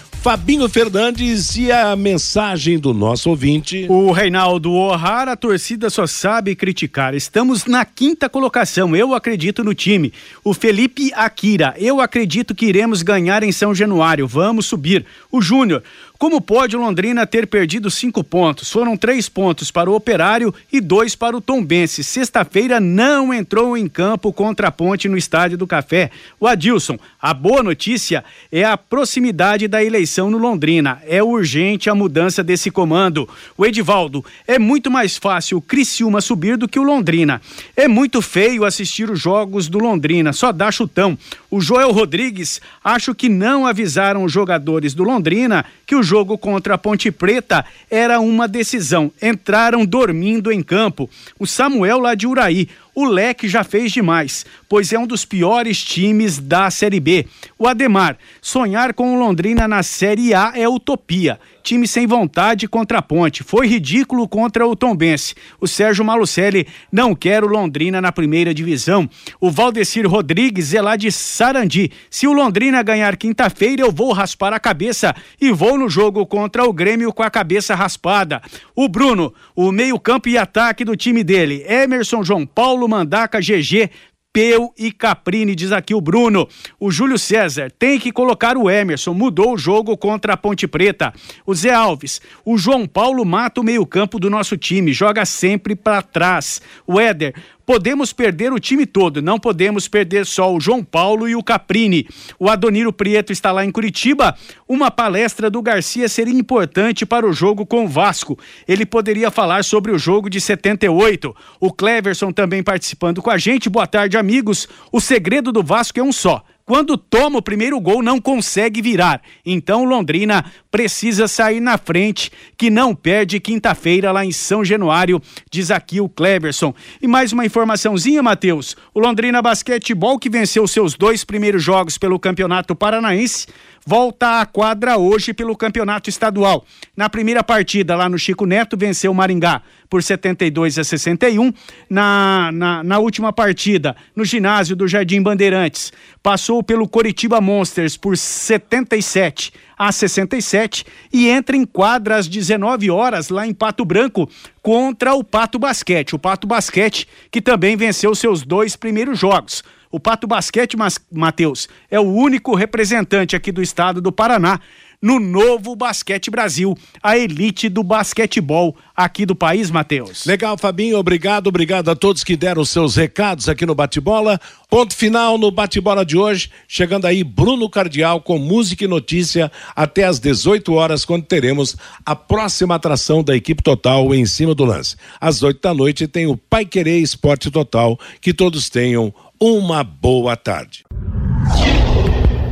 Fabinho 0.21 0.69
Fernandes 0.69 1.57
e 1.57 1.71
a 1.71 1.95
mensagem 1.95 2.77
do 2.77 2.93
nosso 2.93 3.27
ouvinte. 3.27 3.87
O 3.89 4.11
Reinaldo 4.11 4.71
O'Hara, 4.71 5.31
a 5.31 5.35
torcida 5.35 5.89
só 5.89 6.05
sabe 6.05 6.55
criticar. 6.55 7.15
Estamos 7.15 7.65
na 7.65 7.83
quinta 7.83 8.29
colocação. 8.29 8.95
Eu 8.95 9.15
acredito 9.15 9.63
no 9.63 9.73
time. 9.73 10.13
O 10.43 10.53
Felipe 10.53 11.11
Akira, 11.15 11.73
eu 11.75 11.99
acredito 11.99 12.53
que 12.53 12.67
iremos 12.67 13.01
ganhar 13.01 13.41
em 13.41 13.51
São 13.51 13.73
Januário. 13.73 14.27
Vamos 14.27 14.67
subir. 14.67 15.07
O 15.31 15.41
Júnior, 15.41 15.81
como 16.21 16.39
pode 16.39 16.77
Londrina 16.77 17.25
ter 17.25 17.47
perdido 17.47 17.89
cinco 17.89 18.23
pontos? 18.23 18.69
Foram 18.69 18.95
três 18.95 19.27
pontos 19.27 19.71
para 19.71 19.89
o 19.89 19.95
Operário 19.95 20.53
e 20.71 20.79
dois 20.79 21.15
para 21.15 21.35
o 21.35 21.41
Tombense. 21.41 22.03
Sexta-feira 22.03 22.79
não 22.79 23.33
entrou 23.33 23.75
em 23.75 23.87
campo 23.87 24.31
contra 24.31 24.67
a 24.67 24.71
Ponte 24.71 25.09
no 25.09 25.17
Estádio 25.17 25.57
do 25.57 25.65
Café. 25.65 26.11
O 26.39 26.45
Adilson, 26.45 26.99
a 27.19 27.33
boa 27.33 27.63
notícia 27.63 28.23
é 28.51 28.63
a 28.63 28.77
proximidade 28.77 29.67
da 29.67 29.83
eleição 29.83 30.29
no 30.29 30.37
Londrina. 30.37 31.01
É 31.07 31.23
urgente 31.23 31.89
a 31.89 31.95
mudança 31.95 32.43
desse 32.43 32.69
comando. 32.69 33.27
O 33.57 33.65
Edivaldo, 33.65 34.23
é 34.47 34.59
muito 34.59 34.91
mais 34.91 35.17
fácil 35.17 35.57
o 35.57 35.61
Criciúma 35.61 36.21
subir 36.21 36.55
do 36.55 36.67
que 36.67 36.77
o 36.77 36.83
Londrina. 36.83 37.41
É 37.75 37.87
muito 37.87 38.21
feio 38.21 38.63
assistir 38.63 39.09
os 39.09 39.19
jogos 39.19 39.67
do 39.67 39.79
Londrina, 39.79 40.33
só 40.33 40.51
dá 40.51 40.71
chutão. 40.71 41.17
O 41.49 41.59
Joel 41.59 41.91
Rodrigues, 41.91 42.61
acho 42.83 43.15
que 43.15 43.27
não 43.27 43.65
avisaram 43.65 44.23
os 44.23 44.31
jogadores 44.31 44.93
do 44.93 45.03
Londrina 45.03 45.65
que 45.83 45.95
o 45.95 46.10
jogo 46.11 46.37
contra 46.37 46.73
a 46.73 46.77
Ponte 46.77 47.09
Preta 47.09 47.63
era 47.89 48.19
uma 48.19 48.45
decisão. 48.45 49.09
Entraram 49.21 49.85
dormindo 49.85 50.51
em 50.51 50.61
campo. 50.61 51.09
O 51.39 51.47
Samuel 51.47 51.99
lá 51.99 52.15
de 52.15 52.27
Uraí. 52.27 52.67
O 52.93 53.05
Leque 53.05 53.47
já 53.47 53.63
fez 53.63 53.91
demais, 53.91 54.45
pois 54.67 54.91
é 54.91 54.99
um 54.99 55.07
dos 55.07 55.23
piores 55.23 55.83
times 55.83 56.39
da 56.39 56.69
Série 56.69 56.99
B. 56.99 57.25
O 57.57 57.67
Ademar, 57.67 58.17
sonhar 58.41 58.93
com 58.93 59.15
o 59.15 59.19
Londrina 59.19 59.67
na 59.67 59.81
Série 59.81 60.33
A 60.33 60.51
é 60.55 60.67
utopia 60.67 61.39
time 61.61 61.87
sem 61.87 62.05
vontade 62.05 62.67
contra 62.67 62.97
a 62.97 63.01
Ponte. 63.01 63.43
Foi 63.43 63.67
ridículo 63.67 64.27
contra 64.27 64.67
o 64.67 64.75
Tombense. 64.75 65.35
O 65.59 65.67
Sérgio 65.67 66.03
Malucelli 66.03 66.67
não 66.91 67.15
quer 67.15 67.43
o 67.43 67.47
Londrina 67.47 68.01
na 68.01 68.11
primeira 68.11 68.53
divisão. 68.53 69.09
O 69.39 69.49
Valdecir 69.49 70.07
Rodrigues 70.09 70.73
é 70.73 70.81
lá 70.81 70.95
de 70.95 71.11
Sarandi. 71.11 71.91
Se 72.09 72.27
o 72.27 72.33
Londrina 72.33 72.83
ganhar 72.83 73.15
quinta-feira, 73.15 73.83
eu 73.83 73.91
vou 73.91 74.11
raspar 74.11 74.53
a 74.53 74.59
cabeça 74.59 75.15
e 75.39 75.51
vou 75.51 75.77
no 75.77 75.89
jogo 75.89 76.25
contra 76.25 76.65
o 76.65 76.73
Grêmio 76.73 77.13
com 77.13 77.23
a 77.23 77.29
cabeça 77.29 77.75
raspada. 77.75 78.41
O 78.75 78.89
Bruno, 78.89 79.33
o 79.55 79.71
meio-campo 79.71 80.29
e 80.29 80.37
ataque 80.37 80.83
do 80.83 80.95
time 80.95 81.23
dele. 81.23 81.63
Emerson, 81.67 82.23
João 82.23 82.45
Paulo, 82.81 82.87
Mandaca, 82.87 83.39
GG, 83.39 83.89
Peu 84.33 84.73
e 84.77 84.91
Caprini, 84.91 85.53
diz 85.53 85.71
aqui 85.71 85.93
o 85.93 86.01
Bruno. 86.01 86.47
O 86.79 86.89
Júlio 86.89 87.19
César 87.19 87.69
tem 87.69 87.99
que 87.99 88.11
colocar 88.11 88.57
o 88.57 88.69
Emerson, 88.69 89.13
mudou 89.13 89.53
o 89.53 89.57
jogo 89.57 89.95
contra 89.97 90.33
a 90.33 90.37
Ponte 90.37 90.67
Preta. 90.67 91.13
O 91.45 91.53
Zé 91.53 91.73
Alves, 91.73 92.21
o 92.45 92.57
João 92.57 92.87
Paulo 92.87 93.25
mata 93.25 93.61
o 93.61 93.63
meio-campo 93.63 94.19
do 94.19 94.29
nosso 94.29 94.57
time, 94.57 94.93
joga 94.93 95.25
sempre 95.25 95.75
para 95.75 96.01
trás. 96.01 96.61
O 96.87 96.99
Éder, 96.99 97.35
Podemos 97.71 98.11
perder 98.11 98.51
o 98.51 98.59
time 98.59 98.85
todo, 98.85 99.21
não 99.21 99.39
podemos 99.39 99.87
perder 99.87 100.25
só 100.25 100.53
o 100.53 100.59
João 100.59 100.83
Paulo 100.83 101.25
e 101.25 101.37
o 101.37 101.41
Caprini. 101.41 102.05
O 102.37 102.49
Adoniro 102.49 102.91
Prieto 102.91 103.31
está 103.31 103.49
lá 103.49 103.63
em 103.63 103.71
Curitiba. 103.71 104.35
Uma 104.67 104.91
palestra 104.91 105.49
do 105.49 105.61
Garcia 105.61 106.09
seria 106.09 106.37
importante 106.37 107.05
para 107.05 107.25
o 107.25 107.31
jogo 107.31 107.65
com 107.65 107.85
o 107.85 107.87
Vasco. 107.87 108.37
Ele 108.67 108.85
poderia 108.85 109.31
falar 109.31 109.63
sobre 109.63 109.93
o 109.93 109.97
jogo 109.97 110.29
de 110.29 110.41
78. 110.41 111.33
O 111.61 111.71
Cleverson 111.71 112.33
também 112.33 112.61
participando 112.61 113.21
com 113.21 113.29
a 113.29 113.37
gente. 113.37 113.69
Boa 113.69 113.87
tarde, 113.87 114.17
amigos. 114.17 114.67
O 114.91 114.99
segredo 114.99 115.49
do 115.49 115.63
Vasco 115.63 115.97
é 115.97 116.03
um 116.03 116.11
só 116.11 116.43
quando 116.71 116.95
toma 116.95 117.39
o 117.39 117.41
primeiro 117.41 117.77
gol, 117.81 118.01
não 118.01 118.17
consegue 118.17 118.81
virar. 118.81 119.21
Então, 119.45 119.83
Londrina 119.83 120.45
precisa 120.71 121.27
sair 121.27 121.59
na 121.59 121.77
frente, 121.77 122.31
que 122.57 122.69
não 122.69 122.95
perde 122.95 123.41
quinta-feira 123.41 124.09
lá 124.09 124.23
em 124.23 124.31
São 124.31 124.63
Januário, 124.63 125.21
diz 125.51 125.69
aqui 125.69 125.99
o 125.99 126.07
Cleverson. 126.07 126.73
E 127.01 127.07
mais 127.09 127.33
uma 127.33 127.45
informaçãozinha, 127.45 128.23
Matheus. 128.23 128.77
O 128.93 129.01
Londrina 129.01 129.41
Basquetebol, 129.41 130.17
que 130.17 130.29
venceu 130.29 130.65
seus 130.65 130.93
dois 130.93 131.25
primeiros 131.25 131.61
jogos 131.61 131.97
pelo 131.97 132.17
Campeonato 132.17 132.73
Paranaense, 132.73 133.47
volta 133.85 134.41
à 134.41 134.45
quadra 134.45 134.97
hoje 134.97 135.33
pelo 135.33 135.55
Campeonato 135.55 136.09
Estadual. 136.09 136.65
Na 136.95 137.09
primeira 137.09 137.43
partida, 137.43 137.95
lá 137.95 138.07
no 138.07 138.17
Chico 138.17 138.45
Neto, 138.45 138.77
venceu 138.77 139.11
o 139.11 139.15
Maringá 139.15 139.61
por 139.89 140.01
72 140.01 140.77
a 140.77 140.83
61. 140.83 141.51
Na, 141.89 142.51
na, 142.53 142.83
na 142.83 142.99
última 142.99 143.33
partida, 143.33 143.95
no 144.15 144.23
ginásio 144.23 144.75
do 144.75 144.87
Jardim 144.87 145.21
Bandeirantes, 145.21 145.91
passou 146.23 146.63
pelo 146.63 146.87
Coritiba 146.87 147.41
Monsters 147.41 147.97
por 147.97 148.17
77 148.17 149.51
a 149.77 149.91
67 149.91 150.85
e 151.11 151.27
entra 151.27 151.57
em 151.57 151.65
quadra 151.65 152.17
às 152.17 152.27
19 152.27 152.91
horas 152.91 153.29
lá 153.29 153.47
em 153.47 153.53
Pato 153.53 153.83
Branco 153.83 154.29
contra 154.61 155.13
o 155.15 155.23
Pato 155.23 155.57
Basquete. 155.57 156.15
O 156.15 156.19
Pato 156.19 156.45
Basquete 156.45 157.07
que 157.31 157.41
também 157.41 157.75
venceu 157.75 158.13
seus 158.13 158.43
dois 158.43 158.75
primeiros 158.75 159.17
jogos. 159.17 159.63
O 159.91 159.99
Pato 159.99 160.25
Basquete, 160.25 160.77
Matheus, 161.11 161.67
é 161.89 161.99
o 161.99 162.03
único 162.03 162.55
representante 162.55 163.35
aqui 163.35 163.51
do 163.51 163.61
estado 163.61 164.01
do 164.01 164.11
Paraná 164.11 164.59
no 165.01 165.19
novo 165.19 165.75
Basquete 165.75 166.29
Brasil, 166.29 166.77
a 167.01 167.17
elite 167.17 167.67
do 167.67 167.81
basquetebol 167.81 168.75
aqui 168.95 169.25
do 169.25 169.33
país, 169.33 169.71
Matheus. 169.71 170.25
Legal, 170.25 170.55
Fabinho, 170.57 170.97
obrigado, 170.97 171.47
obrigado 171.47 171.89
a 171.89 171.95
todos 171.95 172.23
que 172.23 172.37
deram 172.37 172.63
seus 172.63 172.95
recados 172.95 173.49
aqui 173.49 173.65
no 173.65 173.73
Bate-Bola. 173.73 174.39
Ponto 174.69 174.95
final 174.95 175.39
no 175.39 175.49
Bate-Bola 175.49 176.05
de 176.05 176.15
hoje, 176.15 176.51
chegando 176.67 177.07
aí 177.07 177.23
Bruno 177.23 177.67
Cardial 177.67 178.21
com 178.21 178.37
música 178.37 178.83
e 178.83 178.87
notícia 178.87 179.51
até 179.75 180.03
às 180.03 180.19
18 180.19 180.71
horas, 180.73 181.03
quando 181.03 181.25
teremos 181.25 181.75
a 182.05 182.15
próxima 182.15 182.75
atração 182.75 183.23
da 183.23 183.35
equipe 183.35 183.63
total 183.63 184.13
em 184.13 184.25
cima 184.27 184.53
do 184.53 184.65
lance. 184.65 184.95
Às 185.19 185.41
8 185.41 185.59
da 185.59 185.73
noite 185.73 186.07
tem 186.07 186.27
o 186.27 186.37
Pai 186.37 186.63
Querer 186.63 186.99
Esporte 186.99 187.49
Total. 187.49 187.99
Que 188.19 188.33
todos 188.33 188.69
tenham 188.69 189.13
uma 189.41 189.83
boa 189.83 190.37
tarde. 190.37 190.85